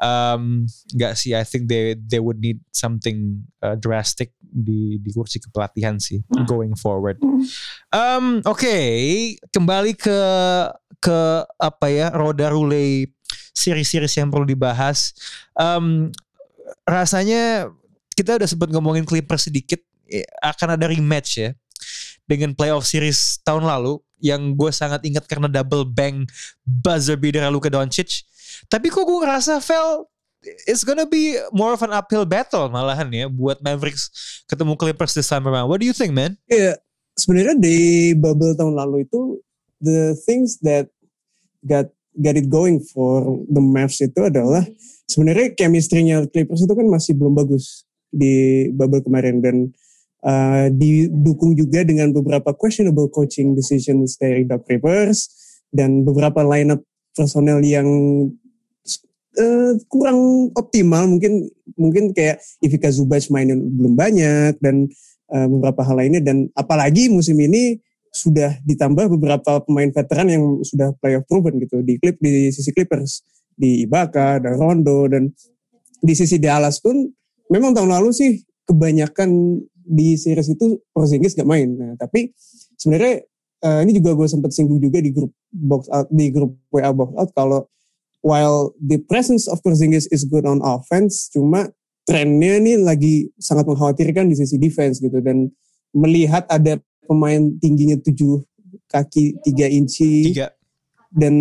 um, 0.01 0.67
nggak 0.97 1.15
sih 1.15 1.37
I 1.37 1.45
think 1.45 1.69
they 1.69 1.95
they 1.95 2.19
would 2.19 2.41
need 2.41 2.59
something 2.73 3.45
uh, 3.63 3.77
drastic 3.77 4.35
di 4.41 4.99
di 4.99 5.11
kursi 5.15 5.39
kepelatihan 5.39 6.01
sih 6.01 6.25
hmm. 6.27 6.49
going 6.49 6.75
forward. 6.75 7.21
Hmm. 7.23 7.45
Um, 7.95 8.27
Oke, 8.49 8.67
okay. 8.67 8.91
kembali 9.55 9.95
ke 9.95 10.19
ke 10.99 11.19
apa 11.61 11.87
ya 11.93 12.11
roda 12.11 12.51
rule 12.51 13.07
series-series 13.55 14.17
yang 14.17 14.33
perlu 14.33 14.49
dibahas. 14.49 15.13
Um, 15.55 16.11
rasanya 16.85 17.71
kita 18.15 18.37
udah 18.37 18.49
sempat 18.49 18.69
ngomongin 18.71 19.07
Clippers 19.07 19.49
sedikit 19.49 19.81
akan 20.43 20.75
ada 20.75 20.91
rematch 20.91 21.31
ya 21.39 21.51
dengan 22.27 22.55
playoff 22.55 22.87
series 22.87 23.39
tahun 23.43 23.67
lalu 23.67 23.99
yang 24.21 24.53
gue 24.55 24.71
sangat 24.71 25.01
ingat 25.07 25.25
karena 25.25 25.49
double 25.49 25.87
bang 25.87 26.27
buzzer 26.67 27.17
beater 27.17 27.47
Luka 27.49 27.73
Doncic 27.73 28.27
tapi 28.69 28.93
kok 28.93 29.07
gue 29.07 29.19
ngerasa 29.23 29.63
Vel 29.63 30.11
it's 30.67 30.85
gonna 30.85 31.07
be 31.07 31.37
more 31.53 31.77
of 31.77 31.83
an 31.85 31.93
uphill 31.93 32.25
battle 32.25 32.69
malahan 32.73 33.09
ya 33.13 33.27
buat 33.29 33.61
Mavericks 33.61 34.09
ketemu 34.49 34.75
Clippers 34.77 35.13
this 35.13 35.29
time 35.29 35.45
around. 35.45 35.69
What 35.69 35.85
do 35.85 35.87
you 35.87 35.95
think, 35.95 36.17
man? 36.17 36.41
Iya, 36.49 36.75
yeah, 36.75 36.77
sebenarnya 37.17 37.57
di 37.61 37.77
bubble 38.17 38.57
tahun 38.57 38.75
lalu 38.77 39.05
itu 39.05 39.41
the 39.85 40.17
things 40.25 40.57
that 40.65 40.89
got 41.65 41.93
got 42.17 42.37
it 42.37 42.49
going 42.49 42.81
for 42.81 43.41
the 43.49 43.61
Mavs 43.61 44.01
itu 44.01 44.21
adalah 44.25 44.65
sebenarnya 45.11 45.59
chemistry-nya 45.59 46.23
Clippers 46.31 46.63
itu 46.63 46.75
kan 46.79 46.87
masih 46.87 47.19
belum 47.19 47.35
bagus 47.35 47.83
di 48.15 48.67
bubble 48.71 49.03
kemarin 49.03 49.43
dan 49.43 49.57
uh, 50.23 50.71
didukung 50.71 51.59
juga 51.59 51.83
dengan 51.83 52.15
beberapa 52.15 52.55
questionable 52.55 53.11
coaching 53.11 53.59
decisions 53.59 54.15
dari 54.15 54.47
Doc 54.47 54.67
Rivers 54.71 55.27
dan 55.75 56.07
beberapa 56.07 56.47
lineup 56.47 56.87
personel 57.15 57.59
yang 57.67 57.87
uh, 59.39 59.73
kurang 59.91 60.51
optimal. 60.55 61.11
Mungkin 61.11 61.51
mungkin 61.75 62.15
kayak 62.15 62.39
Ivica 62.63 62.91
Zubac 62.95 63.27
mainin 63.35 63.59
belum 63.59 63.99
banyak 63.99 64.63
dan 64.63 64.87
uh, 65.35 65.47
beberapa 65.51 65.83
hal 65.83 65.99
lainnya 65.99 66.23
dan 66.23 66.47
apalagi 66.55 67.11
musim 67.11 67.39
ini 67.43 67.83
sudah 68.11 68.59
ditambah 68.67 69.07
beberapa 69.07 69.63
pemain 69.63 69.87
veteran 69.87 70.27
yang 70.27 70.45
sudah 70.67 70.91
playoff 70.99 71.23
proven 71.31 71.63
gitu 71.63 71.79
di 71.79 71.95
klip 72.03 72.19
di 72.19 72.51
sisi 72.51 72.75
Clippers 72.75 73.23
di 73.61 73.85
Ibaka 73.85 74.41
dan 74.41 74.57
Rondo 74.57 75.05
dan 75.05 75.29
di 76.01 76.15
sisi 76.17 76.41
Dallas 76.41 76.81
pun 76.81 77.05
memang 77.53 77.77
tahun 77.77 77.93
lalu 77.93 78.11
sih 78.17 78.41
kebanyakan 78.65 79.61
di 79.85 80.17
series 80.17 80.57
itu 80.57 80.81
Porzingis 80.97 81.37
gak 81.37 81.45
main. 81.45 81.69
Nah, 81.77 81.93
tapi 82.01 82.33
sebenarnya 82.81 83.27
uh, 83.67 83.85
ini 83.85 84.01
juga 84.01 84.17
gue 84.17 84.29
sempat 84.31 84.57
singgung 84.57 84.81
juga 84.81 85.05
di 85.05 85.13
grup 85.13 85.35
box 85.53 85.91
out 85.93 86.09
di 86.09 86.33
grup 86.33 86.57
WA 86.73 86.89
box 86.95 87.11
out 87.19 87.31
kalau 87.37 87.61
while 88.25 88.73
the 88.81 89.03
presence 89.11 89.51
of 89.51 89.61
Porzingis 89.61 90.09
is 90.09 90.25
good 90.25 90.47
on 90.49 90.65
offense, 90.65 91.29
cuma 91.33 91.69
trennya 92.05 92.61
ini 92.61 92.81
lagi 92.81 93.29
sangat 93.37 93.69
mengkhawatirkan 93.69 94.29
di 94.29 94.37
sisi 94.39 94.57
defense 94.57 95.01
gitu 95.01 95.21
dan 95.21 95.49
melihat 95.93 96.47
ada 96.49 96.79
pemain 97.05 97.51
tingginya 97.59 97.99
7 97.99 98.15
kaki 98.87 99.43
3 99.43 99.79
inci. 99.79 100.31
Dan 101.11 101.35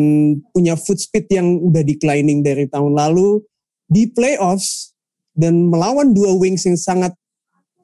punya 0.50 0.74
foot 0.74 0.98
speed 0.98 1.30
yang 1.30 1.62
udah 1.62 1.86
declining 1.86 2.42
dari 2.42 2.66
tahun 2.66 2.98
lalu 2.98 3.46
di 3.86 4.10
playoffs 4.10 4.94
dan 5.38 5.70
melawan 5.70 6.14
dua 6.14 6.34
wings 6.38 6.66
yang 6.66 6.78
sangat 6.78 7.14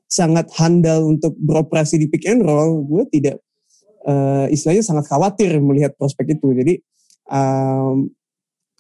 sangat 0.06 0.50
handal 0.58 1.10
untuk 1.10 1.34
beroperasi 1.38 1.98
di 1.98 2.08
pick 2.10 2.30
and 2.30 2.46
roll, 2.46 2.86
gue 2.86 3.04
tidak 3.10 3.42
uh, 4.06 4.46
istilahnya 4.50 4.86
sangat 4.86 5.06
khawatir 5.10 5.58
melihat 5.58 5.98
prospek 5.98 6.38
itu. 6.38 6.54
Jadi 6.54 6.74
um, 7.30 8.10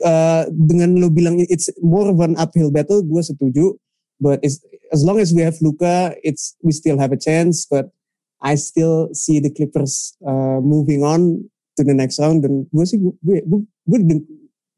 uh, 0.05 0.45
dengan 0.53 1.01
lo 1.01 1.09
bilang 1.09 1.41
it's 1.41 1.69
more 1.81 2.13
of 2.13 2.21
an 2.21 2.37
uphill 2.37 2.69
battle, 2.69 3.01
gue 3.01 3.21
setuju. 3.21 3.73
But 4.15 4.45
as 4.45 5.01
long 5.03 5.19
as 5.19 5.35
we 5.35 5.43
have 5.43 5.59
Luka, 5.59 6.15
it's 6.23 6.55
we 6.63 6.71
still 6.71 6.95
have 7.01 7.11
a 7.11 7.19
chance. 7.19 7.67
But 7.67 7.91
I 8.39 8.55
still 8.55 9.11
see 9.11 9.43
the 9.43 9.51
Clippers 9.51 10.15
uh, 10.23 10.63
moving 10.63 11.03
on 11.03 11.49
to 11.75 11.83
the 11.83 11.95
next 11.95 12.17
round 12.17 12.41
dan 12.41 12.65
gue 12.67 12.85
sih 12.87 12.97
gue 12.97 13.13
gue, 13.43 13.59
gue, 13.63 13.99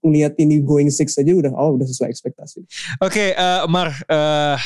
ngelihat 0.04 0.38
ini 0.42 0.62
going 0.62 0.90
six 0.94 1.18
aja 1.18 1.34
udah 1.34 1.52
oh 1.54 1.78
udah 1.78 1.88
sesuai 1.88 2.10
ekspektasi. 2.14 2.64
Oke, 3.02 3.12
okay, 3.12 3.30
uh, 3.34 3.66
Mar, 3.66 3.90
uh, 4.08 4.58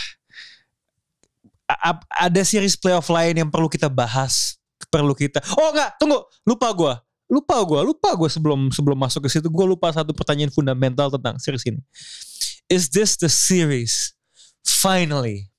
ada 2.19 2.41
series 2.43 2.75
playoff 2.75 3.07
lain 3.07 3.39
yang 3.41 3.49
perlu 3.49 3.71
kita 3.71 3.87
bahas, 3.87 4.59
perlu 4.91 5.15
kita. 5.15 5.39
Oh 5.55 5.71
enggak, 5.71 5.95
tunggu, 5.97 6.19
lupa 6.43 6.67
gue, 6.75 6.93
lupa 7.31 7.55
gue, 7.63 7.81
lupa 7.81 8.09
gue 8.13 8.29
sebelum 8.29 8.69
sebelum 8.69 8.97
masuk 8.99 9.25
ke 9.25 9.29
situ 9.31 9.47
gue 9.47 9.65
lupa 9.65 9.89
satu 9.89 10.11
pertanyaan 10.11 10.51
fundamental 10.51 11.07
tentang 11.09 11.39
series 11.39 11.63
ini. 11.65 11.81
Is 12.71 12.91
this 12.91 13.19
the 13.19 13.31
series 13.31 14.15
finally, 14.63 15.51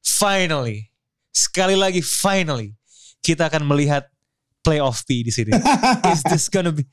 finally 0.00 0.88
sekali 1.38 1.78
lagi 1.78 2.02
finally 2.02 2.74
kita 3.22 3.46
akan 3.46 3.62
melihat 3.62 4.10
playoff 4.68 5.00
P 5.08 5.24
di 5.24 5.32
sini. 5.32 5.56
Is 6.12 6.20
this 6.28 6.52
gonna 6.52 6.72
be 6.76 6.84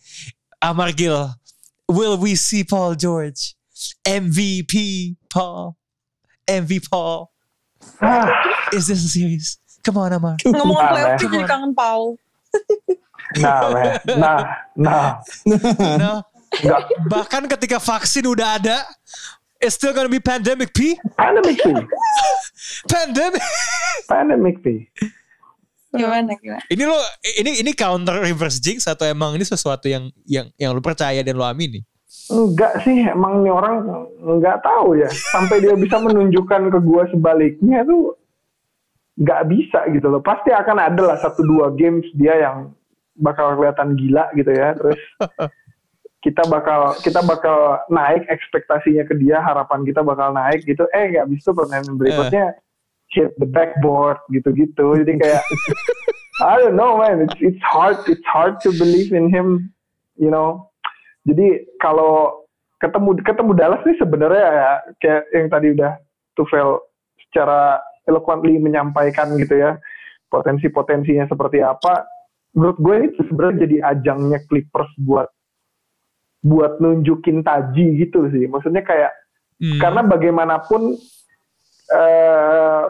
Amar 0.64 0.96
Gil? 0.96 1.36
Will 1.92 2.16
we 2.16 2.40
see 2.40 2.64
Paul 2.64 2.96
George? 2.96 3.60
MVP 4.08 5.16
Paul? 5.28 5.76
MVP 6.48 6.88
Paul? 6.88 7.36
Is 8.72 8.88
this 8.88 9.04
a 9.04 9.12
series? 9.12 9.60
Come 9.84 10.00
on 10.00 10.16
Amar. 10.16 10.40
Ngomong 10.40 10.80
playoff 10.80 11.20
P 11.20 11.28
jadi 11.28 11.44
kangen 11.44 11.76
Paul. 11.76 12.16
nah, 13.36 13.68
man. 13.68 13.92
nah, 14.16 14.40
nah, 14.80 15.08
nah. 16.00 16.20
Bahkan 17.12 17.52
ketika 17.52 17.84
vaksin 17.84 18.24
udah 18.24 18.56
ada, 18.56 18.80
It's 19.66 19.76
still 19.76 19.94
gonna 19.94 20.10
be 20.10 20.20
pandemic 20.20 20.74
P. 20.76 21.00
Pandemic 21.18 21.58
P. 21.64 21.72
pandemic. 22.92 23.42
pandemic 24.08 24.56
P. 24.62 24.92
Gimana 25.98 26.32
gimana? 26.38 26.64
Ini 26.68 26.84
lo 26.84 27.00
ini 27.42 27.52
ini 27.64 27.72
counter 27.72 28.22
reverse 28.22 28.60
jinx 28.60 28.86
atau 28.86 29.08
emang 29.08 29.36
ini 29.36 29.46
sesuatu 29.48 29.88
yang 29.88 30.12
yang 30.28 30.48
yang 30.60 30.72
lo 30.76 30.82
percaya 30.84 31.24
dan 31.24 31.36
lo 31.36 31.46
amini? 31.48 31.82
Enggak 32.26 32.82
sih, 32.82 33.06
emang 33.06 33.46
ini 33.46 33.52
orang 33.54 33.86
nggak 34.18 34.62
tahu 34.66 34.98
ya. 34.98 35.10
Sampai 35.10 35.62
dia 35.62 35.78
bisa 35.78 36.02
menunjukkan 36.02 36.74
ke 36.74 36.80
gua 36.82 37.06
sebaliknya 37.12 37.86
tuh 37.86 38.18
nggak 39.20 39.42
bisa 39.52 39.80
gitu 39.94 40.08
loh. 40.10 40.22
Pasti 40.24 40.50
akan 40.50 40.78
ada 40.80 41.02
lah 41.14 41.18
satu 41.22 41.46
dua 41.46 41.70
games 41.76 42.06
dia 42.18 42.40
yang 42.40 42.74
bakal 43.16 43.56
kelihatan 43.56 43.94
gila 43.94 44.32
gitu 44.34 44.52
ya. 44.52 44.74
Terus 44.74 45.00
kita 46.26 46.42
bakal 46.50 46.98
kita 47.06 47.22
bakal 47.22 47.86
naik 47.94 48.26
ekspektasinya 48.26 49.06
ke 49.06 49.14
dia 49.14 49.38
harapan 49.46 49.86
kita 49.86 50.02
bakal 50.02 50.34
naik 50.34 50.66
gitu 50.66 50.90
eh 50.90 51.14
nggak 51.14 51.30
bisa 51.30 51.54
pertandingan 51.54 52.02
berikutnya 52.02 52.46
uh. 52.50 52.65
Hit 53.16 53.32
the 53.40 53.48
backboard 53.48 54.20
gitu-gitu 54.30 55.00
jadi 55.02 55.14
kayak 55.16 55.44
I 56.44 56.60
don't 56.60 56.76
know 56.76 57.00
man 57.00 57.24
it's 57.24 57.40
it's 57.40 57.64
hard 57.64 57.96
it's 58.12 58.28
hard 58.28 58.60
to 58.68 58.76
believe 58.76 59.16
in 59.16 59.32
him 59.32 59.72
you 60.20 60.28
know 60.28 60.68
jadi 61.24 61.64
kalau 61.80 62.44
ketemu 62.84 63.18
ketemu 63.24 63.52
Dallas 63.56 63.82
nih 63.88 63.98
sebenarnya 63.98 64.46
ya 64.46 64.72
kayak 65.00 65.24
yang 65.32 65.48
tadi 65.48 65.68
udah 65.74 65.92
Tufel 66.36 66.84
secara 67.24 67.80
eloquently 68.04 68.60
menyampaikan 68.60 69.34
gitu 69.40 69.56
ya 69.56 69.80
potensi-potensinya 70.28 71.32
seperti 71.32 71.64
apa 71.64 72.04
menurut 72.52 72.78
gue 72.80 72.94
ini 73.00 73.08
sebenarnya 73.24 73.58
jadi 73.68 73.78
ajangnya 73.96 74.40
Clippers 74.48 74.92
buat 75.00 75.32
buat 76.46 76.78
nunjukin 76.78 77.42
taji 77.42 78.06
gitu 78.06 78.30
sih. 78.30 78.46
Maksudnya 78.46 78.86
kayak 78.86 79.12
hmm. 79.58 79.82
karena 79.82 80.02
bagaimanapun 80.06 80.94
uh, 81.90 82.84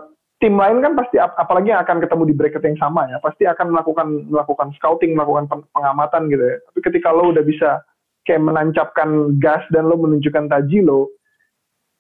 tim 0.43 0.59
lain 0.59 0.83
kan 0.83 0.93
pasti 0.99 1.15
apalagi 1.19 1.71
yang 1.71 1.81
akan 1.81 2.03
ketemu 2.03 2.23
di 2.27 2.35
bracket 2.35 2.63
yang 2.63 2.79
sama 2.79 3.07
ya, 3.07 3.17
pasti 3.23 3.47
akan 3.47 3.71
melakukan 3.71 4.07
melakukan 4.27 4.69
scouting, 4.75 5.15
melakukan 5.15 5.47
pengamatan 5.71 6.27
gitu 6.27 6.43
ya. 6.43 6.57
Tapi 6.71 6.79
ketika 6.91 7.15
lo 7.15 7.31
udah 7.31 7.43
bisa 7.45 7.79
kayak 8.27 8.43
menancapkan 8.43 9.39
gas 9.39 9.63
dan 9.71 9.87
lo 9.87 9.95
menunjukkan 9.95 10.51
taji 10.51 10.83
lo, 10.83 11.13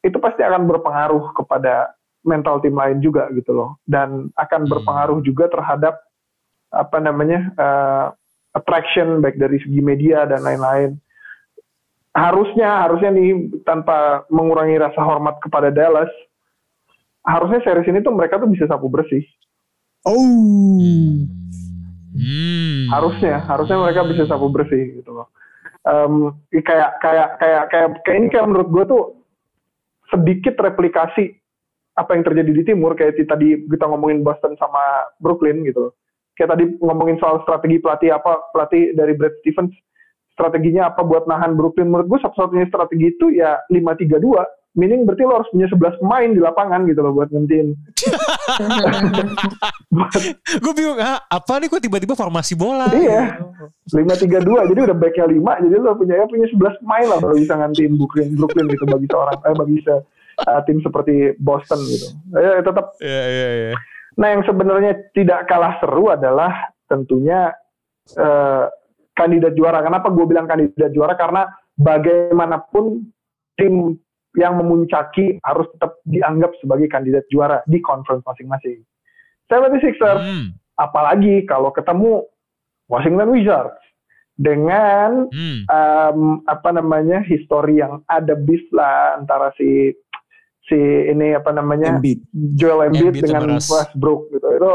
itu 0.05 0.17
pasti 0.21 0.45
akan 0.45 0.69
berpengaruh 0.69 1.33
kepada 1.33 1.95
mental 2.25 2.57
tim 2.59 2.73
lain 2.73 2.99
juga 2.99 3.29
gitu 3.31 3.53
loh 3.53 3.77
dan 3.85 4.33
akan 4.35 4.65
hmm. 4.65 4.71
berpengaruh 4.73 5.19
juga 5.21 5.45
terhadap 5.47 6.01
apa 6.73 6.97
namanya 6.99 7.53
uh, 7.55 8.05
attraction 8.57 9.21
baik 9.21 9.37
dari 9.37 9.61
segi 9.61 9.79
media 9.79 10.25
dan 10.25 10.41
lain-lain 10.41 10.97
harusnya 12.17 12.89
harusnya 12.89 13.13
nih 13.13 13.61
tanpa 13.63 14.25
mengurangi 14.33 14.81
rasa 14.81 14.99
hormat 14.99 15.37
kepada 15.39 15.69
Dallas 15.69 16.09
harusnya 17.25 17.59
series 17.65 17.89
ini 17.89 17.99
tuh 18.05 18.13
mereka 18.13 18.37
tuh 18.37 18.49
bisa 18.49 18.69
sapu 18.69 18.87
bersih. 18.87 19.25
Oh. 20.05 21.25
Hmm. 22.15 22.87
harusnya 22.95 23.43
harusnya 23.43 23.75
mereka 23.75 24.07
bisa 24.07 24.23
sapu 24.23 24.47
bersih 24.47 25.03
gitu 25.03 25.11
loh. 25.11 25.27
Um, 25.83 26.39
kayak 26.49 26.97
kayak 27.03 27.29
kayak 27.43 27.63
kayak 27.67 27.89
kayak 28.01 28.17
ini 28.17 28.27
kayak 28.31 28.47
menurut 28.47 28.69
gue 28.71 28.83
tuh 28.87 29.03
sedikit 30.13 30.55
replikasi 30.55 31.35
apa 31.95 32.11
yang 32.15 32.23
terjadi 32.23 32.51
di 32.55 32.63
timur 32.63 32.95
kayak 32.95 33.19
tadi 33.19 33.67
kita 33.67 33.85
ngomongin 33.87 34.23
Boston 34.23 34.55
sama 34.55 35.11
Brooklyn 35.19 35.67
gitu. 35.67 35.91
Kayak 36.39 36.55
tadi 36.55 36.63
ngomongin 36.79 37.19
soal 37.19 37.43
strategi 37.43 37.83
pelatih 37.83 38.15
apa 38.15 38.47
pelatih 38.55 38.95
dari 38.95 39.11
Brad 39.15 39.35
Stevens 39.43 39.75
strateginya 40.35 40.91
apa 40.91 41.03
buat 41.03 41.27
nahan 41.27 41.55
Brooklyn. 41.55 41.91
Menurut 41.91 42.15
gue 42.15 42.19
satu-satunya 42.23 42.67
strategi 42.71 43.11
itu 43.11 43.35
ya 43.35 43.59
5-3-2 43.71 44.21
meaning 44.75 45.07
berarti 45.07 45.23
lo 45.23 45.39
harus 45.39 45.49
punya 45.51 45.67
11 45.71 46.03
pemain 46.03 46.29
di 46.29 46.41
lapangan 46.43 46.83
gitu 46.85 46.99
loh 46.99 47.15
buat 47.15 47.31
ngentiin 47.31 47.67
gue 50.63 50.73
bingung 50.75 50.99
ah, 50.99 51.23
apa 51.31 51.63
nih 51.63 51.71
kok 51.71 51.79
tiba-tiba 51.79 52.13
formasi 52.13 52.59
bola 52.59 52.91
iya 52.91 53.39
5-3-2 53.89 54.71
jadi 54.75 54.79
udah 54.91 54.97
backnya 54.99 55.25
5 55.31 55.63
jadi 55.67 55.75
lo 55.79 55.95
punya 55.95 56.15
ya 56.19 56.25
punya 56.27 56.47
11 56.51 56.83
pemain 56.83 57.07
lah 57.07 57.17
baru 57.23 57.35
bisa 57.39 57.55
ngantiin 57.55 57.95
Brooklyn 57.95 58.35
Brooklyn 58.35 58.67
gitu 58.67 58.85
bagi 58.85 59.07
seorang 59.07 59.39
eh 59.47 59.55
bagi 59.55 59.77
se, 59.81 59.95
uh, 60.43 60.61
tim 60.67 60.83
seperti 60.83 61.39
Boston 61.39 61.79
gitu. 61.87 62.07
Ya, 62.35 62.59
tetap. 62.59 62.99
Yeah, 62.99 63.25
yeah, 63.31 63.51
yeah. 63.71 63.77
Nah 64.19 64.27
yang 64.35 64.43
sebenarnya 64.47 64.91
tidak 65.15 65.47
kalah 65.47 65.79
seru 65.79 66.11
adalah 66.11 66.51
tentunya 66.87 67.51
uh, 68.15 68.65
kandidat 69.15 69.55
juara. 69.55 69.83
Kenapa 69.83 70.11
gue 70.11 70.25
bilang 70.27 70.47
kandidat 70.47 70.91
juara? 70.91 71.15
Karena 71.15 71.47
bagaimanapun 71.75 73.11
tim 73.55 73.95
yang 74.35 74.59
memuncaki 74.59 75.39
harus 75.43 75.67
tetap 75.75 75.99
dianggap 76.07 76.51
sebagai 76.59 76.87
kandidat 76.91 77.23
juara 77.31 77.63
di 77.65 77.79
conference 77.79 78.23
masing-masing. 78.27 78.83
76ers, 79.51 80.23
hmm. 80.25 80.47
apalagi 80.79 81.45
kalau 81.45 81.71
ketemu 81.71 82.25
Washington 82.91 83.29
Wizards 83.33 83.79
dengan 84.35 85.31
hmm. 85.31 85.59
um, 85.71 86.19
apa 86.45 86.69
namanya 86.75 87.23
histori 87.23 87.79
yang 87.79 88.03
ada 88.11 88.35
bis 88.35 88.61
lah 88.75 89.15
antara 89.15 89.55
si 89.55 89.95
si 90.67 90.75
ini 91.07 91.31
apa 91.37 91.55
namanya 91.55 91.95
Embiid. 91.95 92.19
Joel 92.59 92.91
Embiid, 92.91 93.15
Embiid 93.15 93.23
dengan 93.23 93.55
Westbrook 93.55 94.33
gitu 94.35 94.47
itu 94.59 94.71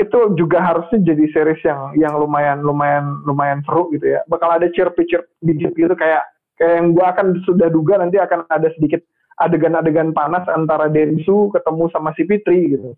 itu 0.00 0.18
juga 0.40 0.58
harusnya 0.64 0.98
jadi 1.04 1.24
series 1.30 1.62
yang 1.68 1.80
yang 2.00 2.14
lumayan 2.16 2.64
lumayan 2.64 3.20
lumayan 3.28 3.60
seru 3.68 3.92
gitu 3.92 4.08
ya 4.08 4.24
bakal 4.24 4.48
ada 4.48 4.64
chirp-chirp 4.72 5.28
dikit 5.44 5.76
gitu 5.76 5.92
kayak 5.92 6.24
kayak 6.62 6.74
yang 6.78 6.88
gua 6.94 7.10
akan 7.10 7.42
sudah 7.42 7.66
duga 7.66 7.98
nanti 7.98 8.22
akan 8.22 8.46
ada 8.46 8.70
sedikit 8.78 9.02
adegan-adegan 9.42 10.14
panas 10.14 10.46
antara 10.46 10.86
Densu 10.86 11.50
ketemu 11.50 11.90
sama 11.90 12.14
si 12.14 12.22
Fitri 12.22 12.78
gitu 12.78 12.94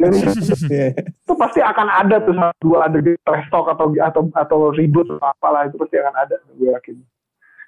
Dan 0.00 0.10
itu 0.24 1.34
pasti 1.36 1.60
akan 1.60 1.88
ada 1.88 2.16
tuh 2.24 2.32
dua 2.64 2.88
adegan 2.88 3.16
talk 3.52 3.68
atau 3.68 3.92
atau 3.92 4.22
atau 4.32 4.58
ribut 4.72 5.04
atau 5.04 5.20
apalah 5.20 5.68
itu 5.68 5.76
pasti 5.76 6.00
akan 6.00 6.14
ada 6.16 6.34
gue 6.56 6.72
yakin. 6.72 6.96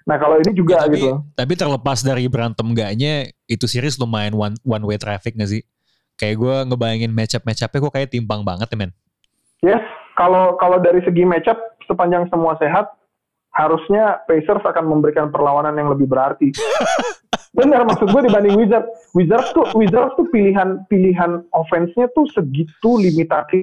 Nah 0.05 0.16
kalau 0.20 0.37
ini 0.41 0.53
juga 0.53 0.81
ya, 0.81 0.89
tapi, 0.89 1.01
gitu. 1.01 1.20
Tapi 1.33 1.53
terlepas 1.57 1.99
dari 2.05 2.25
berantem 2.29 2.64
gaknya, 2.77 3.29
itu 3.49 3.64
series 3.64 3.97
lumayan 3.97 4.37
one, 4.37 4.57
one 4.64 4.85
way 4.85 5.01
traffic 5.01 5.37
gak 5.37 5.49
sih? 5.49 5.64
Kayak 6.16 6.37
gue 6.41 6.55
ngebayangin 6.72 7.12
matchup 7.12 7.43
matchupnya 7.45 7.81
kok 7.81 7.93
kayak 7.93 8.09
timpang 8.12 8.41
banget 8.45 8.68
ya 8.68 8.77
men. 8.77 8.93
Yes, 9.64 9.85
kalau 10.16 10.61
kalau 10.61 10.77
dari 10.81 11.01
segi 11.05 11.25
matchup 11.25 11.57
sepanjang 11.89 12.29
semua 12.29 12.57
sehat, 12.61 12.93
harusnya 13.55 14.21
Pacers 14.27 14.67
akan 14.67 14.85
memberikan 14.91 15.31
perlawanan 15.31 15.79
yang 15.79 15.89
lebih 15.95 16.11
berarti. 16.11 16.51
Benar 17.59 17.87
maksud 17.87 18.11
gue 18.11 18.23
dibanding 18.27 18.59
Wizards. 18.59 18.91
Wizards 19.15 19.55
tuh 19.55 19.71
Wizards 19.79 20.11
tuh 20.19 20.27
pilihan 20.35 20.83
pilihan 20.91 21.47
offense-nya 21.55 22.11
tuh 22.19 22.27
segitu 22.35 22.99
limitatif, 22.99 23.63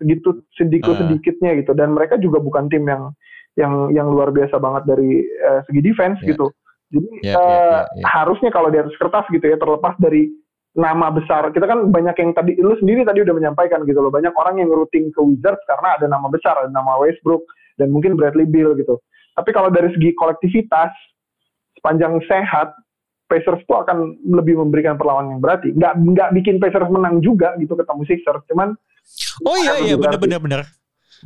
segitu 0.00 0.40
sedikit 0.56 0.96
sedikitnya 0.96 1.60
gitu. 1.60 1.76
Dan 1.76 1.92
mereka 1.92 2.16
juga 2.16 2.40
bukan 2.40 2.72
tim 2.72 2.88
yang 2.88 3.12
yang 3.60 3.92
yang 3.92 4.08
luar 4.08 4.32
biasa 4.32 4.56
banget 4.56 4.88
dari 4.88 5.20
uh, 5.44 5.60
segi 5.68 5.80
defense 5.84 6.16
yeah. 6.24 6.28
gitu. 6.32 6.46
Jadi 6.88 7.08
yeah, 7.20 7.36
uh, 7.36 7.44
yeah, 7.44 7.60
yeah, 7.60 7.84
yeah. 8.00 8.08
harusnya 8.16 8.48
kalau 8.48 8.72
di 8.72 8.80
atas 8.80 8.96
kertas 8.96 9.28
gitu 9.28 9.44
ya 9.44 9.60
terlepas 9.60 9.92
dari 10.00 10.32
nama 10.78 11.10
besar 11.10 11.50
kita 11.50 11.66
kan 11.66 11.90
banyak 11.90 12.14
yang 12.22 12.30
tadi 12.36 12.54
lu 12.54 12.76
sendiri 12.78 13.02
tadi 13.02 13.24
udah 13.24 13.34
menyampaikan 13.34 13.82
gitu 13.82 13.98
loh 13.98 14.14
banyak 14.14 14.30
orang 14.38 14.62
yang 14.62 14.70
routing 14.70 15.10
ke 15.10 15.20
Wizards 15.20 15.58
karena 15.66 15.98
ada 15.98 16.06
nama 16.06 16.30
besar 16.30 16.54
ada 16.54 16.70
nama 16.70 17.02
Westbrook 17.02 17.42
dan 17.78 17.94
mungkin 17.94 18.18
Bradley 18.18 18.44
Beal 18.44 18.74
gitu. 18.74 18.98
Tapi 19.38 19.50
kalau 19.54 19.70
dari 19.70 19.94
segi 19.94 20.10
kolektivitas 20.18 20.90
sepanjang 21.78 22.18
sehat 22.26 22.74
Pacers 23.28 23.60
itu 23.60 23.74
akan 23.76 24.18
lebih 24.24 24.58
memberikan 24.58 24.98
perlawanan 24.98 25.38
yang 25.38 25.42
berarti. 25.44 25.70
Nggak 25.76 25.94
nggak 25.94 26.30
bikin 26.42 26.56
Pacers 26.58 26.90
menang 26.90 27.22
juga 27.22 27.54
gitu 27.62 27.78
ketemu 27.78 28.02
Sixers, 28.08 28.42
cuman 28.50 28.74
Oh 29.46 29.56
iya 29.56 29.80
iya 29.80 29.96
benar. 29.96 30.66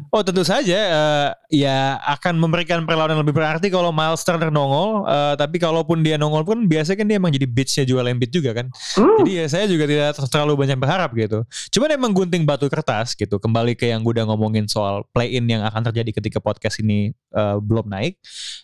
Oh 0.09 0.25
tentu 0.25 0.41
saja 0.43 0.79
uh, 0.89 1.29
ya 1.53 2.01
akan 2.17 2.41
memberikan 2.41 2.85
perlawanan 2.89 3.21
lebih 3.21 3.37
berarti 3.37 3.69
kalau 3.69 3.93
Miles 3.93 4.25
Turner 4.25 4.49
nongol. 4.49 5.05
Uh, 5.05 5.35
tapi 5.37 5.61
kalaupun 5.61 6.01
dia 6.01 6.17
nongol 6.17 6.45
pun 6.49 6.65
biasanya 6.65 7.05
kan 7.05 7.07
dia 7.09 7.17
emang 7.21 7.33
jadi 7.33 7.45
bitchnya 7.45 7.85
jual 7.85 8.05
Embiid 8.05 8.33
juga 8.33 8.57
kan. 8.57 8.73
Hmm. 8.97 9.21
Jadi 9.21 9.31
ya 9.37 9.47
saya 9.53 9.65
juga 9.69 9.85
tidak 9.85 10.17
terlalu 10.33 10.65
banyak 10.65 10.79
berharap 10.81 11.11
gitu. 11.13 11.45
Cuman 11.77 11.89
emang 11.93 12.11
gunting 12.17 12.49
batu 12.49 12.67
kertas 12.73 13.13
gitu. 13.13 13.37
Kembali 13.37 13.77
ke 13.77 13.93
yang 13.93 14.01
gue 14.01 14.17
udah 14.17 14.27
ngomongin 14.33 14.65
soal 14.65 15.05
play 15.13 15.37
in 15.37 15.45
yang 15.45 15.61
akan 15.65 15.93
terjadi 15.93 16.11
ketika 16.17 16.39
podcast 16.41 16.81
ini 16.81 17.13
uh, 17.37 17.61
belum 17.61 17.89
naik. 17.89 18.17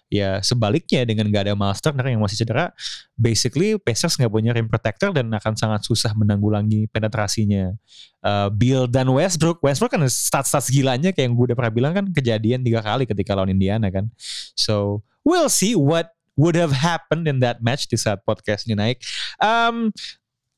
Ya 0.09 0.41
sebaliknya 0.41 1.05
dengan 1.05 1.29
gak 1.29 1.49
ada 1.49 1.55
Miles 1.55 1.81
Turner 1.85 2.09
yang 2.09 2.25
masih 2.25 2.41
cedera, 2.41 2.73
basically 3.13 3.77
Pacers 3.77 4.17
nggak 4.17 4.33
punya 4.33 4.57
rim 4.57 4.65
protector 4.65 5.13
dan 5.13 5.29
akan 5.29 5.53
sangat 5.53 5.85
susah 5.85 6.17
menanggulangi 6.17 6.89
penetrasinya 6.89 7.77
uh, 8.25 8.49
Bill 8.49 8.89
dan 8.89 9.13
Westbrook. 9.13 9.61
Westbrook 9.61 9.93
kan 9.93 10.03
stats-stats 10.09 10.73
gilanya 10.73 11.13
kayak 11.13 11.29
yang 11.29 11.35
gue 11.37 11.53
udah 11.53 11.57
pernah 11.61 11.73
bilang 11.73 11.93
kan 11.93 12.05
kejadian 12.09 12.65
tiga 12.65 12.81
kali 12.81 13.05
ketika 13.05 13.37
lawan 13.37 13.53
Indiana 13.53 13.93
kan. 13.93 14.09
So 14.57 15.05
we'll 15.29 15.53
see 15.53 15.77
what 15.77 16.17
would 16.39 16.57
have 16.57 16.73
happened 16.73 17.29
in 17.29 17.45
that 17.45 17.61
match 17.61 17.91
di 17.91 18.01
saat 18.01 18.25
podcast 18.25 18.65
ini 18.65 18.79
naik. 18.79 18.99
Um, 19.43 19.93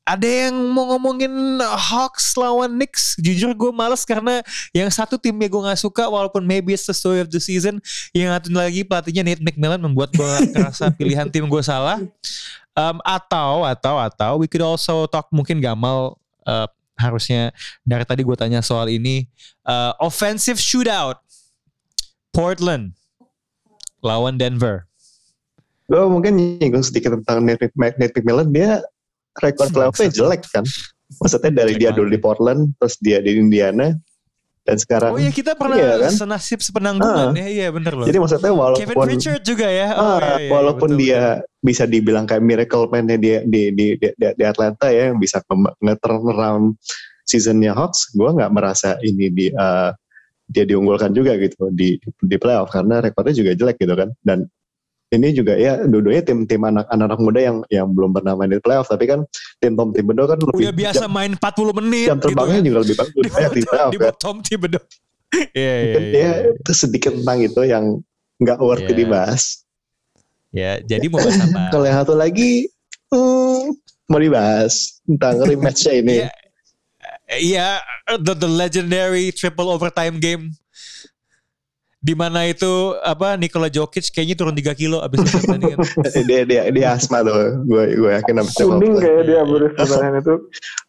ada 0.01 0.25
yang 0.25 0.57
mau 0.73 0.89
ngomongin 0.95 1.29
Hawks 1.61 2.33
lawan 2.33 2.73
Knicks? 2.73 3.15
Jujur 3.21 3.53
gue 3.53 3.71
males 3.71 4.01
karena 4.01 4.41
yang 4.73 4.89
satu 4.89 5.15
timnya 5.21 5.45
gue 5.45 5.61
gak 5.61 5.77
suka 5.77 6.09
walaupun 6.09 6.41
maybe 6.41 6.73
it's 6.73 6.89
the 6.89 6.95
story 6.95 7.21
of 7.21 7.29
the 7.29 7.37
season 7.37 7.77
yang 8.11 8.33
satu 8.33 8.49
lagi 8.49 8.81
pelatihnya 8.81 9.21
Nate 9.21 9.43
McMillan 9.45 9.81
membuat 9.81 10.09
gue 10.17 10.31
ngerasa 10.57 10.89
pilihan 10.99 11.29
tim 11.29 11.45
gue 11.45 11.63
salah. 11.63 12.01
Um, 12.71 13.03
atau 13.03 13.67
atau 13.67 13.99
atau 13.99 14.31
we 14.39 14.47
could 14.47 14.63
also 14.63 15.03
talk 15.05 15.27
mungkin 15.29 15.59
Gamal 15.59 16.15
uh, 16.47 16.65
harusnya 16.95 17.51
dari 17.83 18.07
tadi 18.07 18.25
gue 18.25 18.37
tanya 18.37 18.65
soal 18.65 18.89
ini. 18.89 19.29
Uh, 19.61 19.93
offensive 20.01 20.57
shootout. 20.57 21.21
Portland 22.31 22.95
lawan 24.01 24.39
Denver. 24.39 24.87
Gue 25.91 25.99
mungkin 26.07 26.39
nyinggung 26.39 26.81
sedikit 26.81 27.11
tentang 27.19 27.43
Nate 27.43 27.69
McMillan. 27.75 28.49
Dia 28.55 28.79
rekor 29.39 29.67
playoffnya 29.71 30.09
jelek 30.11 30.43
kan. 30.51 30.65
Maksudnya 31.19 31.51
dari 31.51 31.75
dia 31.75 31.91
dulu 31.91 32.07
di 32.07 32.19
Portland, 32.19 32.71
terus 32.79 32.95
dia 33.03 33.19
di 33.19 33.35
Indiana, 33.35 33.91
dan 34.61 34.77
sekarang 34.77 35.17
oh 35.17 35.19
iya 35.19 35.33
kita 35.33 35.57
pernah 35.57 35.73
iya, 35.73 35.97
kan? 36.05 36.13
senasib 36.13 36.61
sepenanggungan 36.61 37.33
ah, 37.33 37.41
ya 37.41 37.47
iya 37.49 37.67
bener 37.73 37.97
loh 37.97 38.05
jadi 38.05 38.21
maksudnya 38.21 38.53
walaupun 38.53 38.85
Kevin 38.85 39.09
Richard 39.09 39.41
juga 39.41 39.65
ya 39.65 39.87
oh, 39.97 40.21
ah, 40.21 40.37
iya, 40.37 40.37
iya, 40.37 40.49
walaupun 40.53 40.89
betul, 40.93 41.01
dia 41.01 41.21
betul. 41.41 41.65
bisa 41.65 41.83
dibilang 41.89 42.25
kayak 42.29 42.43
miracle 42.45 42.85
man-nya 42.93 43.17
dia 43.17 43.37
di, 43.41 43.73
di, 43.73 43.97
di, 43.97 44.07
di, 44.13 44.27
di 44.37 44.43
Atlanta 44.45 44.93
ya 44.93 45.09
yang 45.09 45.17
bisa 45.17 45.41
nge-turn 45.81 46.21
around 46.29 46.77
seasonnya 47.25 47.73
Hawks 47.73 48.13
gue 48.13 48.29
nggak 48.29 48.51
merasa 48.53 49.01
ini 49.01 49.33
di 49.33 49.49
uh, 49.49 49.89
dia 50.45 50.63
diunggulkan 50.69 51.09
juga 51.09 51.33
gitu 51.41 51.73
di 51.73 51.97
di 52.21 52.35
playoff 52.37 52.69
karena 52.69 53.01
rekornya 53.01 53.33
juga 53.33 53.51
jelek 53.57 53.81
gitu 53.81 53.97
kan 53.97 54.13
dan 54.21 54.45
ini 55.11 55.35
juga 55.35 55.59
ya 55.59 55.75
dua-duanya 55.83 56.23
tim-tim 56.23 56.61
anak-anak 56.63 57.19
muda 57.19 57.39
yang 57.43 57.57
yang 57.67 57.87
belum 57.91 58.15
pernah 58.15 58.33
main 58.39 58.47
di 58.47 58.63
playoff 58.63 58.87
tapi 58.87 59.11
kan 59.11 59.27
tim 59.59 59.75
Tom 59.75 59.91
Thibodeau 59.91 60.25
kan 60.25 60.39
lebih 60.39 60.71
udah 60.71 60.75
biasa 60.75 61.05
jam, 61.05 61.11
main 61.11 61.31
40 61.35 61.79
menit 61.83 62.07
jam 62.07 62.19
terbangnya 62.19 62.59
gitu 62.59 62.63
kan. 62.63 62.65
juga 62.65 62.79
lebih 62.79 62.97
bagus 62.97 63.21
di, 63.25 63.29
banyak 63.29 63.51
di 63.51 63.63
playoff 63.67 63.91
di 63.91 63.99
kan. 63.99 64.13
Tom 64.17 64.37
Thibodeau 64.39 64.83
Iya, 65.55 65.75
iya, 65.87 65.99
iya. 66.11 66.31
Itu 66.59 66.71
sedikit 66.75 67.15
tentang 67.15 67.39
itu 67.43 67.61
yang 67.63 68.03
nggak 68.43 68.59
worth 68.59 68.83
yeah. 68.87 68.97
dibahas. 68.97 69.43
Ya, 70.51 70.71
jadi 70.83 71.07
mau 71.07 71.23
bahas 71.23 71.39
apa? 71.39 71.61
Kalau 71.73 71.85
yang 71.87 71.97
satu 72.03 72.15
lagi, 72.19 72.67
hmm, 73.07 73.71
mau 74.11 74.19
dibahas 74.19 74.99
tentang 75.07 75.39
rematch 75.47 75.87
ini. 75.87 76.27
Iya, 77.31 77.79
yeah, 77.79 78.19
the, 78.19 78.35
the 78.35 78.49
legendary 78.49 79.31
triple 79.31 79.71
overtime 79.71 80.19
game 80.19 80.51
di 82.01 82.17
mana 82.17 82.49
itu 82.49 82.97
apa 83.05 83.37
Nikola 83.37 83.69
Jokic 83.69 84.09
kayaknya 84.09 84.33
turun 84.33 84.57
3 84.57 84.73
kilo 84.73 85.05
abis 85.05 85.21
pertandingan. 85.37 85.77
dia 86.25 86.41
dia 86.49 86.61
dia 86.73 86.87
asma 86.97 87.21
tuh. 87.21 87.61
Gue 87.69 87.93
gue 87.93 88.11
yakin 88.17 88.41
abis 88.41 88.57
Kuning 88.57 88.97
kayak 88.97 89.23
dia 89.29 89.45
baru 89.45 89.69
pertandingan 89.77 90.15
itu. 90.25 90.35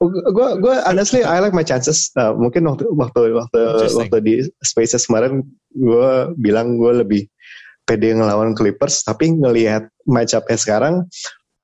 Gue 0.37 0.49
gue 0.59 0.75
honestly 0.89 1.21
I 1.21 1.45
like 1.45 1.53
my 1.53 1.63
chances. 1.63 2.09
Uh, 2.17 2.33
mungkin 2.33 2.65
waktu 2.65 2.89
waktu 2.97 3.37
waktu 3.37 3.61
waktu 3.93 4.17
di 4.25 4.35
Spaces 4.65 5.05
kemarin 5.05 5.45
gue 5.77 6.13
bilang 6.41 6.81
gue 6.81 7.05
lebih 7.05 7.29
pede 7.85 8.17
ngelawan 8.17 8.57
Clippers 8.57 9.05
tapi 9.05 9.37
ngelihat 9.37 9.93
matchupnya 10.09 10.57
sekarang 10.57 10.95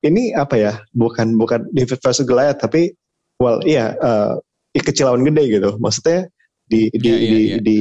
ini 0.05 0.31
apa 0.37 0.55
ya 0.55 0.73
bukan 0.93 1.35
bukan 1.35 1.65
David 1.73 1.99
versus 2.05 2.27
Goliath 2.27 2.61
tapi 2.61 2.93
well 3.41 3.63
iya 3.65 3.97
uh, 3.97 4.37
kecilauan 4.77 5.25
gede 5.25 5.59
gitu 5.59 5.69
maksudnya 5.81 6.27
di 6.69 6.91
di 6.93 7.09
yeah, 7.09 7.17
yeah, 7.17 7.31
di, 7.33 7.39
yeah. 7.41 7.59
di 7.63 7.79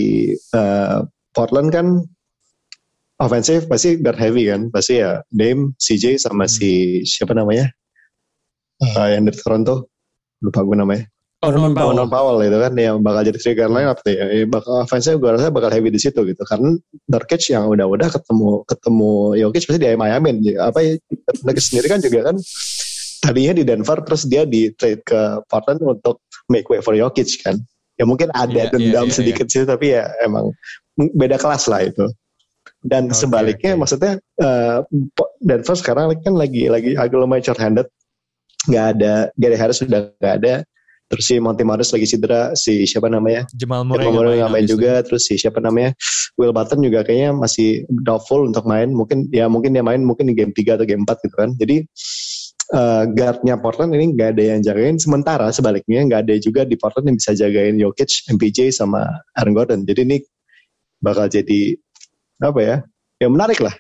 uh, 0.57 0.99
Portland 1.39 1.71
kan 1.71 1.87
offensive 3.23 3.71
pasti 3.71 4.03
guard 4.03 4.19
heavy 4.19 4.51
kan 4.51 4.75
pasti 4.75 4.99
ya 4.99 5.23
Dame 5.31 5.79
CJ 5.79 6.19
sama 6.19 6.47
hmm. 6.47 6.51
si 6.51 6.71
siapa 7.07 7.31
namanya 7.31 7.71
uh, 8.83 9.07
yang 9.07 9.31
dari 9.31 9.39
Toronto 9.39 9.87
lupa 10.43 10.67
gue 10.67 10.79
namanya 10.79 11.07
Oh, 11.39 11.55
non 11.55 11.71
Powell. 11.71 11.95
non 11.95 12.11
Powell 12.11 12.43
itu 12.51 12.59
kan 12.59 12.75
yang 12.75 12.99
bakal 12.99 13.23
jadi 13.23 13.39
trigger 13.39 13.71
line 13.71 13.87
up 13.87 14.03
ya. 14.03 14.27
Bakal 14.51 14.83
offense 14.83 15.07
gue 15.07 15.31
rasa 15.31 15.55
bakal 15.55 15.71
heavy 15.71 15.95
di 15.95 16.03
situ 16.03 16.27
gitu. 16.27 16.43
Karena 16.43 16.75
Nurkic 17.07 17.47
yang 17.55 17.71
udah-udah 17.71 18.11
ketemu 18.11 18.67
ketemu 18.67 19.11
Jokic 19.47 19.71
pasti 19.71 19.79
dia 19.79 19.95
mayamin. 19.95 20.43
Apa 20.59 20.83
ya 20.83 20.99
Nurkic 21.47 21.63
sendiri 21.63 21.87
kan 21.87 22.03
juga 22.03 22.35
kan 22.35 22.37
tadinya 23.23 23.55
di 23.55 23.63
Denver 23.63 24.03
terus 24.03 24.27
dia 24.27 24.43
di 24.51 24.75
trade 24.75 25.07
ke 25.07 25.47
Portland 25.47 25.79
untuk 25.87 26.27
make 26.51 26.67
way 26.67 26.83
for 26.83 26.99
Jokic 26.99 27.31
kan. 27.39 27.55
Ya 27.95 28.03
mungkin 28.03 28.35
ada 28.35 28.51
yeah, 28.51 28.75
dendam 28.75 28.91
yeah, 28.91 29.03
yeah, 29.07 29.15
sedikit 29.15 29.47
yeah. 29.47 29.55
sih 29.55 29.63
tapi 29.63 29.87
ya 29.95 30.11
emang 30.27 30.51
beda 30.99 31.39
kelas 31.39 31.71
lah 31.71 31.87
itu. 31.87 32.07
Dan 32.79 33.11
okay, 33.11 33.17
sebaliknya 33.17 33.73
okay. 33.75 33.81
maksudnya 33.81 34.13
uh, 34.43 34.85
Denver 35.43 35.77
sekarang 35.79 36.15
kan 36.21 36.35
lagi 36.35 36.69
lagi 36.69 36.95
agak 36.99 37.19
lumayan 37.19 37.45
short 37.47 37.63
handed. 37.63 37.87
Gak 38.69 38.99
ada 38.99 39.33
Gary 39.39 39.57
Harris 39.57 39.81
sudah 39.81 40.13
gak 40.19 40.35
ada. 40.43 40.67
Terus 41.09 41.25
si 41.25 41.41
Monty 41.41 41.65
Morris 41.65 41.89
lagi 41.89 42.05
cedera 42.05 42.53
si 42.53 42.85
siapa 42.85 43.09
namanya? 43.09 43.49
Jamal 43.57 43.81
Murray, 43.81 44.05
Jamal 44.05 44.15
Murray 44.21 44.35
nggak 44.45 44.53
main 44.53 44.69
juga. 44.69 44.93
Terus 45.01 45.25
si 45.25 45.41
siapa 45.41 45.57
namanya? 45.57 45.97
Will 46.37 46.53
Button 46.53 46.85
juga 46.85 47.01
kayaknya 47.01 47.33
masih 47.33 47.89
doubtful 47.89 48.45
untuk 48.45 48.69
main. 48.69 48.93
Mungkin 48.93 49.33
ya 49.33 49.49
mungkin 49.49 49.73
dia 49.73 49.81
main 49.81 50.05
mungkin 50.05 50.29
di 50.29 50.37
game 50.37 50.53
3 50.53 50.77
atau 50.77 50.85
game 50.85 51.09
4 51.09 51.25
gitu 51.25 51.35
kan. 51.41 51.51
Jadi 51.57 51.77
uh, 52.77 53.09
guardnya 53.09 53.57
Portland 53.57 53.97
ini 53.97 54.13
nggak 54.13 54.37
ada 54.37 54.43
yang 54.53 54.61
jagain. 54.61 55.01
Sementara 55.01 55.49
sebaliknya 55.49 56.05
nggak 56.05 56.21
ada 56.29 56.35
juga 56.37 56.69
di 56.69 56.77
Portland 56.77 57.09
yang 57.09 57.17
bisa 57.17 57.33
jagain 57.33 57.81
Jokic, 57.81 58.29
MPJ 58.29 58.77
sama 58.77 59.09
Aaron 59.33 59.57
Gordon. 59.57 59.89
Jadi 59.89 60.05
ini 60.05 60.21
bakal 60.99 61.31
jadi 61.31 61.79
apa 62.39 62.61
ya 62.63 62.77
yang 63.19 63.35
menarik 63.35 63.59
lah 63.59 63.75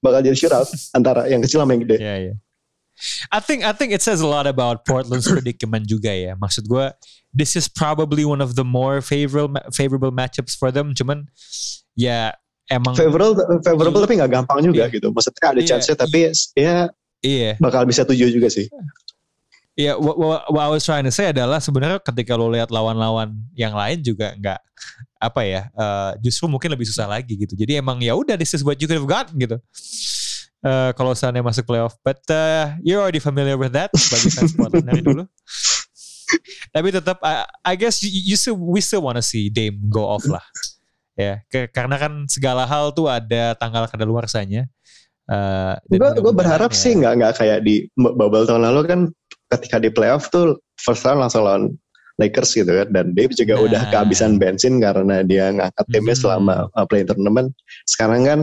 bakal 0.00 0.20
jadi 0.24 0.36
shootout 0.36 0.68
antara 0.96 1.28
yang 1.28 1.42
kecil 1.44 1.60
sama 1.60 1.76
yang 1.76 1.84
gede. 1.84 1.98
Yeah, 2.00 2.18
yeah. 2.32 2.36
I 3.28 3.44
think 3.44 3.60
I 3.60 3.76
think 3.76 3.92
it 3.92 4.00
says 4.00 4.24
a 4.24 4.28
lot 4.28 4.48
about 4.48 4.88
Portland's 4.88 5.28
predicament 5.28 5.84
juga 5.84 6.16
ya. 6.16 6.32
Maksud 6.40 6.64
gue, 6.64 6.88
this 7.28 7.52
is 7.52 7.68
probably 7.68 8.24
one 8.24 8.40
of 8.40 8.56
the 8.56 8.64
more 8.64 9.04
favorable 9.04 9.60
favorable 9.68 10.08
matchups 10.08 10.56
for 10.56 10.72
them. 10.72 10.96
Cuman 10.96 11.28
ya 11.92 12.32
emang 12.72 12.96
favorable 12.96 13.36
favorable 13.60 14.00
tapi 14.00 14.16
nggak 14.16 14.32
gampang 14.32 14.64
juga 14.64 14.88
yeah. 14.88 14.94
gitu. 14.96 15.12
Maksudnya 15.12 15.44
ada 15.52 15.60
yeah, 15.60 15.68
chance 15.68 15.92
tapi 15.92 16.32
ya 16.56 16.88
iya 17.20 17.52
bakal 17.60 17.84
bisa 17.84 18.08
tujuh 18.08 18.32
juga 18.32 18.48
sih. 18.48 18.64
Iya, 19.76 19.92
yeah, 19.92 19.96
what, 20.00 20.16
what, 20.16 20.40
what 20.48 20.62
I 20.64 20.70
was 20.72 20.88
trying 20.88 21.04
to 21.04 21.12
say 21.12 21.36
adalah 21.36 21.60
sebenarnya 21.60 22.00
ketika 22.00 22.32
lo 22.32 22.48
lihat 22.48 22.72
lawan-lawan 22.72 23.36
yang 23.52 23.76
lain 23.76 24.00
juga 24.00 24.32
nggak 24.32 24.60
apa 25.20 25.40
ya, 25.44 25.62
uh, 25.76 26.16
justru 26.24 26.48
mungkin 26.48 26.72
lebih 26.72 26.88
susah 26.88 27.04
lagi 27.04 27.36
gitu. 27.36 27.52
Jadi 27.52 27.76
emang 27.76 28.00
ya 28.00 28.16
udah 28.16 28.40
this 28.40 28.56
is 28.56 28.64
what 28.64 28.80
you 28.80 28.88
could 28.88 28.96
have 28.96 29.04
got 29.04 29.28
gitu 29.36 29.60
uh, 30.66 30.90
kalau 30.96 31.12
seandainya 31.12 31.46
masuk 31.46 31.64
playoff. 31.68 31.94
But 32.02 32.22
uh, 32.32 32.74
you're 32.82 33.00
already 33.00 33.22
familiar 33.22 33.54
with 33.54 33.76
that 33.76 33.94
sebagai 33.94 34.32
fans 34.34 34.52
Portland 34.56 34.86
dari 34.86 35.02
dulu. 35.02 35.24
Tapi 36.74 36.88
tetap, 36.90 37.22
I, 37.22 37.46
I 37.62 37.74
guess 37.78 38.02
you, 38.02 38.10
you 38.10 38.36
still, 38.40 38.58
we 38.58 38.82
still 38.82 39.04
wanna 39.04 39.22
see 39.22 39.46
Dame 39.46 39.78
go 39.86 40.08
off 40.10 40.26
lah. 40.26 40.42
Ya, 41.16 41.40
ke, 41.48 41.70
karena 41.72 41.96
kan 41.96 42.28
segala 42.28 42.68
hal 42.68 42.92
tuh 42.92 43.08
ada 43.08 43.56
tanggal 43.56 43.88
kadaluarsanya. 43.88 44.68
Uh, 45.26 45.74
gue 45.90 46.34
berharap 46.34 46.70
ya. 46.70 46.78
sih 46.78 46.92
nggak 46.94 47.12
nggak 47.18 47.32
kayak 47.34 47.58
di 47.66 47.90
bubble 47.98 48.46
tahun 48.46 48.62
lalu 48.62 48.80
kan 48.86 49.00
ketika 49.56 49.80
di 49.80 49.90
playoff 49.90 50.28
tuh 50.28 50.60
first 50.78 51.02
round 51.02 51.24
langsung 51.24 51.44
lawan 51.44 51.74
Lakers 52.16 52.56
gitu 52.56 52.72
kan 52.72 52.88
dan 52.92 53.12
Dave 53.12 53.36
juga 53.36 53.60
nah. 53.60 53.64
udah 53.68 53.82
kehabisan 53.92 54.40
bensin 54.40 54.80
karena 54.80 55.20
dia 55.20 55.52
ngangkat 55.52 55.86
timnya 55.92 56.16
hmm. 56.16 56.22
selama 56.24 56.56
uh, 56.72 56.86
play 56.88 57.04
tournament 57.04 57.52
sekarang 57.84 58.24
kan 58.24 58.40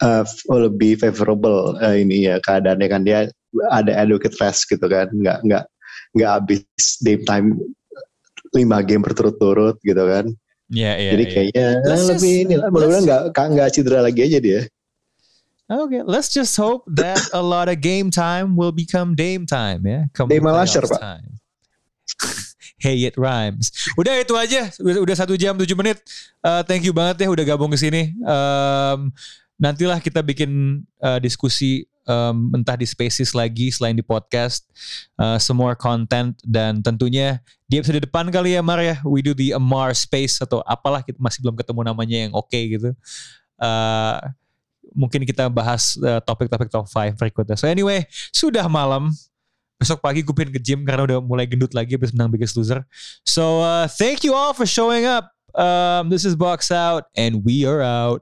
uh, 0.00 0.24
lebih 0.48 0.96
favorable 0.96 1.76
uh, 1.84 1.96
ini 1.96 2.32
ya 2.32 2.40
keadaannya 2.40 2.88
kan 2.88 3.04
dia 3.04 3.28
ada 3.68 3.92
adequate 3.92 4.36
rest 4.40 4.64
gitu 4.72 4.88
kan 4.88 5.12
nggak 5.12 5.44
nggak 5.44 5.64
nggak 6.16 6.30
habis 6.32 6.64
game 7.04 7.22
time 7.28 7.60
lima 8.56 8.80
game 8.80 9.04
berturut-turut 9.04 9.76
gitu 9.84 10.00
kan 10.08 10.24
yeah, 10.72 10.96
yeah, 10.96 11.12
jadi 11.14 11.24
iya. 11.24 11.32
kayaknya 11.36 11.66
yeah. 11.76 12.06
lebih 12.08 12.34
ini 12.48 12.54
lah 12.56 12.68
mudah-mudahan 12.72 13.04
nggak 13.04 13.22
nggak 13.36 13.68
cedera 13.68 14.00
lagi 14.00 14.20
aja 14.24 14.38
dia 14.40 14.60
Okay, 15.70 16.02
let's 16.02 16.34
just 16.34 16.58
hope 16.58 16.82
that 16.98 17.22
a 17.30 17.38
lot 17.38 17.70
of 17.70 17.78
game 17.78 18.10
time 18.10 18.58
will 18.58 18.74
become 18.74 19.14
Dame 19.14 19.46
time 19.46 19.86
ya. 19.86 20.10
Yeah? 20.10 20.26
Dame 20.26 20.50
Lasher, 20.50 20.82
Pak. 20.82 21.22
Hey 22.80 23.04
It 23.04 23.14
Rhymes. 23.20 23.70
Udah 23.94 24.24
itu 24.24 24.32
aja. 24.34 24.72
Udah 24.80 25.12
satu 25.12 25.36
jam 25.36 25.52
tujuh 25.54 25.76
menit. 25.76 26.00
Uh, 26.40 26.64
thank 26.64 26.80
you 26.80 26.96
banget 26.96 27.22
ya 27.22 27.28
udah 27.28 27.44
gabung 27.44 27.68
ke 27.68 27.76
sini. 27.76 28.16
Um, 28.24 29.12
nantilah 29.60 30.00
kita 30.00 30.24
bikin 30.24 30.82
uh, 30.96 31.20
diskusi 31.20 31.84
um, 32.08 32.56
entah 32.56 32.80
di 32.80 32.88
spaces 32.88 33.36
lagi 33.36 33.68
selain 33.68 33.92
di 33.92 34.00
podcast, 34.00 34.64
uh, 35.20 35.36
semua 35.36 35.76
content 35.76 36.32
dan 36.40 36.80
tentunya 36.80 37.44
di 37.68 37.76
episode 37.76 38.00
depan 38.00 38.32
kali 38.32 38.56
ya 38.56 38.64
Mar 38.64 38.80
ya, 38.80 38.96
we 39.04 39.20
do 39.20 39.36
the 39.36 39.52
Amar 39.52 39.92
Space 39.92 40.40
atau 40.40 40.64
apalah 40.64 41.04
kita 41.04 41.20
masih 41.20 41.44
belum 41.44 41.60
ketemu 41.60 41.80
namanya 41.84 42.16
yang 42.16 42.32
oke 42.32 42.48
okay 42.48 42.80
gitu. 42.80 42.96
Uh, 43.60 44.18
mungkin 44.94 45.22
kita 45.24 45.48
bahas 45.50 45.96
topik-topik 45.98 46.68
uh, 46.70 46.82
top 46.82 46.86
5 46.86 47.16
berikutnya. 47.16 47.56
So 47.56 47.66
anyway, 47.66 48.06
sudah 48.34 48.66
malam. 48.66 49.10
Besok 49.80 50.04
pagi 50.04 50.20
gue 50.20 50.36
pengen 50.36 50.52
ke 50.52 50.60
gym 50.60 50.84
karena 50.84 51.08
udah 51.08 51.18
mulai 51.24 51.48
gendut 51.48 51.72
lagi 51.72 51.96
habis 51.96 52.12
menang 52.12 52.28
Biggest 52.28 52.52
Loser. 52.52 52.84
So 53.24 53.64
uh, 53.64 53.88
thank 53.88 54.20
you 54.20 54.36
all 54.36 54.52
for 54.52 54.68
showing 54.68 55.08
up. 55.08 55.32
Um, 55.56 56.12
this 56.12 56.28
is 56.28 56.36
Box 56.36 56.68
Out 56.68 57.08
and 57.16 57.40
we 57.42 57.64
are 57.64 57.80
out. 57.80 58.20